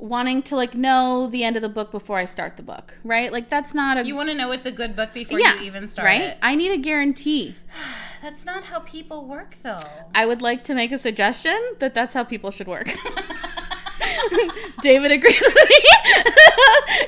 wanting 0.05 0.43
to 0.43 0.55
like 0.55 0.75
know 0.75 1.27
the 1.27 1.43
end 1.43 1.57
of 1.57 1.63
the 1.63 1.69
book 1.69 1.91
before 1.91 2.19
I 2.19 2.27
start 2.27 2.59
the 2.59 2.63
book, 2.63 2.99
right? 3.05 3.33
Like 3.33 3.49
that's 3.49 3.73
not 3.73 3.97
a 3.97 4.05
You 4.05 4.15
want 4.15 4.29
to 4.29 4.35
know 4.35 4.53
it's 4.53 4.67
a 4.67 4.73
good 4.73 4.95
book 4.95 5.15
before 5.15 5.41
yeah, 5.41 5.59
you 5.59 5.67
even 5.67 5.87
start 5.87 6.07
right? 6.07 6.21
it. 6.21 6.39
I 6.43 6.55
need 6.55 6.71
a 6.73 6.79
guarantee. 6.79 7.57
That's 8.23 8.47
not 8.47 8.65
how 8.65 8.81
people 8.81 9.27
work, 9.27 9.55
though. 9.63 9.81
I 10.15 10.25
would 10.25 10.41
like 10.41 10.65
to 10.65 10.75
make 10.75 10.93
a 10.93 10.97
suggestion 10.97 11.59
that 11.79 11.93
that's 11.93 12.15
how 12.15 12.25
people 12.25 12.51
should 12.51 12.67
work. 12.67 12.87
David 14.81 15.13
agrees 15.13 15.43
with 15.43 15.69
me. 15.69 15.77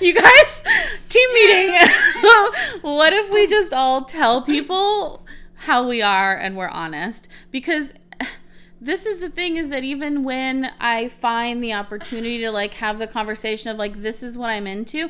you 0.09 0.13
guys, 0.13 0.63
team 1.09 1.29
meeting. 1.33 1.75
what 2.83 3.15
if 3.15 3.33
we 3.33 3.47
just 3.47 3.73
all 3.73 4.05
tell 4.05 4.43
people 4.43 5.27
how 5.55 5.89
we 5.89 6.03
are 6.03 6.37
and 6.37 6.55
we're 6.55 6.69
honest? 6.69 7.29
Because 7.51 7.95
this 8.81 9.07
is 9.07 9.21
the 9.21 9.31
thing 9.31 9.57
is 9.57 9.69
that 9.71 9.85
even 9.85 10.23
when 10.23 10.71
I 10.79 11.09
find 11.09 11.63
the 11.63 11.73
opportunity 11.73 12.39
to 12.41 12.51
like 12.51 12.75
have 12.75 12.99
the 12.99 13.07
conversation 13.07 13.71
of 13.71 13.77
like 13.77 13.97
this 13.97 14.23
is 14.23 14.37
what 14.37 14.51
I'm 14.51 14.67
into, 14.67 15.09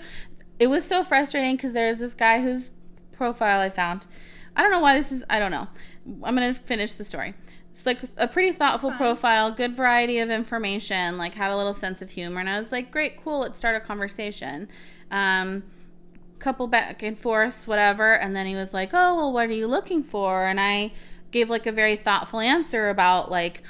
it 0.58 0.68
was 0.68 0.84
so 0.84 1.02
frustrating 1.02 1.56
because 1.56 1.72
there's 1.72 1.98
this 1.98 2.14
guy 2.14 2.40
whose 2.40 2.70
profile 3.12 3.60
I 3.60 3.70
found. 3.70 4.06
I 4.54 4.62
don't 4.62 4.70
know 4.70 4.80
why 4.80 4.96
this 4.96 5.12
is. 5.12 5.24
I 5.28 5.38
don't 5.38 5.50
know. 5.50 5.66
I'm 6.22 6.34
gonna 6.34 6.54
finish 6.54 6.94
the 6.94 7.04
story. 7.04 7.34
It's 7.70 7.84
like 7.84 8.00
a 8.16 8.26
pretty 8.26 8.52
thoughtful 8.52 8.92
profile, 8.92 9.52
good 9.52 9.74
variety 9.74 10.18
of 10.20 10.30
information, 10.30 11.18
like 11.18 11.34
had 11.34 11.50
a 11.50 11.56
little 11.56 11.74
sense 11.74 12.00
of 12.00 12.10
humor, 12.10 12.40
and 12.40 12.48
I 12.48 12.58
was 12.58 12.72
like, 12.72 12.90
great, 12.90 13.22
cool. 13.22 13.40
Let's 13.40 13.58
start 13.58 13.76
a 13.76 13.80
conversation. 13.80 14.68
Um, 15.10 15.62
couple 16.38 16.68
back 16.68 17.02
and 17.02 17.18
forths, 17.18 17.66
whatever, 17.66 18.14
and 18.14 18.34
then 18.34 18.46
he 18.46 18.54
was 18.54 18.72
like, 18.72 18.90
oh 18.92 19.16
well, 19.16 19.32
what 19.32 19.48
are 19.48 19.52
you 19.52 19.66
looking 19.66 20.02
for? 20.02 20.46
And 20.46 20.60
I 20.60 20.92
gave 21.36 21.50
like 21.50 21.66
a 21.66 21.72
very 21.72 21.96
thoughtful 21.96 22.40
answer 22.40 22.88
about 22.88 23.30
like 23.30 23.62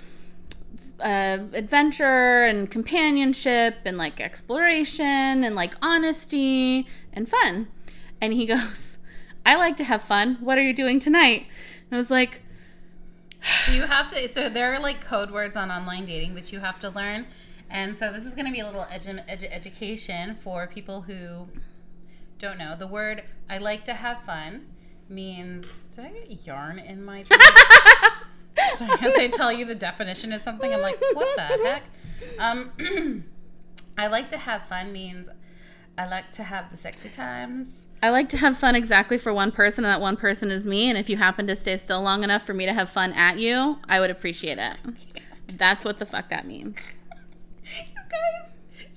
uh, 1.00 1.38
adventure 1.52 2.44
and 2.44 2.70
companionship 2.70 3.74
and 3.84 3.98
like 3.98 4.20
exploration 4.20 5.42
and 5.44 5.54
like 5.54 5.74
honesty 5.82 6.86
and 7.12 7.28
fun. 7.28 7.66
And 8.20 8.32
he 8.32 8.46
goes, 8.54 8.98
I 9.44 9.56
like 9.56 9.76
to 9.78 9.84
have 9.84 10.02
fun. 10.02 10.38
What 10.40 10.58
are 10.58 10.62
you 10.62 10.72
doing 10.72 11.00
tonight? 11.00 11.46
And 11.90 11.94
I 11.94 11.96
was 11.96 12.10
like, 12.10 12.42
you 13.72 13.82
have 13.82 14.08
to 14.10 14.32
so 14.32 14.48
there 14.48 14.72
are 14.72 14.80
like 14.80 15.00
code 15.00 15.30
words 15.30 15.56
on 15.56 15.70
online 15.70 16.04
dating 16.04 16.34
that 16.34 16.52
you 16.52 16.60
have 16.60 16.80
to 16.80 16.88
learn 16.90 17.26
and 17.68 17.96
so 17.96 18.12
this 18.12 18.24
is 18.24 18.34
going 18.34 18.46
to 18.46 18.52
be 18.52 18.60
a 18.60 18.64
little 18.64 18.84
edu- 18.84 19.24
edu- 19.28 19.52
education 19.52 20.34
for 20.34 20.66
people 20.66 21.02
who 21.02 21.46
don't 22.38 22.58
know 22.58 22.74
the 22.76 22.86
word 22.86 23.22
i 23.48 23.56
like 23.58 23.84
to 23.84 23.94
have 23.94 24.20
fun 24.24 24.66
means 25.08 25.66
did 25.94 26.04
i 26.04 26.08
get 26.10 26.46
yarn 26.46 26.78
in 26.78 27.04
my 27.04 27.22
thing? 27.24 27.38
so 28.76 28.84
as 28.84 29.14
i 29.16 29.28
tell 29.28 29.52
you 29.52 29.64
the 29.64 29.74
definition 29.74 30.32
of 30.32 30.42
something 30.42 30.72
i'm 30.72 30.80
like 30.80 31.00
what 31.12 31.28
the 31.36 31.42
heck 31.42 31.82
um 32.38 33.24
i 33.98 34.06
like 34.06 34.28
to 34.28 34.36
have 34.36 34.66
fun 34.66 34.92
means 34.92 35.28
i 35.98 36.06
like 36.06 36.30
to 36.32 36.42
have 36.42 36.70
the 36.70 36.76
sexy 36.78 37.08
times 37.08 37.88
I 38.02 38.10
like 38.10 38.28
to 38.28 38.36
have 38.36 38.58
fun 38.58 38.76
exactly 38.76 39.16
for 39.16 39.32
one 39.32 39.50
person, 39.50 39.84
and 39.84 39.90
that 39.90 40.02
one 40.02 40.16
person 40.16 40.50
is 40.50 40.66
me. 40.66 40.88
And 40.88 40.98
if 40.98 41.08
you 41.08 41.16
happen 41.16 41.46
to 41.46 41.56
stay 41.56 41.76
still 41.78 42.02
long 42.02 42.22
enough 42.22 42.44
for 42.44 42.52
me 42.52 42.66
to 42.66 42.72
have 42.72 42.90
fun 42.90 43.12
at 43.14 43.38
you, 43.38 43.78
I 43.88 44.00
would 44.00 44.10
appreciate 44.10 44.58
it. 44.58 44.76
That's 45.48 45.82
what 45.84 45.98
the 45.98 46.06
fuck 46.06 46.28
that 46.28 46.46
means. 46.46 46.78
You 47.64 47.94
guys, 47.94 48.50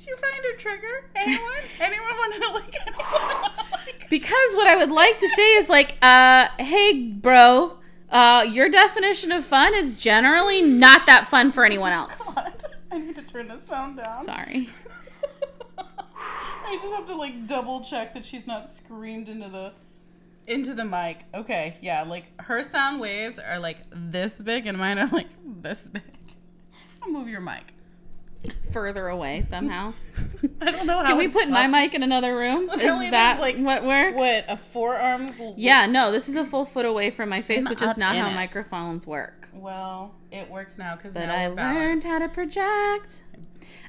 you 0.10 0.18
find 0.18 0.46
a 0.46 0.58
trigger? 0.58 1.06
Anyone? 1.16 1.52
Anyone 1.80 2.06
want 2.08 2.44
to 2.44 2.54
like 2.54 2.88
anyone? 2.88 3.52
like 3.72 4.06
Because 4.10 4.54
what 4.56 4.68
I 4.68 4.76
would 4.76 4.92
like 4.92 5.20
to 5.20 5.30
say 5.30 5.56
is 5.58 5.70
like, 5.70 5.98
uh, 6.02 6.48
hey, 6.58 7.10
bro, 7.12 7.78
uh, 8.10 8.46
your 8.50 8.70
definition 8.70 9.32
of 9.32 9.46
fun 9.46 9.76
is 9.76 9.96
generally 9.98 10.62
not 10.62 11.06
that 11.06 11.28
fun 11.28 11.52
for 11.52 11.64
anyone 11.64 11.92
else. 11.92 12.16
God, 12.36 12.66
I 12.92 12.98
need 12.98 13.16
to 13.16 13.22
turn 13.22 13.48
the 13.48 13.60
sound 13.60 13.98
down. 14.04 14.26
Sorry. 14.26 14.70
I 15.78 16.76
just 16.76 16.94
have 16.94 17.08
to 17.08 17.16
like 17.16 17.48
double 17.48 17.82
check 17.84 18.14
that 18.14 18.26
she's 18.26 18.46
not 18.46 18.70
screamed 18.70 19.28
into 19.30 19.50
the 19.50 19.74
into 20.46 20.74
the 20.74 20.86
mic. 20.86 21.26
Okay, 21.34 21.78
yeah, 21.82 22.04
like 22.04 22.26
her 22.42 22.64
sound 22.64 23.00
waves 23.00 23.40
are 23.40 23.60
like 23.60 23.78
this 23.92 24.36
big 24.42 24.66
and 24.68 24.78
mine 24.78 24.98
are 25.00 25.08
like 25.08 25.30
this 25.44 25.84
big. 25.84 26.04
I'll 27.04 27.12
move 27.12 27.28
your 27.28 27.42
mic. 27.42 27.74
Further 28.72 29.08
away 29.08 29.44
somehow. 29.50 29.94
I 30.62 30.72
don't 30.72 30.86
know 30.86 31.00
how. 31.00 31.06
Can 31.08 31.18
we 31.18 31.26
it's 31.26 31.34
put 31.36 31.50
my 31.50 31.64
possible. 31.64 31.80
mic 31.80 31.94
in 31.96 32.04
another 32.04 32.36
room? 32.38 32.68
Literally, 32.68 33.06
Is 33.08 33.12
there's, 33.12 33.12
that 33.12 33.42
like, 33.42 33.58
what 33.58 33.84
works? 33.84 34.16
What 34.16 34.46
a 34.48 34.56
forearm? 34.56 35.28
Yeah, 35.58 35.88
no, 35.88 36.12
this 36.12 36.30
is 36.30 36.36
a 36.36 36.46
full 36.46 36.66
foot 36.66 36.86
away 36.86 37.10
from 37.12 37.30
my 37.30 37.42
face, 37.42 37.66
I'm 37.66 37.70
which 37.70 37.82
is 37.82 37.98
not 37.98 38.16
how 38.16 38.30
it. 38.30 38.36
microphones 38.36 39.06
work. 39.08 39.50
Well, 39.54 40.14
it 40.32 40.50
works 40.50 40.78
now 40.78 40.96
because 40.96 41.16
But 41.16 41.26
now 41.26 41.36
I 41.36 41.50
we're 41.50 41.56
learned 41.56 41.58
balanced. 41.58 42.08
how 42.08 42.20
to 42.20 42.30
project. 42.30 43.24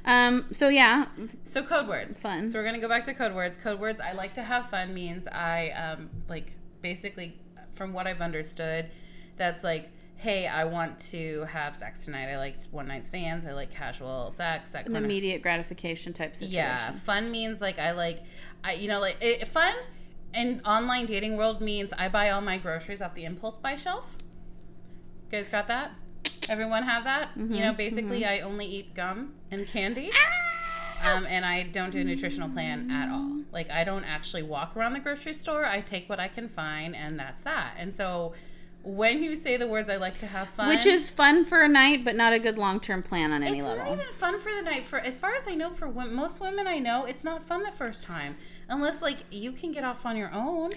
Um, 0.04 0.46
so 0.50 0.68
yeah, 0.68 1.06
So 1.44 1.62
code 1.62 1.86
words. 1.86 2.18
Fun. 2.18 2.48
So 2.48 2.58
we're 2.58 2.64
gonna 2.64 2.80
go 2.80 2.88
back 2.88 3.04
to 3.04 3.14
code 3.14 3.34
words. 3.34 3.56
Code 3.58 3.78
words. 3.78 4.00
I 4.00 4.12
like 4.12 4.34
to 4.34 4.42
have 4.42 4.68
fun 4.70 4.94
means 4.94 5.28
I 5.28 5.68
um 5.70 6.08
like 6.28 6.52
basically 6.82 7.38
from 7.74 7.92
what 7.92 8.06
I've 8.06 8.20
understood, 8.22 8.90
that's 9.36 9.62
like, 9.62 9.90
hey, 10.20 10.46
I 10.46 10.64
want 10.64 11.00
to 11.10 11.44
have 11.44 11.74
sex 11.74 12.04
tonight. 12.04 12.30
I 12.30 12.36
like 12.36 12.62
one 12.70 12.86
night 12.88 13.06
stands. 13.06 13.46
I 13.46 13.52
like 13.52 13.70
casual 13.70 14.30
sex. 14.30 14.70
That 14.70 14.86
an 14.86 14.92
kind 14.92 14.98
of 14.98 15.04
immediate 15.04 15.40
gratification 15.42 16.12
type 16.12 16.36
situation. 16.36 16.54
yeah. 16.54 16.92
Fun 16.92 17.30
means 17.30 17.60
like 17.60 17.78
I 17.78 17.92
like, 17.92 18.22
I 18.62 18.74
you 18.74 18.86
know 18.88 19.00
like 19.00 19.16
it, 19.20 19.48
fun 19.48 19.74
in 20.34 20.60
online 20.64 21.06
dating 21.06 21.36
world 21.36 21.60
means 21.60 21.92
I 21.96 22.08
buy 22.08 22.30
all 22.30 22.40
my 22.40 22.58
groceries 22.58 23.00
off 23.02 23.14
the 23.14 23.24
impulse 23.24 23.58
buy 23.58 23.76
shelf. 23.76 24.14
You 25.30 25.38
guys 25.38 25.48
got 25.48 25.68
that? 25.68 25.92
Everyone 26.48 26.82
have 26.82 27.04
that? 27.04 27.30
Mm-hmm, 27.30 27.54
you 27.54 27.60
know, 27.60 27.72
basically 27.72 28.26
I 28.26 28.40
only 28.40 28.66
eat 28.66 28.94
gum 28.94 29.34
and 29.50 29.66
candy. 29.66 30.10
Um, 31.02 31.24
and 31.26 31.46
I 31.46 31.62
don't 31.62 31.90
do 31.90 32.00
a 32.00 32.04
nutritional 32.04 32.50
plan 32.50 32.90
at 32.90 33.10
all. 33.10 33.40
Like 33.52 33.70
I 33.70 33.84
don't 33.84 34.04
actually 34.04 34.42
walk 34.42 34.76
around 34.76 34.92
the 34.92 35.00
grocery 35.00 35.32
store. 35.32 35.64
I 35.64 35.80
take 35.80 36.10
what 36.10 36.20
I 36.20 36.28
can 36.28 36.46
find, 36.48 36.94
and 36.94 37.18
that's 37.18 37.42
that. 37.42 37.74
And 37.78 37.94
so, 37.94 38.34
when 38.82 39.22
you 39.22 39.36
say 39.36 39.56
the 39.56 39.68
words 39.68 39.90
"I 39.90 39.96
like 39.96 40.18
to 40.18 40.26
have 40.26 40.48
fun," 40.48 40.68
Which 40.68 40.86
is 40.86 41.10
fun 41.10 41.44
for 41.44 41.62
a 41.62 41.68
night, 41.68 42.04
but 42.04 42.16
not 42.16 42.32
a 42.32 42.38
good 42.38 42.58
long 42.58 42.80
term 42.80 43.02
plan 43.02 43.32
on 43.32 43.42
any 43.42 43.58
it's 43.58 43.66
level. 43.66 43.82
It's 43.82 43.90
not 43.90 44.00
even 44.00 44.14
fun 44.14 44.40
for 44.40 44.52
the 44.54 44.62
night. 44.62 44.86
For 44.86 44.98
as 44.98 45.20
far 45.20 45.34
as 45.34 45.46
I 45.46 45.54
know, 45.54 45.70
for 45.70 45.88
most 45.88 46.40
women 46.40 46.66
I 46.66 46.78
know, 46.78 47.04
it's 47.04 47.24
not 47.24 47.46
fun 47.46 47.62
the 47.62 47.72
first 47.72 48.02
time, 48.02 48.36
unless 48.68 49.02
like 49.02 49.18
you 49.30 49.52
can 49.52 49.72
get 49.72 49.84
off 49.84 50.06
on 50.06 50.16
your 50.16 50.32
own. 50.32 50.72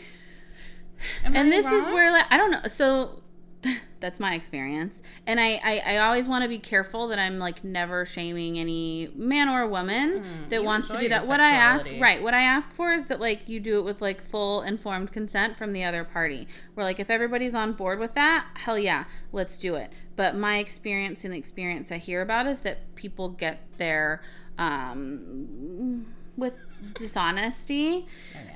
Am 1.26 1.34
I 1.34 1.40
and 1.40 1.52
this 1.52 1.66
is 1.66 1.86
where 1.88 2.12
like, 2.12 2.26
I 2.30 2.38
don't 2.38 2.52
know. 2.52 2.62
So 2.68 3.23
that's 4.00 4.20
my 4.20 4.36
experience, 4.36 5.02
and 5.26 5.40
I 5.40 5.60
I, 5.64 5.82
I 5.86 5.98
always 6.00 6.28
want 6.28 6.44
to 6.44 6.50
be 6.50 6.60
careful 6.60 7.08
that 7.08 7.20
I'm 7.20 7.40
like 7.40 7.64
never 7.64 8.06
shaming 8.06 8.60
any 8.60 9.10
man 9.16 9.50
or 9.50 9.68
woman 9.68 10.24
that 10.50 10.64
wants 10.64 10.90
to 10.90 11.00
do 11.00 11.10
that. 11.10 11.26
What 11.26 11.40
I 11.40 11.52
ask, 11.52 11.88
right? 12.00 12.22
What 12.22 12.34
I 12.34 12.42
ask 12.42 12.72
for 12.74 12.94
is 12.94 13.06
that 13.06 13.20
like 13.20 13.48
you 13.48 13.60
do 13.60 13.80
it 13.80 13.84
with 13.84 14.02
like 14.02 14.24
full 14.24 14.62
informed 14.62 15.12
consent 15.12 15.58
from 15.58 15.74
the 15.74 15.84
other 15.84 16.04
party. 16.04 16.48
Where 16.74 16.86
like 16.86 17.00
if 17.00 17.10
everybody's 17.10 17.56
on 17.56 17.74
board 17.74 18.00
with 18.00 18.14
that, 18.14 18.48
hell 18.56 18.78
yeah, 18.78 19.06
let's 19.32 19.58
do 19.58 19.76
it. 19.76 19.92
But 20.16 20.36
my 20.36 20.58
experience 20.58 21.24
and 21.24 21.34
the 21.34 21.38
experience 21.38 21.92
I 21.92 21.98
hear 21.98 22.22
about 22.22 22.46
is 22.48 22.62
that 22.62 22.96
people 22.96 23.30
get 23.30 23.62
there 23.78 24.22
um, 24.58 26.06
with 26.38 26.58
dishonesty. 26.96 28.06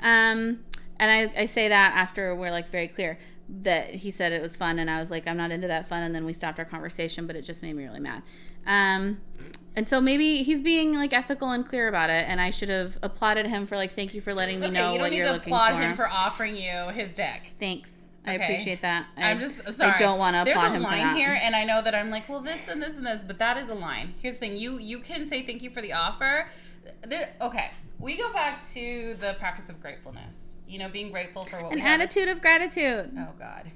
Um, 0.02 0.64
and 1.00 1.12
I, 1.12 1.42
I 1.42 1.46
say 1.46 1.70
that 1.70 1.94
after 1.96 2.36
we're 2.36 2.52
like 2.52 2.70
very 2.70 2.88
clear 2.88 3.18
that 3.50 3.96
he 3.96 4.12
said 4.12 4.32
it 4.32 4.42
was 4.42 4.56
fun 4.58 4.78
and 4.80 4.90
I 4.90 5.00
was 5.00 5.10
like 5.10 5.28
I'm 5.28 5.38
not 5.38 5.52
into 5.52 5.68
that 5.68 5.88
fun 5.88 6.04
and 6.04 6.14
then 6.14 6.26
we 6.26 6.34
stopped 6.34 6.60
our 6.60 6.66
conversation 6.66 7.26
but 7.28 7.36
it 7.36 7.44
just 7.44 7.62
made 7.62 7.76
me 7.76 7.86
really 7.86 8.00
mad. 8.00 8.24
Um, 8.66 9.22
and 9.76 9.88
so 9.88 10.02
maybe 10.02 10.44
he's 10.44 10.62
being 10.62 10.94
like 10.94 11.14
ethical 11.14 11.52
and 11.52 11.66
clear 11.66 11.88
about 11.88 12.10
it 12.10 12.26
and 12.28 12.42
I 12.42 12.50
should 12.52 12.70
have 12.70 12.98
applauded 13.02 13.46
him 13.48 13.66
for 13.68 13.78
like 13.78 13.92
thank 13.94 14.14
you 14.14 14.22
for 14.22 14.34
letting 14.34 14.60
me 14.60 14.68
Okay, 14.68 14.74
know 14.74 14.92
you 14.92 14.98
don't 14.98 15.02
what 15.04 15.12
need 15.12 15.18
you're 15.18 15.26
to 15.28 15.32
looking 15.34 15.54
applaud 15.54 15.74
for. 15.76 15.82
him 15.82 15.96
for 15.96 16.10
offering 16.10 16.56
you 16.58 16.90
his 16.94 17.16
deck. 17.16 17.54
Thanks. 17.60 17.94
I 18.26 18.34
appreciate 18.34 18.82
that. 18.82 19.06
I, 19.16 19.32
I'm 19.32 19.40
just 19.40 19.72
sorry. 19.72 19.94
I 19.94 19.98
don't 19.98 20.20
want 20.20 20.36
to 20.36 20.44
There's 20.44 20.58
applaud 20.58 20.72
a 20.74 20.76
him 20.76 20.84
for 20.84 20.90
line 20.90 20.98
that. 21.00 21.16
here, 21.16 21.40
and 21.42 21.56
I 21.56 21.64
know 21.64 21.82
that 21.82 21.96
I'm 21.96 22.10
like, 22.10 22.28
well, 22.28 22.42
this 22.42 22.68
and 22.68 22.82
this 22.84 22.98
and 22.98 23.08
this, 23.08 23.24
but 23.24 23.38
that 23.40 23.56
is 23.56 23.70
a 23.70 23.74
line. 23.74 24.16
Here's 24.22 24.36
the 24.36 24.40
thing: 24.42 24.58
you 24.58 24.78
you 24.80 25.00
can 25.00 25.30
say 25.30 25.44
thank 25.44 25.64
you 25.64 25.70
for 25.70 25.80
the 25.82 25.94
offer. 25.94 26.50
There, 27.04 27.30
okay, 27.42 27.72
we 28.00 28.18
go 28.18 28.32
back 28.34 28.62
to 28.74 29.16
the 29.20 29.36
practice 29.40 29.70
of 29.70 29.82
gratefulness. 29.82 30.56
You 30.68 30.80
know, 30.80 30.90
being 30.90 31.12
grateful 31.12 31.44
for 31.44 31.58
what 31.62 31.72
An 31.72 31.76
we 31.76 31.82
have. 31.82 32.02
attitude 32.02 32.28
of 32.30 32.42
gratitude. 32.42 33.12
Oh 33.18 33.30
God, 33.40 33.72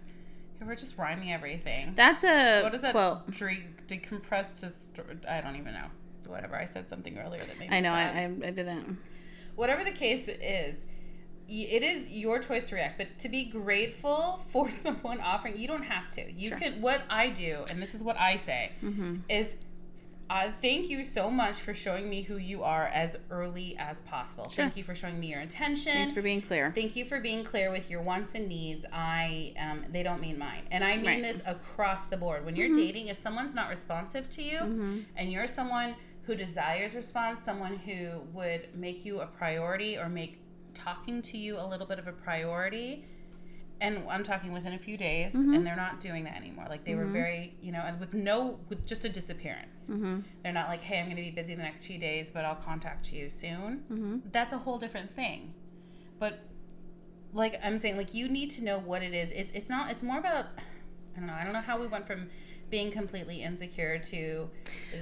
we're 0.65 0.75
just 0.75 0.97
rhyming 0.97 1.31
everything. 1.31 1.93
That's 1.95 2.23
a 2.23 2.61
what 2.63 2.73
is 2.75 2.81
that 2.81 2.91
quote. 2.93 3.29
Dre- 3.31 3.67
decompressed 3.87 4.59
to? 4.61 4.69
st- 4.95 5.25
I 5.29 5.41
don't 5.41 5.55
even 5.55 5.73
know. 5.73 5.87
Whatever. 6.27 6.55
I 6.55 6.65
said 6.65 6.89
something 6.89 7.17
earlier 7.17 7.41
that 7.41 7.57
made 7.59 7.71
I 7.71 7.79
know. 7.79 7.91
I, 7.93 8.01
I, 8.03 8.23
I 8.47 8.51
didn't. 8.51 8.97
whatever 9.55 9.83
the 9.83 9.91
case 9.91 10.27
is 10.27 10.85
it 11.53 11.83
is 11.83 12.09
your 12.09 12.39
choice 12.39 12.69
to 12.69 12.75
react 12.75 12.97
but 12.97 13.19
to 13.19 13.27
be 13.27 13.43
grateful 13.43 14.39
for 14.51 14.71
someone 14.71 15.19
offering 15.19 15.57
you 15.57 15.67
don't 15.67 15.83
have 15.83 16.09
to 16.09 16.31
you 16.31 16.47
Sure. 16.47 16.57
can 16.57 16.81
what 16.81 17.01
i 17.09 17.27
do 17.29 17.65
and 17.69 17.81
this 17.81 17.93
is 17.93 18.01
what 18.03 18.17
i 18.17 18.37
say 18.37 18.71
Mm-hmm. 18.81 19.17
is 19.27 19.57
uh, 20.31 20.51
thank 20.51 20.89
you 20.89 21.03
so 21.03 21.29
much 21.29 21.57
for 21.57 21.73
showing 21.73 22.09
me 22.09 22.21
who 22.21 22.37
you 22.37 22.63
are 22.63 22.85
as 22.87 23.17
early 23.29 23.75
as 23.77 23.99
possible 24.01 24.45
Sure. 24.49 24.63
thank 24.65 24.77
you 24.77 24.83
for 24.83 24.95
showing 24.95 25.19
me 25.19 25.27
your 25.27 25.41
intention 25.41 25.91
Thanks 25.93 26.13
for 26.13 26.21
being 26.21 26.41
clear. 26.41 26.71
Thank 26.73 26.95
you 26.95 27.03
for 27.05 27.19
being 27.19 27.43
clear 27.43 27.69
with 27.69 27.89
your 27.89 28.01
wants 28.01 28.33
and 28.35 28.47
needs. 28.47 28.85
I 28.93 29.53
um, 29.59 29.83
they 29.91 30.03
don't 30.03 30.21
mean 30.21 30.37
mine, 30.37 30.63
and 30.71 30.83
I 30.83 30.95
mean 30.97 31.05
Right. 31.05 31.21
this 31.21 31.43
across 31.45 32.07
the 32.07 32.17
board. 32.17 32.45
When 32.45 32.55
you're 32.55 32.73
dating, 32.73 33.07
if 33.09 33.17
someone's 33.17 33.53
not 33.55 33.69
responsive 33.69 34.29
to 34.31 34.41
you, 34.41 35.03
and 35.17 35.31
you're 35.31 35.47
someone 35.47 35.95
who 36.23 36.35
desires 36.35 36.95
response, 36.95 37.41
someone 37.41 37.75
who 37.77 38.21
would 38.31 38.73
make 38.75 39.03
you 39.05 39.19
a 39.21 39.25
priority 39.25 39.97
or 39.97 40.07
make 40.07 40.37
talking 40.73 41.21
to 41.23 41.37
you 41.37 41.59
a 41.59 41.65
little 41.65 41.87
bit 41.87 41.99
of 41.99 42.07
a 42.07 42.11
priority. 42.13 43.05
And 43.81 44.03
I'm 44.09 44.23
talking 44.23 44.53
within 44.53 44.73
a 44.73 44.77
few 44.77 44.95
days, 44.95 45.33
mm-hmm. 45.33 45.55
and 45.55 45.65
they're 45.65 45.75
not 45.75 45.99
doing 45.99 46.23
that 46.25 46.37
anymore. 46.37 46.67
Like 46.69 46.85
they 46.85 46.95
were 46.95 47.03
mm-hmm. 47.03 47.13
very, 47.13 47.55
you 47.61 47.71
know, 47.71 47.79
and 47.79 47.99
with 47.99 48.13
no, 48.13 48.59
with 48.69 48.85
just 48.85 49.03
a 49.05 49.09
disappearance. 49.09 49.89
Mm-hmm. 49.89 50.19
They're 50.43 50.53
not 50.53 50.69
like, 50.69 50.81
hey, 50.81 50.99
I'm 50.99 51.05
going 51.05 51.17
to 51.17 51.23
be 51.23 51.31
busy 51.31 51.55
the 51.55 51.63
next 51.63 51.85
few 51.85 51.97
days, 51.97 52.29
but 52.29 52.45
I'll 52.45 52.55
contact 52.55 53.11
you 53.11 53.29
soon. 53.29 54.21
That's 54.31 54.53
a 54.53 54.59
whole 54.59 54.77
different 54.77 55.15
thing. 55.15 55.55
But 56.19 56.39
like 57.33 57.59
I'm 57.63 57.77
saying, 57.77 57.97
like 57.97 58.13
you 58.13 58.29
need 58.29 58.51
to 58.51 58.63
know 58.63 58.79
what 58.79 59.01
it 59.01 59.13
is. 59.13 59.31
It's 59.31 59.51
it's 59.51 59.69
not. 59.69 59.91
It's 59.91 60.03
more 60.03 60.19
about. 60.19 60.45
I 61.15 61.19
don't 61.19 61.27
know. 61.27 61.35
I 61.37 61.43
don't 61.43 61.53
know 61.53 61.59
how 61.59 61.79
we 61.79 61.87
went 61.87 62.07
from 62.07 62.29
being 62.71 62.89
completely 62.89 63.43
insecure 63.43 63.99
to 63.99 64.49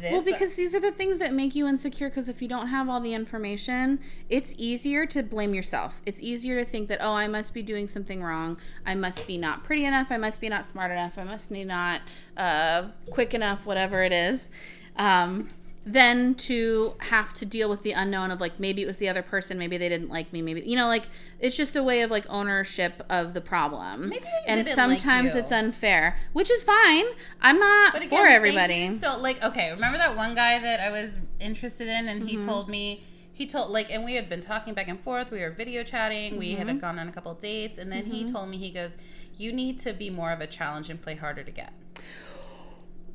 this. 0.02 0.12
Well, 0.12 0.24
but- 0.24 0.26
because 0.26 0.56
these 0.56 0.76
are 0.76 0.80
the 0.80 0.92
things 0.92 1.20
that 1.20 1.34
make 1.34 1.56
you 1.56 1.68
insecure. 1.68 2.10
Because 2.10 2.28
if 2.28 2.42
you 2.42 2.48
don't 2.48 2.68
have 2.68 2.90
all 2.90 3.00
the 3.00 3.14
information, 3.14 4.00
it's 4.28 4.54
easier 4.58 5.06
to 5.06 5.24
blame 5.24 5.54
yourself. 5.54 6.02
It's 6.06 6.22
easier 6.22 6.60
to 6.64 6.70
think 6.70 6.90
that, 6.90 7.00
oh, 7.02 7.14
I 7.14 7.28
must 7.28 7.54
be 7.54 7.62
doing 7.62 7.88
something 7.88 8.22
wrong. 8.22 8.58
I 8.86 8.96
must 8.96 9.28
be 9.28 9.38
not 9.38 9.64
pretty 9.64 9.86
enough. 9.86 10.08
I 10.12 10.18
must 10.18 10.42
be 10.42 10.50
not 10.50 10.66
smart 10.66 10.92
enough. 10.92 11.18
I 11.18 11.24
must 11.24 11.52
be 11.52 11.64
not 11.64 12.02
uh, 12.36 12.90
quick 13.10 13.34
enough, 13.34 13.66
whatever 13.66 14.04
it 14.04 14.12
is. 14.12 14.50
Um, 14.96 15.48
then 15.86 16.36
to 16.36 16.94
have 17.00 17.34
to 17.34 17.46
deal 17.46 17.70
with 17.70 17.82
the 17.84 17.92
unknown 17.94 18.30
of 18.32 18.40
like 18.42 18.60
maybe 18.60 18.82
it 18.82 18.86
was 18.86 18.98
the 18.98 19.10
other 19.10 19.22
person, 19.24 19.58
maybe 19.58 19.78
they 19.78 19.90
didn't 19.90 20.10
like 20.10 20.32
me, 20.34 20.42
maybe 20.42 20.62
you 20.62 20.76
know 20.76 20.88
like 20.88 21.08
it's 21.40 21.56
just 21.58 21.76
a 21.76 21.82
way 21.82 22.02
of 22.02 22.12
like 22.12 22.26
ownership 22.30 23.04
of 23.10 23.34
the 23.34 23.42
problem. 23.42 24.10
Maybe 24.10 24.26
they 24.26 24.30
and 24.48 24.66
didn't 24.66 24.78
like 24.90 25.00
sometimes 25.00 25.34
you. 25.34 25.40
it's 25.40 25.52
unfair, 25.52 26.18
which 26.34 26.52
is 26.52 26.64
fine. 26.64 27.06
I'm 27.42 27.60
not 27.60 27.94
But 27.94 28.02
again, 28.04 28.10
for 28.10 28.16
thank 28.18 28.32
everybody. 28.36 28.88
you 28.88 28.92
So 28.92 29.18
like, 29.20 29.42
okay, 29.44 29.72
remember 29.72 29.98
that 29.98 30.16
one 30.16 30.36
guy 30.36 30.60
that 30.60 30.80
I 30.80 30.92
was 30.92 31.20
interested 31.40 31.88
in, 31.88 32.08
and 32.10 32.28
he 32.28 32.36
Mm-hmm. 32.38 32.46
told 32.46 32.70
me. 32.70 33.04
He 33.32 33.48
told 33.48 33.72
like, 33.72 33.90
and 33.90 34.04
we 34.04 34.16
had 34.16 34.28
been 34.28 34.42
talking 34.42 34.74
back 34.74 34.90
and 34.90 35.00
forth. 35.00 35.32
We 35.32 35.40
were 35.40 35.50
video 35.50 35.82
chatting. 35.84 36.38
We 36.38 36.56
Mm-hmm. 36.56 36.68
had 36.68 36.82
gone 36.82 37.00
on 37.00 37.08
a 37.08 37.12
couple 37.14 37.32
of 37.32 37.40
dates, 37.40 37.80
and 37.80 37.90
then 37.90 38.06
he 38.08 38.30
told 38.30 38.50
me 38.50 38.58
he 38.58 38.70
goes, 38.70 38.98
"You 39.38 39.54
need 39.54 39.80
to 39.80 39.94
be 39.94 40.10
more 40.10 40.34
of 40.34 40.42
a 40.42 40.48
challenge 40.48 40.90
and 40.90 41.02
play 41.02 41.16
harder 41.16 41.44
to 41.46 41.52
get." 41.52 41.72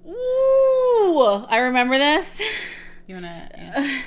Ooh, 0.07 0.13
I 0.99 1.59
remember 1.65 1.99
this. 1.99 2.41
You 3.07 3.17
wanna? 3.17 3.49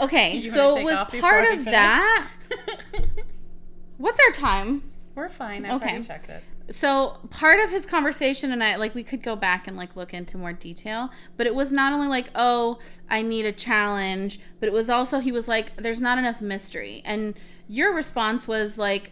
Okay, 0.00 0.36
You 0.36 0.50
wanna 0.50 0.72
so 0.74 0.78
it 0.78 0.84
was 0.84 1.20
part 1.20 1.50
of 1.52 1.64
that. 1.64 2.28
What's 3.98 4.20
our 4.20 4.32
time? 4.32 4.82
We're 5.14 5.28
fine. 5.28 5.64
I 5.64 5.74
Okay. 5.74 6.02
checked 6.02 6.28
it. 6.28 6.42
So 6.70 7.18
part 7.30 7.58
of 7.60 7.70
his 7.70 7.86
conversation, 7.86 8.52
and 8.52 8.62
I 8.62 8.76
like 8.76 8.94
we 8.94 9.02
could 9.02 9.22
go 9.22 9.34
back 9.34 9.66
and 9.66 9.76
like 9.76 9.96
look 9.96 10.12
into 10.12 10.36
more 10.36 10.52
detail, 10.52 11.10
but 11.36 11.46
it 11.46 11.54
was 11.54 11.72
not 11.72 11.92
only 11.92 12.06
like, 12.06 12.28
oh, 12.34 12.78
I 13.08 13.22
need 13.22 13.46
a 13.46 13.52
challenge, 13.52 14.38
but 14.60 14.68
it 14.68 14.72
was 14.72 14.90
also 14.90 15.18
he 15.18 15.32
was 15.32 15.48
like, 15.48 15.74
there's 15.76 16.00
not 16.00 16.18
enough 16.18 16.40
mystery, 16.42 17.00
and 17.06 17.34
your 17.66 17.94
response 17.94 18.46
was 18.46 18.76
like, 18.78 19.04
"I- 19.06 19.10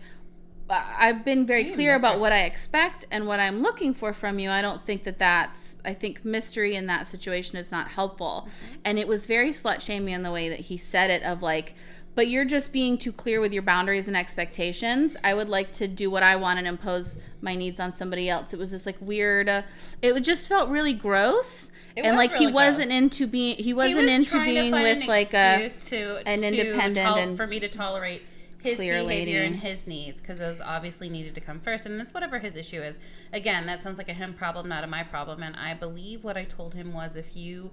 I've 0.69 1.25
been 1.25 1.47
very 1.47 1.71
clear 1.73 1.95
about 1.95 2.19
what 2.19 2.33
I 2.33 2.41
expect 2.45 3.07
and 3.11 3.27
what 3.27 3.39
I'm 3.39 3.61
looking 3.62 3.95
for 3.95 4.12
from 4.12 4.39
you. 4.41 4.51
I 4.51 4.62
don't 4.62 4.83
think 4.83 5.05
that 5.05 5.19
that's. 5.19 5.77
I 5.85 5.95
think 5.95 6.25
mystery 6.25 6.75
in 6.75 6.87
that 6.87 7.07
situation 7.07 7.57
is 7.57 7.71
not 7.71 7.89
helpful, 7.89 8.49
and 8.85 8.99
it 8.99 9.07
was 9.07 9.27
very 9.27 9.51
slut 9.51 9.81
shaming 9.81 10.14
in 10.14 10.23
the 10.25 10.33
way 10.33 10.49
that 10.49 10.61
he 10.61 10.77
said 10.77 11.11
it. 11.11 11.23
Of 11.23 11.43
like. 11.43 11.75
But 12.17 12.29
you're 12.29 12.47
just 12.47 12.73
being 12.73 12.97
too 12.97 13.12
clear 13.12 13.41
with 13.43 13.53
your 13.53 13.62
boundaries 13.62 14.09
and 14.09 14.17
expectations. 14.17 15.19
I 15.23 15.35
would 15.35 15.51
like 15.51 15.71
to 15.73 15.87
do 15.87 16.11
what 16.11 16.23
I 16.23 16.37
want 16.37 16.59
and 16.59 16.67
impose 16.67 17.19
my 17.43 17.55
needs 17.55 17.79
on 17.79 17.93
somebody 17.93 18.31
else. 18.31 18.55
It 18.55 18.59
was 18.59 18.71
this 18.71 18.87
like 18.87 18.97
weird. 19.03 19.51
Uh, 19.51 19.62
it 20.01 20.19
just 20.23 20.49
felt 20.49 20.71
really 20.71 20.95
gross, 20.95 21.71
It 21.95 22.07
and 22.07 22.17
was 22.17 22.25
like 22.27 22.33
he 22.33 22.47
really 22.47 22.55
wasn't 22.55 22.89
gross. 22.89 23.03
into 23.03 23.27
being. 23.27 23.57
He 23.57 23.64
He 23.64 23.75
wasn't 23.75 23.99
was 23.99 24.09
into 24.09 24.43
being 24.45 24.73
with 24.73 25.07
like 25.07 25.35
a. 25.35 25.69
to 25.69 26.23
an 26.27 26.41
to 26.41 26.47
independent 26.49 27.07
tol- 27.07 27.17
and 27.19 27.37
for 27.37 27.47
me 27.47 27.61
to 27.61 27.69
tolerate 27.69 28.23
his 28.63 28.77
clear 28.77 29.03
behavior 29.03 29.07
lady. 29.07 29.37
and 29.37 29.57
his 29.57 29.87
needs 29.87 30.21
because 30.21 30.39
those 30.39 30.61
obviously 30.61 31.09
needed 31.09 31.35
to 31.35 31.41
come 31.41 31.61
first, 31.61 31.87
and 31.87 31.99
that's 31.99 32.15
whatever 32.15 32.39
his 32.39 32.57
issue 32.57 32.83
is. 32.83 32.99
Again, 33.33 33.67
that 33.67 33.83
sounds 33.83 33.99
like 33.99 34.09
a 34.09 34.15
him 34.15 34.35
problem, 34.35 34.69
not 34.69 34.85
a 34.85 34.87
my 34.87 35.03
problem. 35.03 35.43
And 35.43 35.57
I 35.57 35.75
believe 35.75 36.25
what 36.25 36.37
I 36.37 36.45
told 36.45 36.75
him 36.75 36.93
was 36.93 37.17
if 37.17 37.37
you 37.37 37.71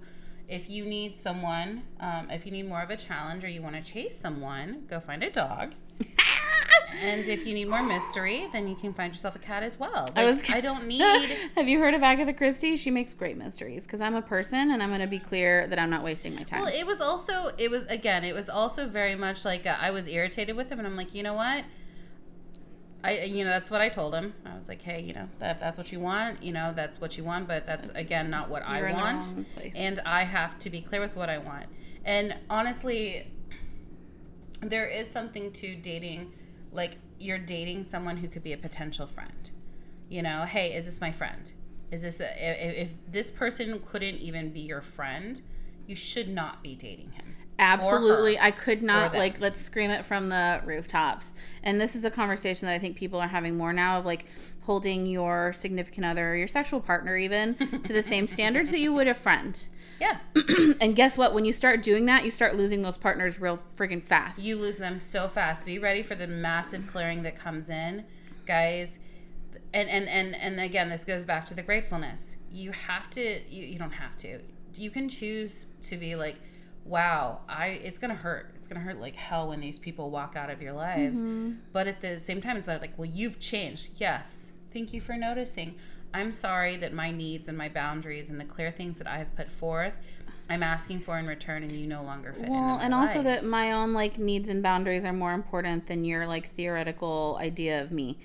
if 0.48 0.68
you 0.70 0.84
need 0.84 1.16
someone, 1.16 1.82
um, 2.00 2.30
if 2.30 2.44
you 2.46 2.52
need 2.52 2.68
more 2.68 2.82
of 2.82 2.90
a 2.90 2.96
challenge 2.96 3.44
or 3.44 3.48
you 3.48 3.62
want 3.62 3.76
to 3.76 3.82
chase 3.82 4.18
someone, 4.18 4.84
go 4.88 5.00
find 5.00 5.22
a 5.22 5.30
dog. 5.30 5.74
And 7.02 7.26
if 7.26 7.44
you 7.44 7.54
need 7.54 7.68
more 7.68 7.82
mystery, 7.82 8.46
then 8.52 8.68
you 8.68 8.76
can 8.76 8.94
find 8.94 9.12
yourself 9.12 9.34
a 9.34 9.40
cat 9.40 9.62
as 9.62 9.80
well. 9.80 10.08
I 10.14 10.24
Like, 10.26 10.34
was. 10.36 10.50
I 10.50 10.60
don't 10.60 10.86
need. 10.88 11.02
Have 11.56 11.68
you 11.68 11.80
heard 11.80 11.92
of 11.94 12.02
Agatha 12.02 12.32
Christie? 12.32 12.76
She 12.76 12.90
makes 12.90 13.14
great 13.14 13.36
mysteries 13.36 13.84
because 13.84 14.00
I'm 14.00 14.14
a 14.14 14.22
person 14.22 14.70
and 14.70 14.82
I'm 14.82 14.90
going 14.90 15.00
to 15.00 15.06
be 15.06 15.18
clear 15.18 15.66
that 15.66 15.78
I'm 15.78 15.90
not 15.90 16.04
wasting 16.04 16.36
my 16.36 16.44
time. 16.44 16.60
Well, 16.62 16.72
it 16.72 16.86
was 16.86 17.00
also 17.00 17.50
it 17.58 17.70
was 17.70 17.84
again 17.86 18.24
it 18.24 18.32
was 18.34 18.48
also 18.48 18.86
very 18.86 19.16
much 19.16 19.44
like 19.44 19.66
uh, 19.66 19.76
I 19.80 19.90
was 19.90 20.06
irritated 20.06 20.56
with 20.56 20.70
him, 20.70 20.78
and 20.78 20.86
I'm 20.86 20.96
like, 20.96 21.14
you 21.14 21.22
know 21.24 21.34
what? 21.34 21.64
I 23.04 23.24
you 23.24 23.44
know 23.44 23.50
that's 23.50 23.70
what 23.70 23.82
I 23.82 23.90
told 23.90 24.14
him. 24.14 24.32
I 24.46 24.56
was 24.56 24.68
like, 24.68 24.80
hey, 24.80 25.00
you 25.02 25.12
know 25.12 25.28
that 25.38 25.56
if 25.56 25.60
that's 25.60 25.76
what 25.76 25.92
you 25.92 26.00
want, 26.00 26.42
you 26.42 26.52
know 26.52 26.72
that's 26.74 27.00
what 27.00 27.18
you 27.18 27.24
want, 27.24 27.46
but 27.46 27.66
that's 27.66 27.90
again 27.90 28.30
not 28.30 28.48
what 28.48 28.62
I 28.64 28.78
you're 28.78 28.88
in 28.88 28.96
the 28.96 29.02
want, 29.02 29.46
and 29.76 30.00
I 30.06 30.22
have 30.22 30.58
to 30.60 30.70
be 30.70 30.80
clear 30.80 31.02
with 31.02 31.14
what 31.14 31.28
I 31.28 31.38
want. 31.38 31.66
And 32.04 32.34
honestly, 32.48 33.30
there 34.62 34.86
is 34.86 35.08
something 35.10 35.52
to 35.52 35.76
dating, 35.76 36.32
like 36.72 36.96
you're 37.18 37.38
dating 37.38 37.84
someone 37.84 38.16
who 38.16 38.28
could 38.28 38.42
be 38.42 38.54
a 38.54 38.58
potential 38.58 39.06
friend. 39.06 39.50
You 40.08 40.22
know, 40.22 40.44
hey, 40.44 40.72
is 40.72 40.86
this 40.86 41.00
my 41.00 41.12
friend? 41.12 41.52
Is 41.90 42.02
this 42.02 42.20
a, 42.20 42.68
if, 42.68 42.88
if 42.88 43.12
this 43.12 43.30
person 43.30 43.82
couldn't 43.86 44.16
even 44.16 44.50
be 44.50 44.60
your 44.60 44.80
friend, 44.80 45.40
you 45.86 45.94
should 45.94 46.28
not 46.28 46.62
be 46.62 46.74
dating 46.74 47.12
him. 47.12 47.33
Absolutely. 47.58 48.38
I 48.38 48.50
could 48.50 48.82
not 48.82 49.14
like 49.14 49.40
let's 49.40 49.60
scream 49.60 49.90
it 49.90 50.04
from 50.04 50.28
the 50.28 50.60
rooftops. 50.64 51.34
And 51.62 51.80
this 51.80 51.94
is 51.94 52.04
a 52.04 52.10
conversation 52.10 52.66
that 52.66 52.74
I 52.74 52.78
think 52.78 52.96
people 52.96 53.20
are 53.20 53.28
having 53.28 53.56
more 53.56 53.72
now 53.72 53.98
of 53.98 54.04
like 54.06 54.26
holding 54.62 55.06
your 55.06 55.52
significant 55.52 56.04
other 56.06 56.32
or 56.32 56.36
your 56.36 56.48
sexual 56.48 56.80
partner 56.80 57.16
even 57.16 57.54
to 57.82 57.92
the 57.92 58.02
same 58.02 58.26
standards 58.26 58.70
that 58.70 58.80
you 58.80 58.92
would 58.92 59.08
a 59.08 59.14
friend. 59.14 59.66
Yeah, 60.00 60.18
and 60.80 60.96
guess 60.96 61.16
what? 61.16 61.34
When 61.34 61.44
you 61.44 61.52
start 61.52 61.80
doing 61.84 62.06
that, 62.06 62.24
you 62.24 62.30
start 62.32 62.56
losing 62.56 62.82
those 62.82 62.98
partners 62.98 63.40
real 63.40 63.60
friggin' 63.76 64.02
fast. 64.02 64.40
you 64.40 64.56
lose 64.56 64.76
them 64.76 64.98
so 64.98 65.28
fast. 65.28 65.64
Be 65.64 65.78
ready 65.78 66.02
for 66.02 66.16
the 66.16 66.26
massive 66.26 66.88
clearing 66.88 67.22
that 67.22 67.36
comes 67.38 67.70
in, 67.70 68.04
guys. 68.44 68.98
And 69.72 69.88
and 69.88 70.08
and 70.08 70.34
and 70.34 70.58
again, 70.60 70.88
this 70.88 71.04
goes 71.04 71.24
back 71.24 71.46
to 71.46 71.54
the 71.54 71.62
gratefulness. 71.62 72.38
You 72.50 72.72
have 72.72 73.08
to. 73.10 73.40
You, 73.48 73.62
you 73.64 73.78
don't 73.78 73.92
have 73.92 74.16
to. 74.18 74.40
You 74.74 74.90
can 74.90 75.08
choose 75.08 75.66
to 75.84 75.96
be 75.96 76.16
like, 76.16 76.36
wow, 76.84 77.40
I. 77.48 77.66
It's 77.66 77.98
gonna 77.98 78.14
hurt. 78.14 78.52
It's 78.56 78.68
gonna 78.68 78.80
hurt 78.80 79.00
like 79.00 79.16
hell 79.16 79.48
when 79.48 79.60
these 79.60 79.78
people 79.78 80.10
walk 80.10 80.36
out 80.36 80.50
of 80.50 80.62
your 80.62 80.72
lives. 80.72 81.20
Mm-hmm. 81.20 81.52
But 81.72 81.86
at 81.86 82.00
the 82.00 82.18
same 82.18 82.40
time, 82.40 82.56
it's 82.56 82.68
like, 82.68 82.98
well, 82.98 83.08
you've 83.08 83.40
changed. 83.40 83.90
Yes, 83.96 84.52
thank 84.72 84.92
you 84.92 85.00
for 85.00 85.16
noticing. 85.16 85.76
I'm 86.12 86.30
sorry 86.30 86.76
that 86.76 86.92
my 86.92 87.10
needs 87.10 87.48
and 87.48 87.58
my 87.58 87.68
boundaries 87.68 88.30
and 88.30 88.38
the 88.38 88.44
clear 88.44 88.70
things 88.70 88.98
that 88.98 89.08
I 89.08 89.18
have 89.18 89.34
put 89.34 89.48
forth, 89.48 89.94
I'm 90.48 90.62
asking 90.62 91.00
for 91.00 91.18
in 91.18 91.26
return, 91.26 91.62
and 91.62 91.72
you 91.72 91.86
no 91.86 92.02
longer 92.02 92.32
fit. 92.32 92.44
In. 92.44 92.50
Well, 92.50 92.78
and 92.78 92.94
also 92.94 93.16
life. 93.16 93.24
that 93.24 93.44
my 93.44 93.72
own 93.72 93.92
like 93.92 94.18
needs 94.18 94.48
and 94.48 94.62
boundaries 94.62 95.04
are 95.04 95.12
more 95.12 95.32
important 95.32 95.86
than 95.86 96.04
your 96.04 96.26
like 96.26 96.50
theoretical 96.50 97.38
idea 97.40 97.82
of 97.82 97.90
me. 97.90 98.18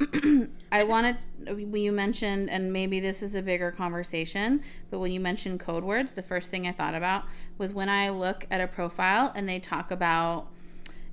I 0.72 0.84
wanted 0.84 1.16
when 1.46 1.74
you 1.76 1.92
mentioned, 1.92 2.50
and 2.50 2.72
maybe 2.72 3.00
this 3.00 3.22
is 3.22 3.34
a 3.34 3.42
bigger 3.42 3.70
conversation, 3.70 4.62
but 4.90 4.98
when 4.98 5.10
you 5.12 5.20
mentioned 5.20 5.60
code 5.60 5.84
words, 5.84 6.12
the 6.12 6.22
first 6.22 6.50
thing 6.50 6.66
I 6.66 6.72
thought 6.72 6.94
about 6.94 7.24
was 7.58 7.72
when 7.72 7.88
I 7.88 8.10
look 8.10 8.46
at 8.50 8.60
a 8.60 8.66
profile 8.66 9.32
and 9.34 9.48
they 9.48 9.58
talk 9.58 9.90
about 9.90 10.46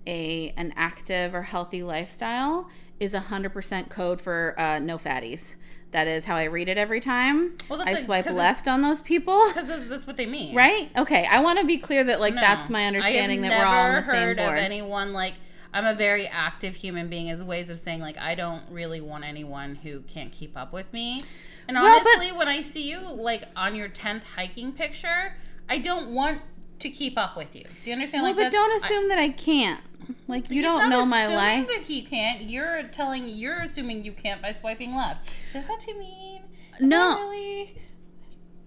a 0.06 0.54
an 0.58 0.74
active 0.76 1.34
or 1.34 1.44
healthy 1.44 1.84
lifestyle 1.84 2.70
is 3.00 3.14
a 3.14 3.20
hundred 3.20 3.52
percent 3.54 3.90
code 3.90 4.22
for 4.22 4.56
uh, 4.58 4.80
no 4.80 4.98
fatties. 4.98 5.56
That 5.92 6.08
is 6.08 6.26
how 6.26 6.36
I 6.36 6.46
read 6.46 6.68
it 6.68 6.78
every 6.78 7.00
time. 7.00 7.54
Well, 7.70 7.80
that's 7.84 8.04
I 8.06 8.08
like- 8.08 8.26
left 8.30 8.68
on 8.68 8.82
those 8.82 9.02
people. 9.02 9.42
because 9.54 9.88
that's, 9.88 10.06
what 10.06 10.18
they 10.18 10.26
mean, 10.26 10.54
Right? 10.54 10.90
Okay. 10.98 11.26
I 11.26 11.40
want 11.40 11.60
to 11.60 11.66
be 11.66 11.78
clear 11.78 12.04
that 12.04 12.20
like 12.20 12.34
No. 12.36 12.42
that's 12.42 12.70
my 12.70 12.86
understanding 12.88 13.42
that 13.42 13.52
we're 13.58 13.66
all 13.66 13.74
on 13.74 13.92
the 13.94 14.00
never 14.02 14.12
same 14.12 14.22
heard 14.22 14.38
board. 14.38 14.50
of 14.58 14.64
anyone 14.64 15.14
like 15.14 15.36
I'm 15.74 15.86
a 15.86 15.94
very 15.94 16.28
active 16.28 16.76
human 16.76 17.08
being 17.10 17.30
as 17.30 17.44
ways 17.44 17.70
of 17.70 17.80
saying 17.80 18.00
like 18.02 18.18
I 18.18 18.36
don't 18.36 18.64
really 18.70 19.02
want 19.02 19.24
anyone 19.24 19.76
who 19.76 20.02
can't 20.02 20.32
keep 20.32 20.58
up 20.58 20.74
with 20.74 20.92
me. 20.94 21.24
And 21.68 21.76
Well, 21.76 22.00
but- 22.04 22.08
honestly, 22.18 22.32
when 22.38 22.48
I 22.48 22.62
see 22.62 22.90
you 22.90 23.00
like 23.00 23.44
on 23.56 23.76
your 23.76 23.88
tenth 23.90 24.24
hiking 24.36 24.72
picture, 24.72 25.34
I 25.70 25.78
don't 25.80 26.10
want 26.14 26.42
to 26.80 26.90
keep 26.90 27.18
up 27.18 27.36
with 27.36 27.56
you. 27.56 27.64
Do 27.64 27.70
you 27.90 27.94
understand? 27.94 28.24
well, 28.24 28.34
like, 28.36 28.46
but 28.46 28.52
don't 28.52 28.72
I- 28.72 28.86
assume 28.86 29.10
that 29.10 29.18
I 29.20 29.30
can't. 29.30 29.82
Like 30.28 30.50
you 30.50 30.62
don't 30.62 30.90
know 30.90 31.06
my 31.06 31.28
life. 31.28 31.68
That 31.68 31.82
he 31.88 32.02
can't. 32.02 32.44
You're 32.50 32.84
telling. 32.84 33.28
You're 33.28 33.60
assuming 33.60 34.06
you 34.06 34.14
can't 34.14 34.42
by 34.42 34.52
swiping 34.54 34.96
left. 34.96 35.32
So 35.52 35.60
is 35.60 35.68
that 35.68 35.80
too 35.82 35.98
mean? 36.00 36.44
Is 36.80 36.88
No. 36.88 37.20
really? 37.20 37.76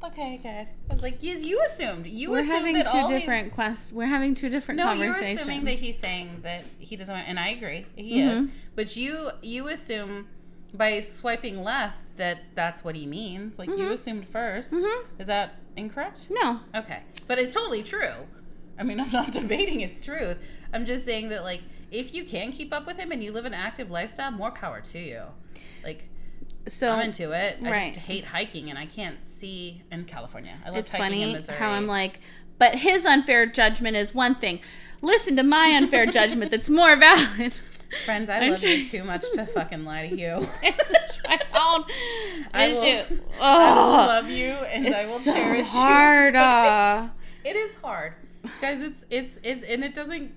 Okay, 0.03 0.39
good. 0.43 0.69
I 0.91 0.93
was 0.95 1.03
like, 1.03 1.19
yes, 1.21 1.43
you 1.43 1.61
assumed. 1.63 2.07
You 2.07 2.31
We're 2.31 2.39
assumed 2.39 2.53
having 2.55 2.75
that 2.75 2.87
two 2.87 2.97
all 2.99 3.09
he- 3.09 3.19
different 3.19 3.53
quests. 3.53 3.93
We're 3.93 4.07
having 4.07 4.35
two 4.35 4.49
different 4.49 4.79
No, 4.79 4.93
you're 4.93 5.13
conversations. 5.13 5.41
assuming 5.43 5.65
that 5.67 5.75
he's 5.75 5.99
saying 5.99 6.41
that 6.43 6.65
he 6.79 6.97
doesn't, 6.97 7.15
want, 7.15 7.29
and 7.29 7.39
I 7.39 7.49
agree, 7.49 7.85
he 7.97 8.19
Mm-hmm. 8.21 8.45
is. 8.45 8.51
But 8.75 8.97
you 8.97 9.31
you 9.43 9.69
assume 9.69 10.27
by 10.73 11.01
swiping 11.01 11.63
left 11.63 12.01
that 12.17 12.39
that's 12.55 12.83
what 12.83 12.95
he 12.95 13.05
means. 13.07 13.59
Like 13.59 13.69
Mm-hmm. 13.69 13.81
you 13.81 13.93
assumed 13.93 14.27
1st 14.33 14.73
Is 15.19 15.27
that 15.27 15.57
incorrect? 15.77 16.29
No. 16.31 16.61
Okay. 16.75 17.03
But 17.27 17.39
it's 17.39 17.53
totally 17.55 17.83
true. 17.83 18.13
I 18.79 18.83
mean, 18.85 19.01
I'm 19.05 19.13
not 19.13 19.33
debating 19.33 19.81
its 19.81 20.03
truth. 20.05 20.39
I'm 20.73 20.87
just 20.87 21.05
saying 21.05 21.29
that, 21.29 21.43
like, 21.43 21.61
if 21.91 22.15
you 22.15 22.25
can 22.25 22.53
keep 22.53 22.73
up 22.73 22.87
with 22.87 22.97
him 22.97 23.13
and 23.13 23.23
you 23.23 23.33
live 23.33 23.45
an 23.45 23.53
active 23.55 23.91
lifestyle, 23.91 24.31
more 24.31 24.51
power 24.53 24.81
to 24.81 24.99
you. 24.99 25.23
Like, 25.85 26.05
So 26.69 26.93
I'm 26.93 27.01
into 27.07 27.33
it. 27.33 27.59
I 27.65 27.71
right. 27.71 27.95
just 27.95 28.07
hate 28.07 28.25
hiking 28.27 28.69
and 28.71 28.79
I 28.79 28.87
can't 28.87 29.27
see 29.27 29.83
in 29.91 30.05
California. 30.05 30.55
I 30.65 30.69
love 30.71 30.79
it's 30.79 30.93
hiking 30.93 31.21
in 31.21 31.41
funny 31.41 31.59
how 31.59 31.71
I'm 31.71 31.87
like, 31.87 32.21
but 32.59 32.77
his 32.77 33.05
unfair 33.07 33.47
judgment 33.47 33.97
is 33.97 34.15
one 34.15 34.35
thing. 34.35 34.61
Listen 35.03 35.37
to 35.37 35.43
my 35.43 35.73
unfair 35.77 36.05
judgment 36.19 36.51
that's 36.51 36.69
more 36.69 36.95
valid. 36.97 37.55
Friends, 38.05 38.29
I 38.31 38.39
I'm 38.41 38.51
love 38.53 38.63
you 38.63 38.75
trying- 38.77 38.87
too 38.87 39.05
much 39.05 39.25
to 39.33 39.47
fucking 39.47 39.85
lie 39.85 40.09
to 40.09 40.17
you. 40.17 40.47
my 41.27 41.41
own 41.59 41.85
I 42.55 42.69
will- 42.69 42.83
issues. 42.83 43.21
I 43.41 43.59
will 43.59 43.95
Oh, 43.95 44.07
love 44.07 44.29
you 44.31 44.51
and 44.53 44.87
I 44.95 45.07
will 45.07 45.19
so 45.19 45.33
cherish 45.33 45.71
hard. 45.71 46.35
you. 46.35 46.41
uh. 46.41 47.09
It 47.43 47.57
is 47.57 47.75
hard, 47.77 48.13
guys. 48.61 48.83
It's 48.83 49.07
it's 49.09 49.39
it, 49.43 49.65
and 49.67 49.83
it 49.83 49.95
doesn't. 49.95 50.35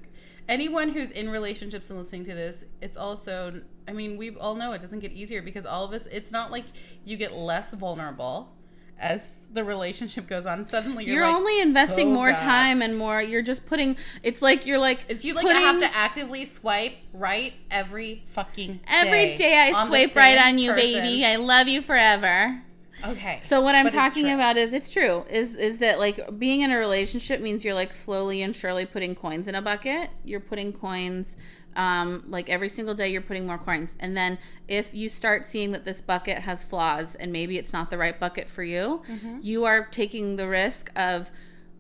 Anyone 0.50 0.89
who's 0.89 1.12
in 1.12 1.30
relationships 1.30 1.89
and 1.89 1.98
listening 1.98 2.26
to 2.26 2.34
this, 2.34 2.66
it's 2.82 2.98
also. 2.98 3.62
I 3.88 3.91
mean, 3.94 4.18
we 4.18 4.36
all 4.36 4.56
know 4.56 4.74
it 4.74 4.82
doesn't 4.82 5.00
get 5.00 5.12
easier 5.12 5.41
because 5.41 5.66
all 5.66 5.86
of 5.86 5.94
us. 5.94 6.08
It's 6.08 6.32
not 6.32 6.52
like 6.52 6.66
you 7.06 7.18
get 7.18 7.34
less 7.34 7.74
vulnerable 7.74 8.54
as 9.00 9.32
the 9.52 9.64
relationship 9.64 10.28
goes 10.28 10.46
on. 10.46 10.66
Suddenly, 10.66 11.06
you're, 11.06 11.16
You're, 11.16 11.28
like, 11.28 11.36
only 11.36 11.62
investing 11.62 12.10
"Oh, 12.10 12.14
more 12.14 12.32
God." 12.32 12.39
time 12.39 12.82
and 12.82 12.98
more. 12.98 13.22
You're 13.22 13.41
just 13.41 13.66
putting. 13.66 13.98
It's 14.24 14.41
like 14.41 14.66
you're 14.66 14.78
like. 14.78 15.06
It's 15.10 15.24
you 15.24 15.34
like 15.34 15.46
putting, 15.46 15.62
have 15.62 15.80
to 15.80 15.96
actively 15.96 16.46
swipe 16.46 16.94
right 17.14 17.54
every 17.70 18.24
fucking 18.28 18.82
Every 18.88 19.36
day 19.36 19.58
I 19.58 19.86
swipe 19.88 20.16
right 20.16 20.38
on 20.38 20.58
you, 20.58 20.72
person. 20.74 20.91
baby. 20.91 21.26
I 21.26 21.36
love 21.38 21.68
you 21.68 21.82
forever. 21.82 22.64
Okay. 23.06 23.39
So 23.41 23.62
what 23.62 23.76
I'm 23.76 23.86
But 23.86 23.93
talking 23.93 24.30
about 24.30 24.56
is 24.58 24.72
it's 24.74 24.91
true. 24.91 25.26
Is 25.30 25.56
is 25.56 25.80
that 25.80 25.99
like 25.99 26.39
being 26.39 26.62
in 26.62 26.72
a 26.72 26.78
relationship 26.78 27.41
means 27.41 27.66
you're 27.66 27.74
like 27.74 27.91
slowly 27.93 28.41
and 28.41 28.56
surely 28.56 28.86
putting 28.86 29.14
coins 29.16 29.47
in 29.47 29.56
a 29.56 29.62
bucket. 29.62 30.10
You're 30.24 30.39
putting 30.39 30.72
coins 30.72 31.36
um, 31.76 32.24
like 32.28 32.49
every 32.49 32.70
single 32.70 32.93
day 32.93 33.10
you're 33.10 33.22
putting 33.22 33.45
more 33.47 33.58
coins. 33.58 33.95
And 33.99 34.16
then 34.16 34.38
if 34.68 34.93
you 34.93 35.10
start 35.10 35.45
seeing 35.45 35.72
that 35.72 35.86
this 35.86 36.01
bucket 36.01 36.39
has 36.39 36.64
flaws 36.64 37.16
and 37.16 37.32
maybe 37.32 37.58
it's 37.58 37.74
not 37.74 37.89
the 37.89 37.97
right 37.97 38.18
bucket 38.20 38.47
for 38.47 38.64
you, 38.64 39.01
Mm-hmm. 39.10 39.39
you 39.41 39.66
are 39.66 39.86
taking 39.88 40.36
the 40.36 40.47
risk 40.47 40.91
of 40.95 41.32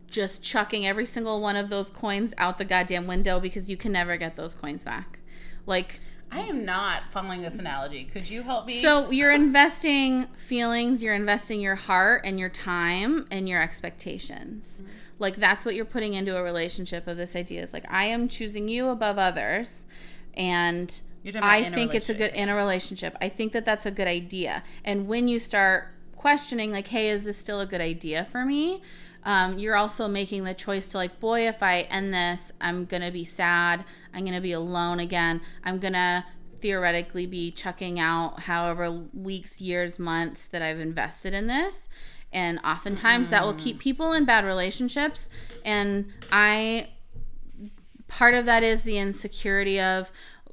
just 0.07 0.43
chucking 0.43 0.85
every 0.85 1.05
single 1.05 1.41
one 1.41 1.55
of 1.55 1.69
those 1.69 1.89
coins 1.89 2.33
out 2.37 2.57
the 2.57 2.65
goddamn 2.65 3.07
window 3.07 3.39
because 3.39 3.69
you 3.69 3.77
can 3.77 3.91
never 3.91 4.17
get 4.17 4.35
those 4.35 4.53
coins 4.53 4.83
back. 4.83 5.19
Like 5.65 5.99
I 6.33 6.41
am 6.41 6.65
not 6.65 7.03
following 7.11 7.41
this 7.41 7.59
analogy. 7.59 8.05
Could 8.05 8.29
you 8.29 8.41
help 8.41 8.65
me? 8.65 8.81
so 8.81 9.11
you're 9.11 9.31
investing 9.31 10.25
feelings, 10.35 11.03
you're 11.03 11.13
investing 11.13 11.61
your 11.61 11.75
heart 11.75 12.21
and 12.25 12.39
your 12.39 12.49
time 12.49 13.27
and 13.29 13.47
your 13.47 13.61
expectations. 13.61 14.81
Mm-hmm. 14.81 14.93
Like 15.19 15.35
that's 15.35 15.63
what 15.63 15.75
you're 15.75 15.85
putting 15.85 16.13
into 16.13 16.35
a 16.35 16.43
relationship 16.43 17.07
of 17.07 17.17
this 17.17 17.35
idea 17.35 17.61
is 17.61 17.71
like 17.71 17.85
I 17.87 18.05
am 18.05 18.27
choosing 18.27 18.67
you 18.67 18.87
above 18.89 19.17
others 19.17 19.85
and 20.33 20.99
You're 21.21 21.33
talking 21.33 21.47
about 21.47 21.51
I 21.51 21.69
think 21.69 21.93
it's 21.93 22.09
a 22.09 22.13
good 22.13 22.33
in 22.33 22.49
a 22.49 22.55
relationship. 22.55 23.15
I 23.21 23.29
think 23.29 23.53
that 23.53 23.63
that's 23.63 23.85
a 23.85 23.91
good 23.91 24.07
idea. 24.07 24.63
And 24.83 25.07
when 25.07 25.27
you 25.27 25.39
start 25.39 25.89
questioning 26.15 26.71
like 26.71 26.87
hey, 26.87 27.09
is 27.09 27.25
this 27.25 27.37
still 27.37 27.59
a 27.59 27.67
good 27.67 27.81
idea 27.81 28.25
for 28.25 28.43
me? 28.43 28.81
Um, 29.25 29.57
you're 29.57 29.75
also 29.75 30.07
making 30.07 30.43
the 30.43 30.53
choice 30.53 30.87
to 30.89 30.97
like 30.97 31.19
boy 31.19 31.47
if 31.47 31.63
i 31.63 31.81
end 31.81 32.13
this 32.13 32.51
i'm 32.59 32.85
gonna 32.85 33.11
be 33.11 33.25
sad. 33.25 33.85
I'm 34.13 34.25
gonna 34.25 34.41
be 34.41 34.51
alone 34.51 34.99
again. 34.99 35.41
I'm 35.63 35.79
gonna 35.79 36.25
theoretically 36.57 37.25
be 37.25 37.51
chucking 37.51 37.99
out 37.99 38.41
however 38.41 38.89
weeks 39.13 39.59
years 39.59 39.99
months 39.99 40.47
that 40.47 40.61
i've 40.61 40.79
invested 40.79 41.33
in 41.33 41.47
this. 41.47 41.89
And 42.31 42.59
oftentimes 42.63 43.29
that 43.29 43.45
will 43.45 43.53
keep 43.53 43.79
people 43.79 44.13
in 44.13 44.25
bad 44.25 44.43
relationships. 44.45 45.29
And 45.63 46.11
i 46.31 46.89
part 48.07 48.33
of 48.33 48.45
that 48.45 48.63
is 48.63 48.83
the 48.83 48.97
insecurity 48.97 49.79
of 49.79 50.11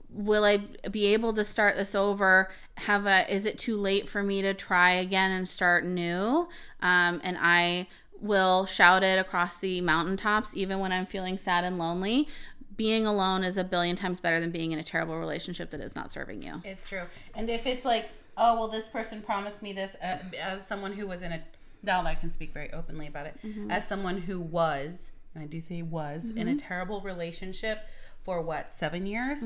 will 0.08 0.44
i 0.44 0.58
be 0.90 1.06
able 1.06 1.32
to 1.34 1.44
start 1.44 1.76
this 1.76 1.94
over? 1.94 2.50
Have 2.76 3.06
a 3.06 3.32
is 3.32 3.46
it 3.46 3.58
too 3.58 3.76
late 3.76 4.08
for 4.08 4.22
me 4.22 4.42
to 4.42 4.54
try 4.54 4.92
again 4.92 5.30
and 5.30 5.48
start 5.48 5.84
new? 5.84 6.48
Um, 6.80 7.20
and 7.22 7.36
i 7.40 7.86
will 8.20 8.66
shout 8.66 9.02
it 9.02 9.18
across 9.18 9.56
the 9.56 9.80
mountaintops 9.80 10.56
even 10.56 10.78
when 10.78 10.92
i'm 10.92 11.06
feeling 11.06 11.38
sad 11.38 11.64
and 11.64 11.78
lonely. 11.78 12.28
Being 12.76 13.04
alone 13.06 13.44
is 13.44 13.56
a 13.58 13.64
billion 13.64 13.94
times 13.96 14.20
better 14.20 14.40
than 14.40 14.50
being 14.50 14.72
in 14.72 14.78
a 14.78 14.82
terrible 14.82 15.18
relationship 15.18 15.70
that 15.70 15.80
is 15.80 15.94
not 15.94 16.10
serving 16.10 16.42
you. 16.42 16.62
It's 16.64 16.88
true. 16.88 17.02
And 17.34 17.50
if 17.50 17.66
it's 17.66 17.84
like, 17.84 18.08
oh, 18.38 18.58
well, 18.58 18.68
this 18.68 18.86
person 18.86 19.20
promised 19.20 19.62
me 19.62 19.74
this 19.74 19.96
uh, 20.02 20.16
as 20.40 20.66
someone 20.66 20.92
who 20.94 21.06
was 21.06 21.20
in 21.20 21.32
a, 21.32 21.42
now 21.82 22.02
that 22.02 22.08
I 22.08 22.14
can 22.14 22.30
speak 22.30 22.54
very 22.54 22.72
openly 22.72 23.06
about 23.06 23.26
it, 23.26 23.38
as 23.68 23.86
someone 23.86 24.16
who 24.16 24.40
was, 24.40 25.12
and 25.34 25.44
I 25.44 25.46
do 25.46 25.60
say 25.60 25.82
was, 25.82 26.30
in 26.30 26.48
a 26.48 26.56
terrible 26.56 27.02
relationship 27.02 27.86
for 28.24 28.40
what, 28.40 28.72
seven 28.72 29.04
years? 29.04 29.42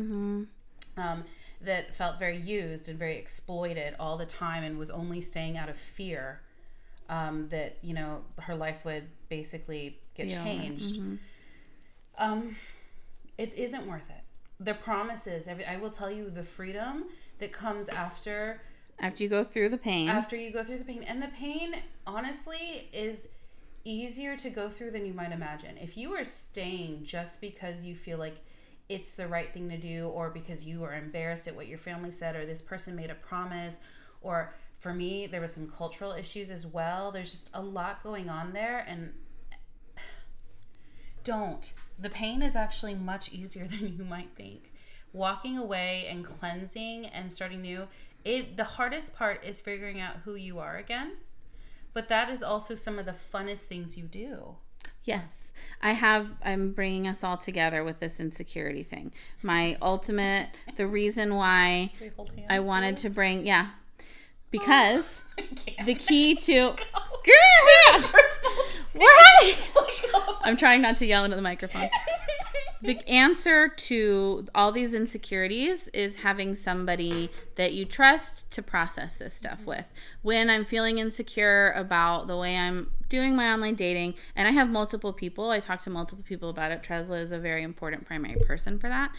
Um, 0.96 1.24
that 1.60 1.94
felt 1.94 2.18
very 2.20 2.36
used 2.36 2.88
and 2.88 2.98
very 2.98 3.16
exploited 3.16 3.96
all 3.98 4.16
the 4.16 4.26
time 4.26 4.62
and 4.62 4.78
was 4.78 4.90
only 4.90 5.20
staying 5.20 5.56
out 5.56 5.68
of 5.68 5.76
fear 5.76 6.40
um, 7.08 7.48
that, 7.48 7.78
you 7.82 7.94
know, 7.94 8.22
her 8.38 8.54
life 8.54 8.84
would 8.84 9.04
basically 9.28 9.98
get 10.14 10.28
Yeah. 10.28 10.42
changed. 10.42 11.00
Um, 12.16 12.56
it 13.36 13.54
isn't 13.54 13.86
worth 13.86 14.10
it. 14.10 14.22
The 14.60 14.74
promises, 14.74 15.48
every, 15.48 15.66
I 15.66 15.76
will 15.76 15.90
tell 15.90 16.10
you 16.10 16.30
the 16.30 16.44
freedom 16.44 17.04
that 17.38 17.52
comes 17.52 17.88
after 17.88 18.60
after 19.00 19.24
you 19.24 19.28
go 19.28 19.42
through 19.42 19.68
the 19.70 19.78
pain 19.78 20.08
after 20.08 20.36
you 20.36 20.52
go 20.52 20.62
through 20.62 20.78
the 20.78 20.84
pain. 20.84 21.02
And 21.02 21.20
the 21.20 21.28
pain, 21.28 21.74
honestly, 22.06 22.88
is 22.92 23.30
easier 23.84 24.36
to 24.36 24.50
go 24.50 24.68
through 24.68 24.92
than 24.92 25.04
you 25.04 25.12
might 25.12 25.32
imagine. 25.32 25.76
If 25.78 25.96
you 25.96 26.12
are 26.14 26.24
staying 26.24 27.04
just 27.04 27.40
because 27.40 27.84
you 27.84 27.96
feel 27.96 28.18
like 28.18 28.36
it's 28.88 29.14
the 29.14 29.26
right 29.26 29.52
thing 29.52 29.68
to 29.70 29.76
do, 29.78 30.08
or 30.08 30.30
because 30.30 30.64
you 30.64 30.84
are 30.84 30.94
embarrassed 30.94 31.48
at 31.48 31.56
what 31.56 31.66
your 31.66 31.78
family 31.78 32.10
said, 32.10 32.36
or 32.36 32.46
this 32.46 32.62
person 32.62 32.94
made 32.94 33.10
a 33.10 33.14
promise, 33.14 33.80
or 34.20 34.54
for 34.84 34.92
me, 34.92 35.26
there 35.26 35.40
was 35.40 35.54
some 35.54 35.66
cultural 35.66 36.12
issues 36.12 36.50
as 36.50 36.66
well. 36.66 37.10
There's 37.10 37.30
just 37.30 37.48
a 37.54 37.62
lot 37.62 38.02
going 38.02 38.28
on 38.28 38.52
there, 38.52 38.84
and 38.86 39.14
don't. 41.24 41.72
The 41.98 42.10
pain 42.10 42.42
is 42.42 42.54
actually 42.54 42.94
much 42.94 43.32
easier 43.32 43.66
than 43.66 43.96
you 43.96 44.04
might 44.04 44.36
think. 44.36 44.74
Walking 45.14 45.56
away 45.56 46.06
and 46.10 46.22
cleansing 46.22 47.06
and 47.06 47.32
starting 47.32 47.62
new, 47.62 47.88
it 48.26 48.58
the 48.58 48.64
hardest 48.64 49.16
part 49.16 49.42
is 49.42 49.58
figuring 49.58 50.02
out 50.02 50.16
who 50.26 50.34
you 50.34 50.58
are 50.58 50.76
again. 50.76 51.12
But 51.94 52.08
that 52.08 52.28
is 52.28 52.42
also 52.42 52.74
some 52.74 52.98
of 52.98 53.06
the 53.06 53.12
funnest 53.12 53.64
things 53.64 53.96
you 53.96 54.04
do. 54.04 54.56
Yes. 55.04 55.50
I 55.80 55.92
have, 55.92 56.28
I'm 56.44 56.72
bringing 56.72 57.08
us 57.08 57.24
all 57.24 57.38
together 57.38 57.84
with 57.84 58.00
this 58.00 58.20
insecurity 58.20 58.82
thing. 58.82 59.14
My 59.42 59.78
ultimate, 59.80 60.50
the 60.76 60.86
reason 60.86 61.36
why 61.36 61.90
Should 61.92 62.00
we 62.00 62.08
hold 62.08 62.32
hands? 62.32 62.48
I 62.50 62.60
wanted 62.60 62.98
to 62.98 63.10
bring, 63.10 63.46
yeah, 63.46 63.70
because 64.54 65.22
the 65.84 65.94
key 65.94 66.34
to, 66.46 66.52
girl, 66.52 68.02
we're 68.94 69.08
having. 69.40 69.56
I'm 70.44 70.56
trying 70.56 70.80
not 70.80 70.96
to 70.98 71.06
yell 71.06 71.24
into 71.24 71.34
the 71.36 71.42
microphone. 71.42 71.88
The 72.80 73.00
answer 73.08 73.68
to 73.68 74.46
all 74.54 74.70
these 74.70 74.94
insecurities 74.94 75.88
is 75.88 76.16
having 76.16 76.54
somebody 76.54 77.30
that 77.56 77.72
you 77.72 77.84
trust 77.84 78.48
to 78.52 78.62
process 78.62 79.16
this 79.16 79.34
stuff 79.34 79.66
with. 79.66 79.86
When 80.22 80.50
I'm 80.50 80.64
feeling 80.64 80.98
insecure 80.98 81.72
about 81.72 82.28
the 82.28 82.36
way 82.36 82.56
I'm 82.56 82.92
doing 83.08 83.34
my 83.34 83.52
online 83.52 83.74
dating, 83.74 84.14
and 84.36 84.46
I 84.46 84.50
have 84.52 84.68
multiple 84.68 85.14
people, 85.14 85.50
I 85.50 85.60
talk 85.60 85.80
to 85.82 85.90
multiple 85.90 86.24
people 86.28 86.50
about 86.50 86.72
it. 86.72 86.82
Tresla 86.82 87.20
is 87.20 87.32
a 87.32 87.38
very 87.38 87.62
important 87.62 88.06
primary 88.06 88.40
person 88.46 88.78
for 88.78 88.88
that. 88.88 89.10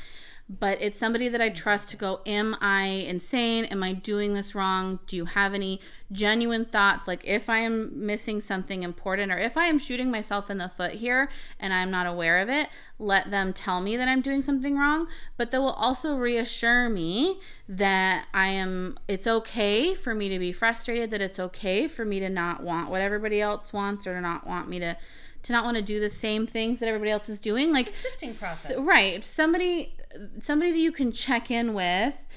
But 0.48 0.80
it's 0.80 1.00
somebody 1.00 1.28
that 1.30 1.42
I 1.42 1.50
trust 1.50 1.90
to 1.90 1.98
go, 1.98 2.22
Am 2.28 2.56
I 2.62 2.86
insane? 2.86 3.66
Am 3.66 3.82
I 3.82 3.94
doing 3.94 4.34
this 4.34 4.54
wrong? 4.54 5.00
Do 5.08 5.16
you 5.16 5.26
have 5.26 5.56
any 5.56 5.82
genuine 6.12 6.66
thoughts? 6.66 7.08
Like, 7.08 7.26
if 7.26 7.50
I 7.50 7.60
am 7.60 8.06
missing 8.06 8.42
something 8.42 8.84
important 8.84 9.32
or 9.32 9.40
if 9.40 9.58
I 9.58 9.66
am 9.66 9.80
shooting 9.80 10.12
myself 10.12 10.52
in 10.52 10.60
the 10.60 10.70
foot 10.70 10.92
here 10.92 11.30
and 11.60 11.74
I'm 11.74 11.90
not 11.90 12.06
aware 12.06 12.38
of 12.38 12.50
it, 12.50 12.70
let 13.00 13.32
them 13.32 13.54
tell 13.54 13.82
me 13.82 13.98
that 13.98 14.08
I'm 14.08 14.22
doing 14.22 14.44
something 14.44 14.78
wrong. 14.78 15.08
But 15.36 15.50
they 15.50 15.58
will 15.58 15.74
also 15.74 16.16
reassure 16.16 16.90
me 16.90 17.40
that 17.68 18.28
I 18.32 18.50
am, 18.50 19.00
it's 19.08 19.26
okay 19.26 19.96
for 19.96 20.14
me 20.14 20.30
to 20.30 20.38
be 20.38 20.52
frustrated, 20.52 21.10
that 21.10 21.22
it's 21.22 21.40
okay 21.40 21.88
for 21.88 22.06
me 22.06 22.20
to 22.20 22.30
not 22.30 22.62
want 22.62 22.92
what 22.92 23.02
everybody 23.02 23.42
else 23.42 23.74
wants 23.74 24.06
or 24.06 24.14
to 24.14 24.22
not 24.22 24.46
want 24.46 24.70
me 24.70 24.78
to. 24.80 24.96
To 25.44 25.54
not 25.54 25.64
want 25.64 25.78
to 25.78 25.84
do 25.84 26.00
the 26.00 26.10
same 26.10 26.48
things 26.48 26.80
that 26.80 26.88
everybody 26.88 27.12
else 27.12 27.30
is 27.30 27.40
doing, 27.40 27.72
like 27.72 27.86
It's 27.86 27.96
a 28.00 28.00
sifting 28.00 28.34
process. 28.34 28.76
Right 28.80 29.24
somebody 29.24 29.94
somebody 30.40 30.72
that 30.72 30.80
you 30.80 30.92
can 30.92 31.12
check 31.12 31.52
in 31.52 31.74
with 31.74 32.28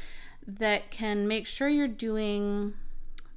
that 0.47 0.91
can 0.91 1.29
make 1.29 1.47
sure 1.47 1.69
you're 1.69 1.89
doing 1.89 2.75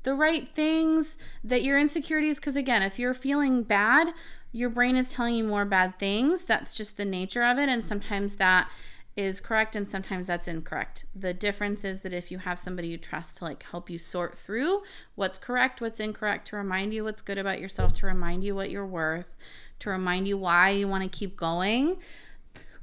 the 0.04 0.16
right 0.16 0.48
things 0.48 1.18
that 1.44 1.64
your 1.64 1.78
insecurities 1.78 2.38
because 2.38 2.56
again 2.56 2.82
if 2.82 2.98
you're 2.98 3.14
feeling 3.14 3.62
bad 3.62 4.14
your 4.52 4.70
brain 4.70 4.96
is 4.96 5.10
telling 5.12 5.36
you 5.36 5.44
more 5.44 5.66
bad 5.66 6.00
things 6.00 6.44
that's 6.44 6.76
just 6.76 6.98
the 6.98 7.06
nature 7.06 7.44
of 7.44 7.60
it 7.60 7.70
and 7.70 7.86
sometimes 7.86 8.38
that 8.38 8.70
is 9.16 9.42
correct 9.42 9.76
and 9.76 9.88
sometimes 9.88 10.28
that's 10.28 10.48
incorrect. 10.48 11.06
The 11.16 11.34
difference 11.34 11.84
is 11.84 12.02
that 12.02 12.14
if 12.14 12.32
you 12.32 12.38
have 12.40 12.58
somebody 12.58 12.88
you 12.88 12.98
trust 12.98 13.38
to 13.38 13.46
like 13.46 13.64
help 13.64 13.90
you 13.90 13.98
sort 13.98 14.38
through 14.38 14.84
what's 15.16 15.38
correct, 15.38 15.82
what's 15.82 16.00
incorrect, 16.00 16.48
to 16.48 16.56
remind 16.56 16.94
you 16.94 17.04
what's 17.04 17.22
good 17.22 17.38
about 17.38 17.60
yourself, 17.60 17.94
to 17.96 18.06
remind 18.06 18.44
you 18.44 18.56
what 18.56 18.72
you're 18.72 18.86
worth, 18.86 19.38
to 19.80 19.90
remind 19.90 20.28
you 20.28 20.38
why 20.38 20.70
you 20.70 20.88
want 20.88 21.04
to 21.04 21.10
keep 21.10 21.36
going. 21.36 21.98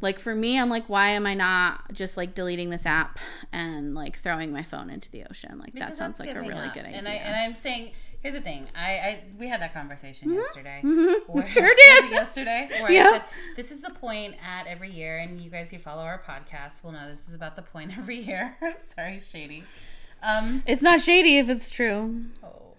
Like 0.01 0.19
for 0.19 0.35
me, 0.35 0.59
I'm 0.59 0.69
like, 0.69 0.89
why 0.89 1.11
am 1.11 1.27
I 1.27 1.35
not 1.35 1.93
just 1.93 2.17
like 2.17 2.35
deleting 2.35 2.71
this 2.71 2.87
app 2.87 3.19
and 3.53 3.95
like 3.95 4.17
throwing 4.19 4.53
my 4.53 4.63
phone 4.63 4.91
into 4.91 5.11
the 5.11 5.25
ocean? 5.29 5.59
Like 5.59 5.73
Because 5.75 5.89
that 5.91 5.97
sounds 5.97 6.21
like 6.21 6.31
a 6.31 6.41
really 6.41 6.55
up. 6.55 6.75
good 6.75 6.85
idea. 6.85 6.99
And 6.99 7.09
I 7.09 7.15
and 7.15 7.35
I'm 7.35 7.55
saying, 7.57 7.91
here's 8.21 8.35
the 8.35 8.41
thing. 8.41 8.67
I, 8.77 8.91
I 8.93 9.21
we 9.39 9.49
had 9.49 9.61
that 9.61 9.75
conversation 9.75 10.33
yesterday. 10.33 10.81
Mm-hmm. 10.85 11.33
Where, 11.33 11.47
Sure 11.59 11.75
did. 11.75 12.11
yesterday. 12.13 12.69
Where 12.81 12.93
Yeah. 12.93 13.07
I 13.07 13.11
said, 13.11 13.23
this 13.57 13.73
is 13.73 13.81
the 13.81 13.91
point 13.91 14.37
at 14.47 14.67
every 14.69 14.91
year, 14.91 15.19
and 15.19 15.41
you 15.41 15.51
guys 15.51 15.71
who 15.71 15.79
follow 15.79 16.03
our 16.03 16.23
podcast 16.27 16.85
will 16.85 16.93
know 16.93 17.09
this 17.11 17.27
is 17.29 17.35
about 17.35 17.57
the 17.57 17.63
point 17.63 17.97
every 17.99 18.19
year. 18.19 18.57
Sorry, 18.95 19.19
shady. 19.19 19.65
Um, 20.23 20.63
it's 20.67 20.83
not 20.83 21.01
shady 21.01 21.39
if 21.39 21.49
it's 21.49 21.71
true. 21.71 22.25
oh, 22.45 22.75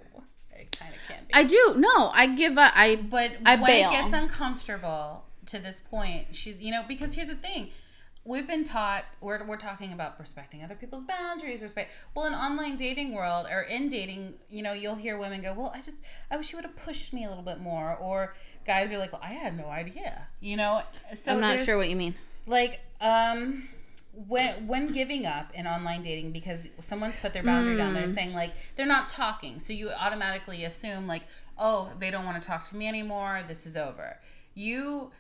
it 0.58 0.78
kind 0.78 0.94
of 0.94 1.00
can 1.08 1.26
be. 1.28 1.34
I 1.34 1.44
do. 1.44 1.76
No, 1.78 2.12
I 2.14 2.28
give 2.28 2.58
up. 2.58 2.72
I 2.76 2.96
But 2.98 3.32
I 3.46 3.56
when 3.58 3.66
bail. 3.66 3.90
it 3.90 3.94
gets 3.94 4.14
uncomfortable 4.14 5.24
to 5.50 5.60
this 5.60 5.80
point, 5.82 6.28
she's 6.36 6.62
you 6.62 6.72
know 6.72 6.84
because 6.88 7.16
here's 7.16 7.28
the 7.30 7.36
thing. 7.36 7.70
We've 8.26 8.46
been 8.46 8.64
taught 8.66 9.06
we're, 9.22 9.44
we're 9.46 9.58
talking 9.58 9.92
about 9.94 10.20
respecting 10.20 10.62
other 10.64 10.76
people's 10.76 11.06
boundaries, 11.06 11.62
respect. 11.64 11.90
Well, 12.14 12.26
in 12.26 12.34
online 12.34 12.76
dating 12.76 13.14
world 13.16 13.48
or 13.50 13.62
in 13.62 13.88
dating, 13.90 14.34
you 14.50 14.62
know, 14.62 14.74
you'll 14.74 14.96
hear 14.96 15.18
women 15.18 15.42
go, 15.42 15.54
"Well, 15.54 15.72
I 15.74 15.82
just 15.82 15.98
I 16.30 16.38
wish 16.38 16.52
you 16.52 16.58
would 16.58 16.66
have 16.66 16.76
pushed 16.76 17.14
me 17.14 17.24
a 17.26 17.30
little 17.30 17.44
bit 17.44 17.60
more," 17.60 17.96
or 17.96 18.36
guys 18.66 18.92
are 18.92 18.98
like, 18.98 19.14
"Well, 19.14 19.22
I 19.24 19.34
had 19.34 19.58
no 19.58 19.68
idea," 19.68 20.28
you 20.42 20.58
know. 20.58 20.84
So 21.16 21.34
I'm 21.34 21.40
not 21.40 21.60
sure 21.60 21.78
what 21.78 21.90
you 21.90 21.96
mean. 21.96 22.14
like 22.46 22.82
um 23.02 23.70
when 24.28 24.68
when 24.68 24.88
giving 24.92 25.26
up 25.26 25.48
in 25.54 25.66
online 25.66 26.02
dating 26.02 26.32
because 26.32 26.68
someone's 26.82 27.16
put 27.16 27.32
their 27.32 27.44
boundary 27.44 27.78
down 27.78 27.90
Hmm. 27.90 27.94
they're 28.00 28.08
saying 28.08 28.34
like 28.34 28.52
they're 28.76 28.86
not 28.86 29.08
talking 29.10 29.60
so 29.60 29.72
you 29.72 29.90
automatically 29.92 30.66
assume 30.66 31.08
like 31.08 31.24
oh 31.58 31.90
they 32.00 32.12
don't 32.12 32.26
want 32.26 32.42
to 32.42 32.46
talk 32.46 32.68
to 32.70 32.76
me 32.76 32.88
anymore 32.88 33.42
this 33.48 33.66
is 33.66 33.78
over 33.78 34.18
you 34.56 35.12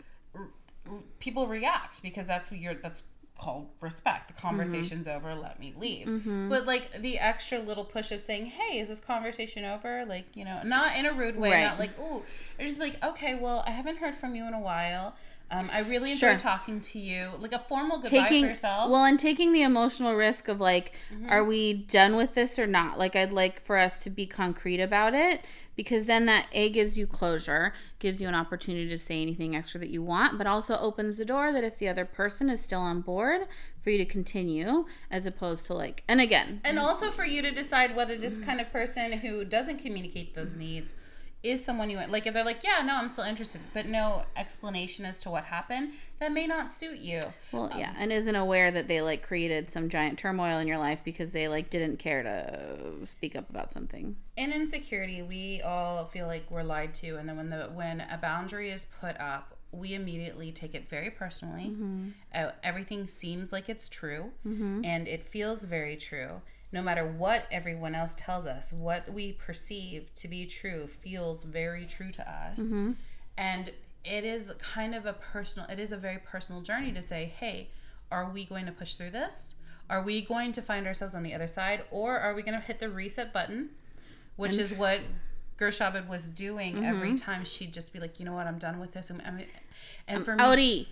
people 1.19 1.47
react 1.47 2.01
because 2.01 2.27
that's 2.27 2.51
what 2.51 2.59
you're 2.59 2.73
that's 2.75 3.09
called 3.37 3.69
respect. 3.79 4.27
The 4.27 4.33
conversation's 4.33 5.07
over 5.07 5.33
let 5.33 5.59
me 5.61 5.73
leave. 5.77 6.07
Mm-hmm. 6.07 6.49
But 6.49 6.65
like 6.65 7.01
the 7.01 7.17
extra 7.19 7.59
little 7.59 7.85
push 7.85 8.11
of 8.11 8.21
saying 8.21 8.47
hey 8.47 8.79
is 8.79 8.89
this 8.89 8.99
conversation 8.99 9.63
over? 9.63 10.05
Like 10.05 10.25
you 10.35 10.43
know 10.45 10.59
not 10.65 10.97
in 10.97 11.05
a 11.05 11.13
rude 11.13 11.37
way 11.37 11.51
Right. 11.51 11.63
not 11.63 11.79
like 11.79 11.97
ooh. 11.99 12.21
They're 12.57 12.67
just 12.67 12.79
like 12.81 13.01
okay 13.03 13.35
well 13.35 13.63
i 13.65 13.69
haven't 13.71 13.99
heard 13.99 14.15
from 14.15 14.35
you 14.35 14.45
in 14.45 14.53
a 14.53 14.59
while 14.59 15.15
um, 15.51 15.67
I 15.73 15.79
really 15.79 16.11
enjoy 16.11 16.29
Sure. 16.29 16.37
talking 16.37 16.79
to 16.81 16.99
you. 16.99 17.29
Like 17.39 17.53
a 17.53 17.59
formal 17.59 17.97
goodbye 17.97 18.09
taking 18.23 18.43
for 18.43 18.49
yourself. 18.49 18.83
Mm-hmm. 18.83 18.91
well 18.91 19.05
and 19.05 19.19
taking 19.19 19.51
the 19.53 19.63
emotional 19.63 20.15
risk 20.15 20.47
of 20.47 20.59
like 20.59 20.93
are 21.27 21.43
we 21.43 21.73
done 21.73 22.15
with 22.15 22.35
this 22.35 22.59
or 22.59 22.67
not 22.67 22.99
like 22.99 23.15
i'd 23.15 23.31
like 23.31 23.61
for 23.63 23.77
us 23.77 24.03
to 24.03 24.09
be 24.09 24.25
concrete 24.27 24.79
about 24.79 25.13
it 25.13 25.43
because 25.75 26.05
then 26.05 26.25
that 26.27 26.45
a 26.53 26.69
gives 26.69 26.97
you 26.97 27.07
closure 27.07 27.73
gives 27.99 28.21
you 28.21 28.27
an 28.27 28.35
opportunity 28.35 28.87
to 28.87 28.97
say 28.97 29.21
anything 29.21 29.55
extra 29.55 29.79
that 29.79 29.89
you 29.89 30.03
want 30.03 30.37
but 30.37 30.45
also 30.47 30.77
opens 30.77 31.17
the 31.17 31.25
door 31.25 31.51
that 31.51 31.63
if 31.63 31.77
the 31.77 31.87
other 31.87 32.05
person 32.05 32.49
is 32.49 32.61
still 32.61 32.81
on 32.81 33.01
board 33.01 33.41
for 33.81 33.89
you 33.89 33.97
to 33.97 34.05
continue 34.05 34.85
as 35.09 35.25
opposed 35.25 35.65
to 35.65 35.73
like 35.73 36.03
and 36.07 36.21
again 36.21 36.61
and 36.63 36.77
also 36.77 37.09
for 37.11 37.25
you 37.25 37.41
to 37.41 37.51
decide 37.51 37.95
whether 37.95 38.15
this 38.15 38.39
kind 38.39 38.59
of 38.61 38.71
person 38.71 39.13
who 39.13 39.43
doesn't 39.43 39.79
communicate 39.79 40.35
those 40.35 40.55
needs 40.57 40.93
is 41.43 41.63
someone 41.63 41.89
you 41.89 41.97
want. 41.97 42.11
Like 42.11 42.27
if 42.27 42.33
they're 42.33 42.43
like, 42.43 42.63
yeah, 42.63 42.81
no, 42.85 42.95
I'm 42.95 43.09
still 43.09 43.23
interested, 43.25 43.61
but 43.73 43.85
no 43.85 44.23
explanation 44.35 45.05
as 45.05 45.21
to 45.21 45.29
what 45.29 45.45
happened, 45.45 45.91
that 46.19 46.31
may 46.33 46.45
not 46.47 46.73
suit 46.73 46.97
you. 46.99 47.21
well 47.53 47.71
yeah 47.77 47.93
and 47.97 48.11
isn't 48.11 48.35
aware 48.35 48.71
that 48.71 48.89
they 48.89 49.01
like 49.01 49.23
created 49.23 49.71
some 49.71 49.87
giant 49.87 50.19
turmoil 50.19 50.57
in 50.59 50.67
your 50.67 50.77
life 50.77 50.99
because 51.05 51.31
they 51.31 51.47
like 51.47 51.69
didn't 51.69 51.97
care 51.97 52.21
to 52.23 53.07
speak 53.07 53.37
up 53.37 53.49
about 53.49 53.71
something 53.71 54.17
in 54.35 54.51
insecurity 54.51 55.21
we 55.21 55.61
all 55.61 56.03
feel 56.05 56.27
like 56.27 56.43
we're 56.51 56.61
lied 56.63 56.93
to 56.93 57.15
and 57.15 57.29
then 57.29 57.37
when 57.37 57.49
the 57.49 57.69
when 57.73 58.01
a 58.01 58.17
boundary 58.21 58.69
is 58.69 58.85
put 58.99 59.17
up 59.17 59.55
we 59.71 59.93
immediately 59.93 60.51
take 60.51 60.75
it 60.75 60.89
very 60.89 61.09
personally 61.09 61.73
uh, 62.35 62.49
everything 62.63 63.07
seems 63.07 63.53
like 63.53 63.69
it's 63.69 63.87
true 63.87 64.31
and 64.43 65.07
it 65.07 65.23
feels 65.25 65.63
very 65.63 65.95
true 65.95 66.41
no 66.71 66.81
matter 66.81 67.05
what 67.05 67.45
everyone 67.51 67.95
else 67.95 68.15
tells 68.15 68.45
us 68.45 68.71
what 68.71 69.11
we 69.11 69.33
perceive 69.33 70.13
to 70.15 70.27
be 70.27 70.45
true 70.45 70.87
feels 70.87 71.43
very 71.43 71.85
true 71.85 72.11
to 72.11 72.21
us 72.29 72.59
mm-hmm. 72.59 72.91
and 73.37 73.71
it 74.05 74.23
is 74.23 74.51
kind 74.59 74.95
of 74.95 75.05
a 75.05 75.13
personal 75.13 75.67
it 75.69 75.79
is 75.79 75.91
a 75.91 75.97
very 75.97 76.19
personal 76.19 76.61
journey 76.61 76.91
to 76.91 77.01
say 77.01 77.31
hey 77.39 77.69
are 78.11 78.29
we 78.29 78.45
going 78.45 78.65
to 78.65 78.71
push 78.71 78.95
through 78.95 79.11
this 79.11 79.55
are 79.89 80.03
we 80.03 80.21
going 80.21 80.51
to 80.51 80.61
find 80.61 80.85
ourselves 80.85 81.15
on 81.15 81.23
the 81.23 81.33
other 81.33 81.47
side 81.47 81.83
or 81.91 82.19
are 82.19 82.33
we 82.33 82.43
going 82.43 82.59
to 82.59 82.65
hit 82.65 82.79
the 82.79 82.89
reset 82.89 83.33
button 83.33 83.69
which 84.35 84.57
is 84.57 84.73
what 84.77 85.01
Guru 85.57 85.71
Shabd 85.71 86.07
was 86.07 86.31
doing 86.31 86.75
mm-hmm. 86.75 86.85
every 86.85 87.15
time 87.15 87.43
she'd 87.43 87.73
just 87.73 87.91
be 87.91 87.99
like 87.99 88.19
you 88.19 88.25
know 88.25 88.33
what 88.33 88.47
i'm 88.47 88.57
done 88.57 88.79
with 88.79 88.93
this 88.93 89.09
and, 89.09 89.21
and, 89.25 89.45
and 90.07 90.23
for 90.23 90.35
me 90.35 90.43
Audi. 90.43 90.87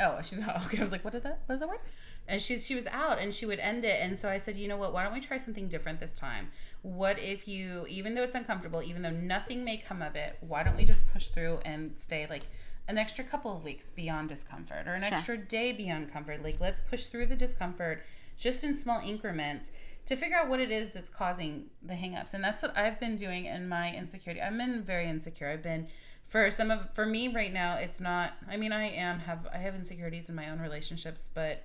Oh, 0.00 0.18
she's. 0.22 0.38
Okay, 0.66 0.78
I 0.78 0.80
was 0.80 0.92
like, 0.92 1.04
what 1.04 1.12
did 1.12 1.22
that? 1.24 1.40
What 1.46 1.54
does 1.54 1.60
that 1.60 1.68
word? 1.68 1.80
And 2.28 2.40
she's 2.40 2.66
she 2.66 2.74
was 2.74 2.86
out, 2.86 3.18
and 3.18 3.34
she 3.34 3.46
would 3.46 3.58
end 3.58 3.84
it. 3.84 3.98
And 4.00 4.18
so 4.18 4.28
I 4.28 4.38
said, 4.38 4.56
you 4.56 4.68
know 4.68 4.76
what? 4.76 4.92
Why 4.92 5.02
don't 5.02 5.12
we 5.12 5.20
try 5.20 5.38
something 5.38 5.68
different 5.68 6.00
this 6.00 6.18
time? 6.18 6.50
What 6.82 7.18
if 7.18 7.48
you, 7.48 7.86
even 7.88 8.14
though 8.14 8.22
it's 8.22 8.34
uncomfortable, 8.34 8.82
even 8.82 9.02
though 9.02 9.10
nothing 9.10 9.64
may 9.64 9.76
come 9.76 10.00
of 10.00 10.14
it, 10.16 10.36
why 10.40 10.62
don't 10.62 10.76
we 10.76 10.84
just 10.84 11.12
push 11.12 11.28
through 11.28 11.58
and 11.64 11.92
stay 11.98 12.26
like 12.30 12.44
an 12.88 12.98
extra 12.98 13.24
couple 13.24 13.56
of 13.56 13.64
weeks 13.64 13.90
beyond 13.90 14.28
discomfort, 14.28 14.86
or 14.86 14.92
an 14.92 15.02
extra 15.04 15.36
day 15.36 15.72
beyond 15.72 16.12
comfort? 16.12 16.42
Like 16.42 16.60
let's 16.60 16.80
push 16.80 17.06
through 17.06 17.26
the 17.26 17.36
discomfort 17.36 18.04
just 18.38 18.64
in 18.64 18.74
small 18.74 19.00
increments 19.00 19.72
to 20.06 20.16
figure 20.16 20.36
out 20.36 20.48
what 20.48 20.60
it 20.60 20.70
is 20.70 20.92
that's 20.92 21.10
causing 21.10 21.66
the 21.82 21.94
hangups. 21.94 22.32
And 22.34 22.42
that's 22.42 22.62
what 22.62 22.76
I've 22.76 22.98
been 22.98 23.16
doing 23.16 23.44
in 23.46 23.68
my 23.68 23.94
insecurity. 23.94 24.40
I've 24.40 24.56
been 24.56 24.82
very 24.82 25.08
insecure. 25.08 25.48
I've 25.50 25.62
been 25.62 25.88
for 26.30 26.48
some 26.52 26.70
of 26.70 26.88
for 26.94 27.04
me 27.04 27.26
right 27.26 27.52
now 27.52 27.74
it's 27.74 28.00
not 28.00 28.34
i 28.48 28.56
mean 28.56 28.72
i 28.72 28.88
am 28.88 29.18
have 29.18 29.48
i 29.52 29.58
have 29.58 29.74
insecurities 29.74 30.30
in 30.30 30.36
my 30.36 30.48
own 30.48 30.60
relationships 30.60 31.28
but 31.34 31.64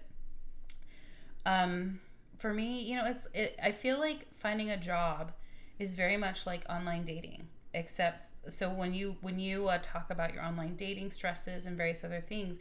um 1.45 1.99
for 2.37 2.53
me 2.53 2.81
you 2.81 2.95
know 2.95 3.05
it's 3.05 3.27
it, 3.33 3.57
i 3.63 3.71
feel 3.71 3.99
like 3.99 4.27
finding 4.33 4.69
a 4.69 4.77
job 4.77 5.31
is 5.79 5.95
very 5.95 6.17
much 6.17 6.45
like 6.45 6.63
online 6.69 7.03
dating 7.03 7.47
except 7.73 8.29
so 8.49 8.69
when 8.69 8.93
you 8.93 9.15
when 9.21 9.39
you 9.39 9.67
uh, 9.67 9.77
talk 9.81 10.09
about 10.09 10.33
your 10.33 10.43
online 10.43 10.75
dating 10.75 11.09
stresses 11.09 11.65
and 11.65 11.75
various 11.77 12.03
other 12.03 12.21
things 12.21 12.59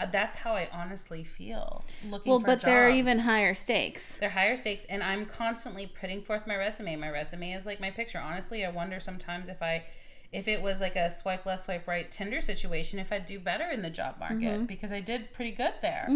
uh, 0.00 0.06
that's 0.06 0.38
how 0.38 0.54
i 0.54 0.68
honestly 0.72 1.22
feel 1.22 1.84
looking 2.08 2.30
Well, 2.30 2.40
but 2.40 2.60
there 2.62 2.86
are 2.86 2.90
even 2.90 3.20
higher 3.20 3.54
stakes. 3.54 4.16
They're 4.16 4.30
higher 4.30 4.56
stakes, 4.56 4.84
and 4.86 5.02
I'm 5.02 5.26
constantly 5.26 5.86
putting 5.86 6.22
forth 6.22 6.46
my 6.46 6.56
resume. 6.56 6.96
My 6.96 7.10
resume 7.10 7.52
is 7.52 7.66
like 7.66 7.80
my 7.80 7.90
picture. 7.90 8.18
Honestly, 8.18 8.64
I 8.64 8.70
wonder 8.70 9.00
sometimes 9.00 9.48
if 9.48 9.62
I, 9.62 9.84
if 10.32 10.48
it 10.48 10.62
was 10.62 10.80
like 10.80 10.96
a 10.96 11.10
swipe 11.10 11.44
left, 11.46 11.64
swipe 11.64 11.86
right 11.86 12.10
Tinder 12.10 12.40
situation, 12.40 12.98
if 12.98 13.12
I'd 13.12 13.26
do 13.26 13.38
better 13.38 13.68
in 13.70 13.82
the 13.82 13.90
job 13.90 14.16
market 14.18 14.66
because 14.66 14.90
I 14.92 15.00
did 15.00 15.32
pretty 15.32 15.52
good 15.52 15.74
there. 15.82 16.06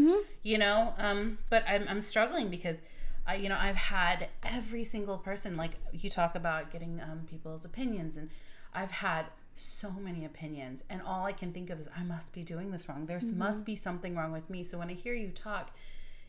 You 0.43 0.59
know, 0.59 0.95
um, 0.99 1.39
but 1.51 1.65
I'm 1.69 1.87
I'm 1.89 2.01
struggling 2.01 2.51
because. 2.51 2.83
I, 3.29 3.35
you 3.35 3.49
know, 3.49 3.59
I've 3.59 3.75
had 3.75 4.29
every 4.45 4.85
single 4.85 5.19
person 5.19 5.57
like 5.57 5.73
you 5.93 6.09
talk 6.09 6.37
about 6.37 6.71
getting 6.71 7.01
um, 7.01 7.27
people's 7.29 7.65
opinions, 7.65 8.17
and 8.17 8.31
I've 8.73 8.93
had 8.93 9.27
so 9.57 9.91
many 9.91 10.25
opinions, 10.25 10.85
and 10.89 11.03
all 11.03 11.27
I 11.27 11.33
can 11.33 11.53
think 11.53 11.69
of 11.69 11.81
is 11.81 11.89
I 11.99 12.05
must 12.05 12.33
be 12.33 12.45
doing 12.45 12.71
this 12.71 12.89
wrong. 12.89 13.07
There 13.07 13.19
must 13.35 13.67
be 13.67 13.75
something 13.75 14.15
wrong 14.15 14.31
with 14.31 14.49
me. 14.49 14.63
So 14.63 14.79
when 14.79 14.91
I 14.91 14.93
hear 14.93 15.13
you 15.13 15.31
talk, 15.31 15.73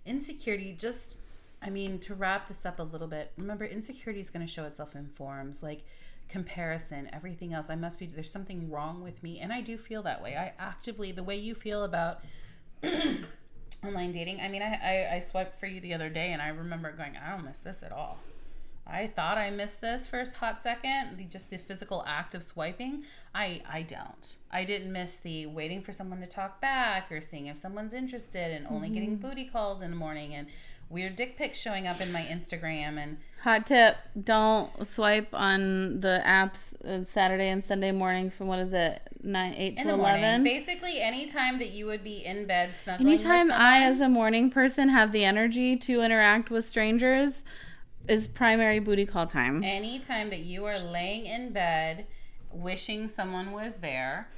insecurity 0.08 0.76
just 0.80 1.18
i 1.62 1.70
mean 1.70 2.00
to 2.00 2.16
wrap 2.16 2.48
this 2.48 2.66
up 2.66 2.80
a 2.80 2.84
little 2.84 3.08
bit 3.08 3.32
remember 3.38 3.66
insecurity 3.66 4.20
is 4.20 4.30
going 4.30 4.46
to 4.46 4.52
show 4.52 4.64
itself 4.64 4.96
in 4.96 5.06
forms 5.06 5.62
like 5.62 5.86
comparison 6.30 7.09
everything 7.13 7.53
else 7.53 7.69
i 7.69 7.75
must 7.75 7.99
be 7.99 8.05
there's 8.05 8.32
something 8.32 8.69
wrong 8.69 9.01
with 9.01 9.21
me 9.23 9.39
and 9.39 9.53
i 9.53 9.61
do 9.61 9.78
feel 9.78 10.03
that 10.03 10.21
way 10.21 10.36
i 10.36 10.53
actively 10.59 11.11
the 11.11 11.23
way 11.23 11.36
you 11.36 11.55
feel 11.55 11.84
about 11.84 12.21
online 13.86 14.11
dating 14.11 14.39
i 14.41 14.47
mean 14.47 14.61
I, 14.61 14.73
I 14.73 15.15
i 15.15 15.19
swiped 15.19 15.59
for 15.59 15.67
you 15.67 15.80
the 15.80 15.93
other 15.93 16.09
day 16.09 16.32
and 16.32 16.41
i 16.41 16.49
remember 16.49 16.91
going 16.91 17.15
i 17.17 17.32
don't 17.32 17.45
miss 17.45 17.59
this 17.59 17.84
at 17.84 17.91
all 17.91 18.17
I 18.89 19.07
thought 19.07 19.38
I 19.38 19.49
missed 19.49 19.82
this 19.82 20.07
first 20.07 20.36
hot 20.36 20.61
second, 20.61 21.17
the, 21.17 21.25
just 21.25 21.49
the 21.49 21.57
physical 21.57 22.03
act 22.07 22.34
of 22.34 22.43
swiping. 22.43 23.03
I 23.36 23.59
I 23.69 23.82
don't. 23.82 24.36
I 24.49 24.63
didn't 24.63 24.91
miss 24.91 25.17
the 25.17 25.45
waiting 25.45 25.82
for 25.82 25.91
someone 25.91 26.21
to 26.21 26.28
talk 26.28 26.61
back 26.61 27.11
or 27.11 27.19
seeing 27.19 27.47
if 27.47 27.57
someone's 27.57 27.93
interested 27.93 28.51
and 28.51 28.65
only 28.67 28.89
getting 28.89 29.17
mm-hmm. 29.17 29.28
booty 29.28 29.45
calls 29.45 29.82
in 29.82 29.91
the 29.91 29.97
morning 29.97 30.34
and 30.34 30.47
weird 30.90 31.16
dick 31.16 31.38
pics 31.38 31.60
showing 31.60 31.88
up 31.88 32.00
in 32.02 32.12
my 32.12 32.22
Instagram 32.22 32.98
and 32.98 33.18
Hot 33.42 33.68
tip: 33.68 33.96
Don't 34.24 34.86
swipe 34.86 35.30
on 35.32 36.00
the 36.02 36.22
apps 36.26 36.74
uh, 36.84 37.06
Saturday 37.06 37.50
and 37.50 37.64
Sunday 37.64 37.92
mornings 37.92 38.36
from 38.36 38.48
what 38.48 38.58
is 38.60 38.74
it 38.74 39.00
nine, 39.22 39.54
eight 39.56 39.78
in 39.78 39.86
to 39.86 39.92
the 39.92 39.98
morning. 39.98 40.24
eleven. 40.24 40.44
Basically, 40.44 41.00
anytime 41.00 41.60
that 41.60 41.70
you 41.70 41.86
would 41.86 42.04
be 42.04 42.26
in 42.26 42.48
bed 42.48 42.74
snuggling 42.74 43.08
Anytime 43.08 43.52
I, 43.52 43.84
as 43.84 44.02
a 44.02 44.10
morning 44.10 44.50
person, 44.50 44.90
have 44.90 45.12
the 45.12 45.24
energy 45.24 45.76
to 45.78 46.02
interact 46.02 46.50
with 46.50 46.68
strangers, 46.68 47.44
is 48.08 48.28
primary 48.28 48.80
booty 48.80 49.06
call 49.06 49.28
time. 49.28 49.64
anytime 49.64 50.32
that 50.32 50.40
you 50.40 50.66
are 50.66 50.80
laying 50.80 51.28
in 51.28 51.52
bed 51.52 52.08
wishing 52.52 53.08
someone 53.08 53.52
was 53.52 53.80
there 53.80 54.30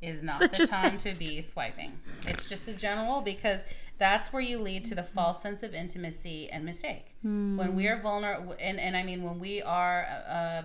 is 0.00 0.22
not 0.22 0.38
Such 0.38 0.58
the 0.58 0.66
time 0.66 0.96
to 0.98 1.12
be 1.12 1.42
swiping. 1.42 1.98
It's 2.26 2.48
just 2.48 2.68
a 2.68 2.74
general 2.74 3.20
because 3.20 3.64
That's 3.98 4.32
where 4.32 4.42
you 4.42 4.58
lead 4.58 4.84
to 4.86 4.94
the 4.94 5.02
false 5.02 5.40
sense 5.42 5.62
of 5.62 5.74
intimacy 5.74 6.50
and 6.50 6.64
mistake. 6.64 7.14
When 7.56 7.74
we 7.74 7.88
are 7.88 8.00
vulnerable, 8.00 8.54
and, 8.60 8.78
and 8.78 8.96
I 8.96 9.02
mean, 9.02 9.22
when 9.22 9.38
we 9.38 9.62
are 9.62 10.06
uh, 10.28 10.62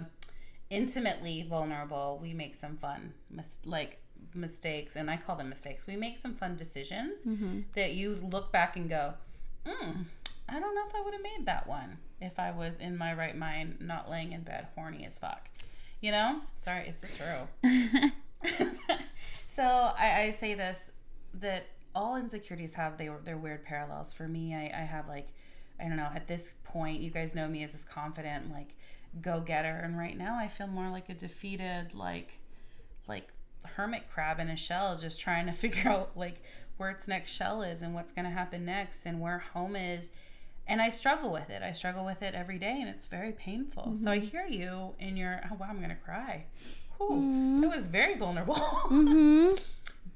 intimately 0.69 1.45
vulnerable, 1.49 2.19
we 2.21 2.33
make 2.33 2.55
some 2.55 2.77
fun, 2.77 3.13
mis- 3.29 3.59
like 3.65 3.99
mistakes, 4.33 4.95
and 4.95 5.09
I 5.09 5.17
call 5.17 5.35
them 5.35 5.49
mistakes. 5.49 5.87
We 5.87 5.95
make 5.95 6.17
some 6.17 6.35
fun 6.35 6.55
decisions 6.55 7.23
that 7.75 7.93
you 7.93 8.15
look 8.15 8.51
back 8.51 8.75
and 8.75 8.89
go, 8.89 9.13
mm, 9.65 10.05
I 10.49 10.59
don't 10.59 10.75
know 10.75 10.83
if 10.87 10.95
I 10.95 11.01
would 11.01 11.13
have 11.13 11.23
made 11.23 11.45
that 11.45 11.67
one 11.67 11.97
if 12.19 12.37
I 12.37 12.51
was 12.51 12.79
in 12.79 12.97
my 12.97 13.13
right 13.13 13.35
mind, 13.35 13.77
not 13.79 14.09
laying 14.09 14.31
in 14.33 14.41
bed, 14.41 14.67
horny 14.75 15.05
as 15.05 15.17
fuck. 15.17 15.49
You 16.01 16.11
know? 16.11 16.41
Sorry, 16.55 16.85
it's 16.87 17.01
just 17.01 17.19
true. 17.19 17.47
so 19.49 19.63
I, 19.63 20.23
I 20.23 20.29
say 20.31 20.53
this 20.53 20.91
that 21.35 21.65
all 21.95 22.15
insecurities 22.15 22.75
have 22.75 22.97
they 22.97 23.09
their 23.23 23.37
weird 23.37 23.63
parallels. 23.63 24.13
For 24.13 24.27
me, 24.27 24.55
I, 24.55 24.71
I 24.73 24.83
have 24.85 25.07
like 25.07 25.29
I 25.79 25.87
don't 25.87 25.97
know. 25.97 26.09
At 26.13 26.27
this 26.27 26.55
point, 26.63 27.01
you 27.01 27.09
guys 27.09 27.35
know 27.35 27.47
me 27.47 27.63
as 27.63 27.71
this 27.71 27.83
confident 27.83 28.51
like 28.51 28.75
go 29.21 29.41
getter, 29.41 29.81
and 29.83 29.97
right 29.97 30.17
now 30.17 30.37
I 30.39 30.47
feel 30.47 30.67
more 30.67 30.89
like 30.89 31.09
a 31.09 31.13
defeated 31.13 31.93
like 31.93 32.39
like 33.07 33.27
hermit 33.75 34.03
crab 34.11 34.39
in 34.39 34.49
a 34.49 34.55
shell, 34.55 34.97
just 34.97 35.19
trying 35.19 35.45
to 35.47 35.51
figure 35.53 35.89
out 35.89 36.11
like 36.15 36.41
where 36.77 36.89
its 36.89 37.07
next 37.07 37.31
shell 37.31 37.61
is 37.61 37.81
and 37.81 37.93
what's 37.93 38.11
going 38.11 38.25
to 38.25 38.31
happen 38.31 38.65
next 38.65 39.05
and 39.05 39.19
where 39.19 39.39
home 39.53 39.75
is. 39.75 40.11
And 40.67 40.81
I 40.81 40.89
struggle 40.89 41.31
with 41.31 41.49
it. 41.49 41.61
I 41.63 41.73
struggle 41.73 42.05
with 42.05 42.21
it 42.21 42.33
every 42.33 42.57
day, 42.57 42.77
and 42.79 42.87
it's 42.87 43.07
very 43.07 43.31
painful. 43.33 43.95
So 43.95 44.11
I 44.11 44.19
hear 44.19 44.45
you 44.45 44.93
in 44.99 45.17
your 45.17 45.41
oh 45.51 45.55
wow, 45.55 45.67
I'm 45.69 45.77
going 45.77 45.89
to 45.89 45.95
cry. 45.95 46.45
Whew, 46.97 47.61
That 47.61 47.69
was 47.75 47.87
very 47.87 48.15
vulnerable. 48.15 48.55
Mm-hmm. 48.91 49.55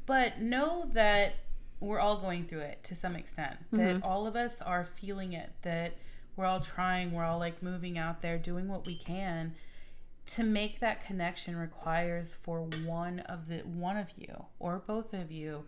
but 0.05 0.39
know 0.39 0.87
that 0.93 1.33
we're 1.79 1.99
all 1.99 2.17
going 2.17 2.45
through 2.45 2.61
it 2.61 2.83
to 2.83 2.95
some 2.95 3.15
extent 3.15 3.57
that 3.71 3.95
mm-hmm. 3.95 4.03
all 4.03 4.27
of 4.27 4.35
us 4.35 4.61
are 4.61 4.85
feeling 4.85 5.33
it 5.33 5.51
that 5.61 5.97
we're 6.35 6.45
all 6.45 6.59
trying 6.59 7.11
we're 7.11 7.23
all 7.23 7.39
like 7.39 7.61
moving 7.61 7.97
out 7.97 8.21
there 8.21 8.37
doing 8.37 8.67
what 8.67 8.85
we 8.85 8.95
can. 8.95 9.53
To 10.29 10.43
make 10.43 10.79
that 10.79 11.05
connection 11.05 11.55
requires 11.55 12.33
for 12.33 12.61
one 12.85 13.19
of 13.21 13.47
the 13.47 13.59
one 13.59 13.97
of 13.97 14.11
you 14.17 14.45
or 14.59 14.81
both 14.85 15.13
of 15.13 15.31
you 15.31 15.65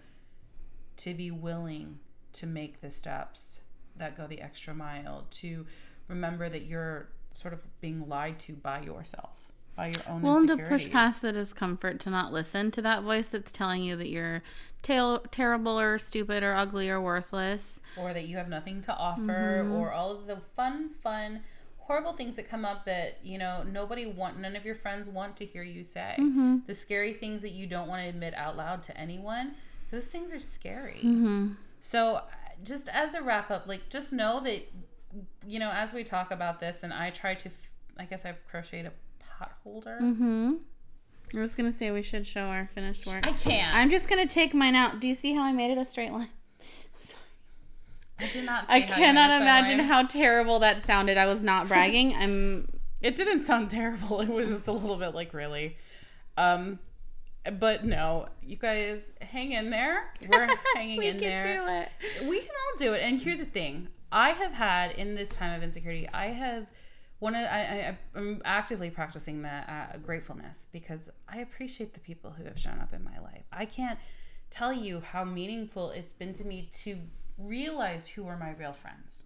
to 0.97 1.14
be 1.14 1.30
willing 1.30 1.99
to 2.34 2.47
make 2.47 2.82
the 2.82 2.89
steps 2.89 3.62
that 3.95 4.18
go 4.18 4.28
the 4.28 4.41
extra 4.41 4.74
mile 4.74 5.28
to 5.30 5.66
remember 6.08 6.49
that 6.49 6.66
you're 6.66 7.10
sort 7.34 7.53
of 7.53 7.60
being 7.82 8.08
lied 8.08 8.39
to 8.39 8.53
by 8.53 8.82
yourself 8.82 9.46
by 9.78 9.88
your 9.88 10.01
own 10.09 10.21
Well, 10.21 10.38
and 10.38 10.47
to 10.49 10.57
push 10.57 10.89
past 10.89 11.21
the 11.21 11.32
discomfort 11.32 11.99
to 12.01 12.09
not 12.09 12.34
listen 12.34 12.71
to 12.71 12.82
that 12.82 13.03
voice 13.03 13.30
that's 13.30 13.51
telling 13.51 13.84
you 13.84 13.95
that 13.95 14.09
you're 14.09 14.41
tail- 14.82 15.19
terrible 15.32 15.80
or 15.80 15.97
stupid 15.99 16.43
or 16.43 16.53
ugly 16.55 16.89
or 16.89 16.99
worthless. 16.99 17.80
or 17.95 18.13
that 18.13 18.28
you 18.28 18.36
have 18.36 18.49
nothing 18.49 18.82
to 18.82 18.93
offer 18.93 19.61
mm-hmm. 19.63 19.73
or 19.73 19.91
all 19.93 20.11
of 20.11 20.28
the 20.28 20.41
fun 20.55 20.89
fun 21.01 21.41
horrible 21.78 22.11
things 22.11 22.36
that 22.36 22.49
come 22.49 22.65
up 22.65 22.84
that 22.84 23.17
you 23.23 23.38
know 23.38 23.63
nobody 23.63 24.05
want 24.05 24.38
none 24.38 24.57
of 24.57 24.65
your 24.65 24.75
friends 24.75 25.07
want 25.07 25.38
to 25.38 25.45
hear 25.45 25.63
you 25.63 25.84
say. 25.86 26.15
Mm-hmm. 26.19 26.57
The 26.65 26.73
scary 26.73 27.13
things 27.13 27.43
that 27.43 27.51
you 27.51 27.67
don't 27.67 27.88
want 27.88 28.01
to 28.01 28.09
admit 28.09 28.34
out 28.34 28.57
loud 28.57 28.82
to 28.84 28.97
anyone 28.97 29.53
those 29.89 30.07
things 30.07 30.34
are 30.34 30.39
scary. 30.39 30.99
Mm-hmm. 31.01 31.51
So 31.80 32.15
uh, 32.15 32.21
just 32.63 32.89
as 32.89 33.13
a 33.13 33.21
wrap 33.21 33.51
up 33.51 33.67
like 33.67 33.89
just 33.89 34.11
know 34.11 34.39
that 34.41 34.67
you 35.45 35.59
know 35.59 35.71
as 35.71 35.93
we 35.93 36.03
talk 36.03 36.32
about 36.32 36.59
this 36.59 36.84
and 36.84 36.93
i 36.93 37.09
try 37.09 37.34
to 37.34 37.49
i 37.97 38.05
guess 38.05 38.25
i've 38.25 38.45
crocheted 38.47 38.88
a 38.88 38.91
pot 39.38 39.53
holder 39.63 39.97
Mm-hmm. 40.01 40.53
I 41.35 41.39
was 41.41 41.55
gonna 41.55 41.71
say 41.73 41.91
we 41.91 42.03
should 42.03 42.25
show 42.25 42.43
our 42.43 42.67
finished 42.67 43.05
work. 43.05 43.27
i 43.27 43.33
can't 43.33 43.75
I'm 43.75 43.89
just 43.89 44.07
gonna 44.07 44.25
take 44.27 44.53
mine 44.53 44.75
out. 44.75 44.99
Do 45.01 45.07
you 45.07 45.15
see 45.15 45.33
how 45.33 45.43
I 45.43 45.51
made 45.51 45.71
it 45.71 45.77
a 45.77 45.83
straight 45.85 46.11
line? 46.13 46.29
i 48.19 48.27
did 48.27 48.45
not 48.45 48.65
I 48.69 48.79
how 48.79 48.95
cannot 48.95 49.29
made 49.29 49.35
it 49.35 49.41
imagine 49.41 49.79
how 49.79 50.03
terrible 50.05 50.59
that 50.59 50.85
sounded. 50.85 51.17
I 51.17 51.25
was 51.25 51.43
not 51.43 51.67
bragging. 51.73 52.13
I'm 52.15 52.67
It 53.01 53.15
didn't 53.15 53.43
sound 53.43 53.69
terrible. 53.69 54.21
It 54.21 54.29
was 54.29 54.49
just 54.49 54.67
a 54.67 54.71
little 54.71 54.97
bit 54.97 55.13
like 55.13 55.33
really. 55.33 55.77
Um 56.38 56.79
but 57.59 57.85
no, 57.85 58.27
you 58.41 58.55
guys 58.57 59.01
hang 59.21 59.51
in 59.53 59.69
there. 59.69 60.11
We're 60.27 60.47
hanging 60.75 60.97
we 60.97 61.07
in 61.07 61.17
there. 61.17 61.39
We 61.39 61.43
can 61.43 61.65
do 61.65 61.71
it. 61.71 62.29
We 62.29 62.39
can 62.39 62.49
all 62.49 62.79
do 62.79 62.93
it. 62.93 63.01
And 63.01 63.21
here's 63.21 63.39
the 63.39 63.45
thing. 63.45 63.89
I 64.11 64.29
have 64.31 64.53
had 64.53 64.91
in 64.91 65.15
this 65.15 65.29
time 65.35 65.53
of 65.55 65.63
insecurity, 65.63 66.09
I 66.13 66.27
have 66.27 66.67
one 67.20 67.36
of 67.36 67.41
I, 67.41 67.59
I 67.59 67.97
I'm 68.15 68.41
actively 68.45 68.89
practicing 68.89 69.41
the 69.41 69.49
uh, 69.49 69.97
gratefulness 69.97 70.70
because 70.72 71.09
I 71.28 71.39
appreciate 71.39 71.93
the 71.93 71.99
people 71.99 72.32
who 72.32 72.43
have 72.45 72.59
shown 72.59 72.80
up 72.80 72.93
in 72.93 73.03
my 73.03 73.20
life. 73.20 73.43
I 73.51 73.65
can't 73.65 73.99
tell 74.49 74.72
you 74.72 75.01
how 75.01 75.24
meaningful 75.24 75.89
it's 75.91 76.13
been 76.13 76.34
to 76.34 76.45
me 76.45 76.70
to 76.84 76.97
realize 77.38 78.07
who 78.07 78.28
are 78.28 78.38
my 78.38 78.51
real 78.51 78.74
friends 78.74 79.26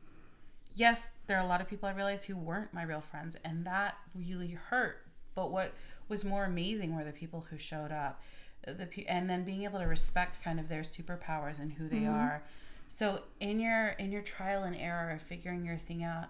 yes, 0.75 1.11
there 1.27 1.37
are 1.37 1.43
a 1.43 1.47
lot 1.47 1.61
of 1.61 1.67
people 1.67 1.87
I 1.87 1.93
realized 1.93 2.25
who 2.27 2.35
weren't 2.35 2.73
my 2.73 2.83
real 2.83 3.01
friends, 3.01 3.37
and 3.43 3.65
that 3.65 3.95
really 4.15 4.51
hurt. 4.51 5.05
But 5.35 5.51
what 5.51 5.73
was 6.07 6.25
more 6.25 6.45
amazing 6.45 6.95
were 6.95 7.03
the 7.03 7.11
people 7.11 7.45
who 7.49 7.57
showed 7.57 7.91
up, 7.91 8.21
the 8.65 8.87
and 9.07 9.29
then 9.29 9.43
being 9.43 9.63
able 9.63 9.79
to 9.79 9.85
respect 9.85 10.43
kind 10.43 10.59
of 10.59 10.69
their 10.69 10.81
superpowers 10.81 11.59
and 11.59 11.73
who 11.73 11.87
they 11.87 12.05
are. 12.05 12.43
So 12.87 13.21
in 13.39 13.59
your 13.59 13.89
in 13.89 14.11
your 14.11 14.21
trial 14.21 14.63
and 14.63 14.75
error 14.75 15.11
of 15.11 15.21
figuring 15.21 15.65
your 15.65 15.77
thing 15.77 16.03
out, 16.03 16.25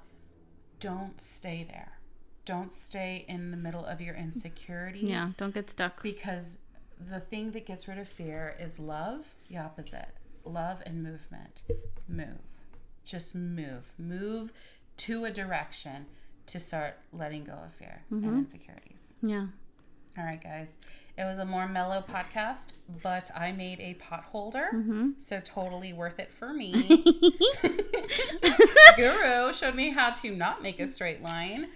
don't 0.82 1.22
stay 1.22 1.66
there. 1.68 2.00
Don't 2.44 2.72
stay 2.72 3.24
in 3.30 3.52
the 3.52 3.58
middle 3.58 3.86
of 3.86 4.02
your 4.02 4.16
insecurity 4.16 5.02
Yeah, 5.02 5.30
don't 5.38 5.54
get 5.54 5.70
stuck. 5.70 6.04
because 6.04 6.58
the 7.00 7.20
thing 7.20 7.52
that 7.52 7.66
gets 7.66 7.88
rid 7.88 7.98
of 7.98 8.10
fear 8.10 8.56
is 8.60 8.80
love, 8.80 9.26
the 9.48 9.58
opposite. 9.58 10.10
Love 10.44 10.82
and 10.86 11.04
movement. 11.04 11.62
Move. 12.10 12.42
Just 13.06 13.36
move. 13.36 13.94
Move 13.98 14.52
to 14.98 15.24
a 15.24 15.32
direction 15.32 16.08
to 16.48 16.60
start 16.60 16.98
letting 17.14 17.44
go 17.46 17.54
of 17.54 17.74
fear 17.74 18.02
and 18.10 18.24
mm-hmm. 18.24 18.40
insecurities. 18.40 19.16
Yeah. 19.22 19.48
All 20.18 20.26
right, 20.26 20.44
guys. 20.44 20.78
It 21.22 21.26
was 21.26 21.38
a 21.38 21.46
more 21.46 21.68
mellow 21.68 22.04
podcast, 22.10 22.70
but 23.04 23.30
I 23.38 23.52
made 23.52 23.80
a 23.80 23.94
pot 23.94 24.24
holder, 24.24 24.70
mm-hmm. 24.74 25.12
so 25.20 25.40
totally 25.40 25.94
worth 25.94 26.18
it 26.18 26.34
for 26.34 26.52
me. 26.52 27.06
Guru 28.98 29.54
showed 29.54 29.76
me 29.76 29.90
how 29.92 30.10
to 30.14 30.32
not 30.36 30.64
make 30.64 30.80
a 30.80 30.88
straight 30.88 31.22
line. 31.22 31.68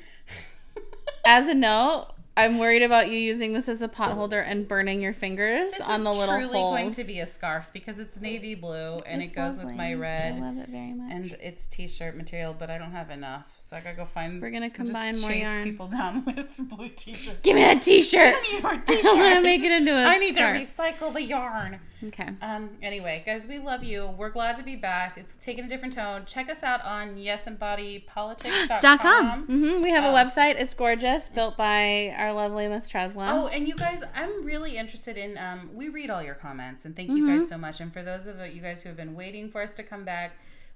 As 1.27 1.47
a 1.47 1.53
note, 1.53 2.07
I'm 2.35 2.57
worried 2.57 2.81
about 2.81 3.09
you 3.09 3.17
using 3.17 3.53
this 3.53 3.69
as 3.69 3.81
a 3.81 3.87
pot 3.87 4.13
holder 4.13 4.39
and 4.41 4.67
burning 4.67 4.99
your 5.01 5.13
fingers 5.13 5.71
This 5.71 5.81
on 5.81 6.03
the 6.03 6.11
little 6.11 6.35
It's 6.35 6.43
truly 6.47 6.59
holes. 6.59 6.75
going 6.75 6.91
to 6.91 7.03
be 7.03 7.19
a 7.19 7.25
scarf 7.25 7.69
because 7.71 7.97
it's 7.97 8.19
navy 8.19 8.55
blue 8.55 8.97
and 9.05 9.21
It's 9.21 9.31
it 9.31 9.35
goes 9.35 9.57
with 9.57 9.73
my 9.73 9.93
red. 9.93 10.33
I 10.35 10.39
love 10.39 10.57
it 10.57 10.69
very 10.69 10.91
much. 10.91 11.11
and 11.13 11.37
it's 11.41 11.65
t-shirt 11.67 12.17
material, 12.17 12.53
but 12.57 12.69
I 12.69 12.77
don't 12.77 12.91
have 12.91 13.09
enough, 13.09 13.55
so 13.67 13.75
I 13.75 13.79
gotta 13.81 13.95
go 13.95 14.05
find. 14.05 14.41
We're 14.41 14.51
gonna 14.51 14.69
combine 14.69 15.19
more 15.19 15.29
chase 15.31 15.43
yarn. 15.43 15.63
people 15.63 15.87
down 15.87 16.23
with 16.25 16.57
blue 16.69 16.89
t-shirts. 16.89 17.37
Give 17.41 17.55
me 17.55 17.61
that 17.63 17.81
T-shirt. 17.81 18.35
Give 18.51 18.63
me 18.63 18.69
your 18.69 18.77
t-shirt. 18.85 19.05
I 19.05 19.13
want 19.15 19.35
to 19.35 19.41
make 19.41 19.63
it 19.63 19.71
into 19.71 19.91
a 19.91 20.03
I 20.03 20.17
need 20.17 20.35
scarf. 20.35 20.61
to 20.61 20.81
recycle 20.81 21.11
the 21.13 21.21
yarn. 21.23 21.79
Okay. 22.03 22.29
Um. 22.41 22.69
Anyway, 22.83 23.23
guys, 23.25 23.47
we 23.47 23.57
love 23.57 23.83
you. 23.83 24.13
We're 24.17 24.29
glad 24.29 24.55
to 24.57 24.63
be 24.63 24.75
back. 24.75 25.17
It's 25.17 25.35
taken 25.37 25.65
a 25.65 25.67
different 25.67 25.95
tone. 25.95 26.23
Check 26.25 26.49
us 26.49 26.61
out 26.61 26.83
on 26.85 27.15
yesandbodypolitics.com. 27.15 28.79
Dot 28.81 28.99
com. 28.99 29.45
hmm 29.47 29.81
We 29.81 29.89
have 29.91 30.03
a 30.03 30.09
Um, 30.09 30.15
website. 30.15 30.59
It's 30.59 30.73
gorgeous, 30.73 31.29
built 31.29 31.57
by 31.57 32.13
our 32.17 32.33
lovely 32.33 32.67
Miss 32.67 32.91
Tresla. 32.91 33.29
Oh, 33.31 33.47
and 33.47 33.67
you 33.67 33.75
guys, 33.75 34.03
I'm 34.15 34.43
really 34.45 34.77
interested 34.77 35.17
in. 35.17 35.37
Um, 35.37 35.69
we 35.73 35.89
read 35.89 36.09
all 36.09 36.21
your 36.21 36.35
comments, 36.35 36.85
and 36.85 36.95
thank 36.95 37.09
you 37.09 37.15
Mm-hmm. 37.25 37.37
guys 37.39 37.47
so 37.49 37.57
much. 37.57 37.79
And 37.81 37.91
for 37.93 38.03
those 38.03 38.27
of 38.27 38.35
you 38.53 38.61
guys 38.61 38.81
who 38.83 38.89
have 38.89 38.97
been 38.97 39.15
waiting 39.15 39.49
for 39.49 39.61
us 39.61 39.73
to 39.75 39.83
come 39.83 40.03
back, 40.03 40.33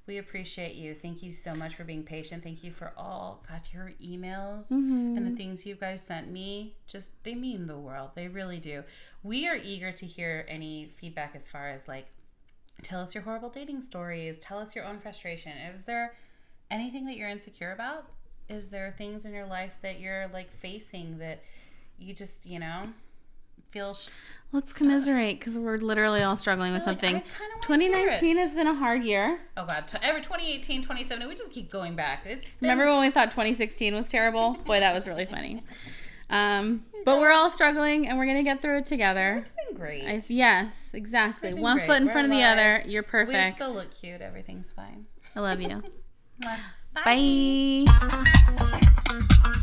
we 0.10 0.18
appreciate 0.18 0.76
you. 0.76 0.95
Thank 0.95 1.22
you 1.22 1.32
so 1.34 1.53
much 1.53 1.76
for 1.76 1.84
being 1.84 2.03
patient. 2.03 2.43
Thank 2.43 2.64
you 2.64 2.72
for 2.72 2.91
all, 2.97 3.45
God, 3.47 3.62
your 3.72 3.93
emails 4.03 4.72
Mm-hmm. 4.72 5.16
and 5.16 5.26
the 5.32 5.38
things 5.38 5.66
you 5.66 5.76
guys 5.76 6.01
sent 6.01 6.30
me. 6.32 6.76
Just 6.88 7.24
they 7.24 7.36
mean 7.36 7.68
the 7.68 7.78
world. 7.78 8.10
They 8.16 8.28
really 8.28 8.57
do. 8.60 8.84
We 9.24 9.47
are 9.47 9.55
eager 9.55 9.91
to 9.91 10.05
hear 10.07 10.45
any 10.49 10.91
feedback 10.95 11.36
as 11.36 11.47
far 11.47 11.70
as 11.70 11.88
like, 11.88 12.07
tell 12.82 13.01
us 13.01 13.14
your 13.14 13.24
horrible 13.24 13.49
dating 13.49 13.84
stories. 13.84 14.39
Tell 14.39 14.57
us 14.57 14.76
your 14.76 14.84
own 14.84 14.99
frustration. 14.99 15.51
Is 15.76 15.86
there 15.86 16.16
anything 16.72 17.05
that 17.05 17.16
you're 17.16 17.30
insecure 17.30 17.72
about? 17.72 18.07
Is 18.49 18.72
there 18.72 18.95
things 18.97 19.26
in 19.26 19.34
your 19.34 19.45
life 19.45 19.78
that 19.84 19.99
you're 19.99 20.28
like 20.34 20.51
facing 20.51 21.20
that 21.20 21.43
you 21.99 22.16
just, 22.16 22.47
you 22.47 22.57
know, 22.57 22.89
feel 23.72 23.93
sh- 23.93 24.09
Let's 24.51 24.74
commiserate 24.74 25.39
because 25.39 25.59
we're 25.59 25.78
literally 25.78 26.24
all 26.24 26.36
struggling 26.36 26.74
with 26.74 26.82
Like, 26.88 26.95
something. 26.99 27.17
I 27.17 27.20
kinda 27.20 27.67
wanna 27.70 27.84
hear 27.84 28.15
2019 28.15 28.38
has 28.38 28.55
been 28.55 28.65
a 28.65 28.74
hard 28.74 29.03
year. 29.03 29.39
Oh 29.55 29.65
god, 29.65 29.88
t- 29.88 29.97
every 30.01 30.22
2018, 30.22 30.82
2017, 30.82 31.28
we 31.30 31.36
just 31.36 31.51
keep 31.51 31.70
going 31.72 31.95
back. 31.95 32.24
It's 32.26 32.41
been, 32.49 32.70
Remember 32.70 32.88
when 32.91 33.01
we 33.01 33.11
thought 33.11 33.30
2016 33.30 33.93
was 33.93 34.07
terrible? 34.07 34.53
Boy, 34.65 34.80
that 34.80 34.93
was 34.95 35.07
really 35.07 35.26
funny. 35.26 35.63
Um, 36.32 36.86
but 37.05 37.20
we're 37.20 37.32
all 37.32 37.49
struggling 37.49 38.07
and 38.07 38.15
we're 38.20 38.26
going 38.26 38.38
to 38.38 38.43
get 38.43 38.61
through 38.61 38.78
it 38.78 38.86
together. 38.86 39.43
been 39.67 39.76
great. 39.76 40.05
I, 40.05 40.22
yes, 40.28 40.91
exactly. 40.93 41.55
One 41.55 41.78
great. 41.78 41.88
foot 41.88 41.97
in 42.01 42.05
We're 42.05 42.11
front 42.11 42.26
of 42.26 42.32
the 42.38 42.43
other. 42.43 42.84
You're 42.86 43.01
perfect. 43.01 43.45
we 43.47 43.51
still 43.51 43.74
look 43.74 43.91
cute. 43.99 44.22
Everything's 44.22 44.72
fine. 44.72 45.07
I 45.36 45.39
love 45.39 45.59
you. 45.59 45.82
Bye. 46.39 47.86
Bye. 47.88 49.53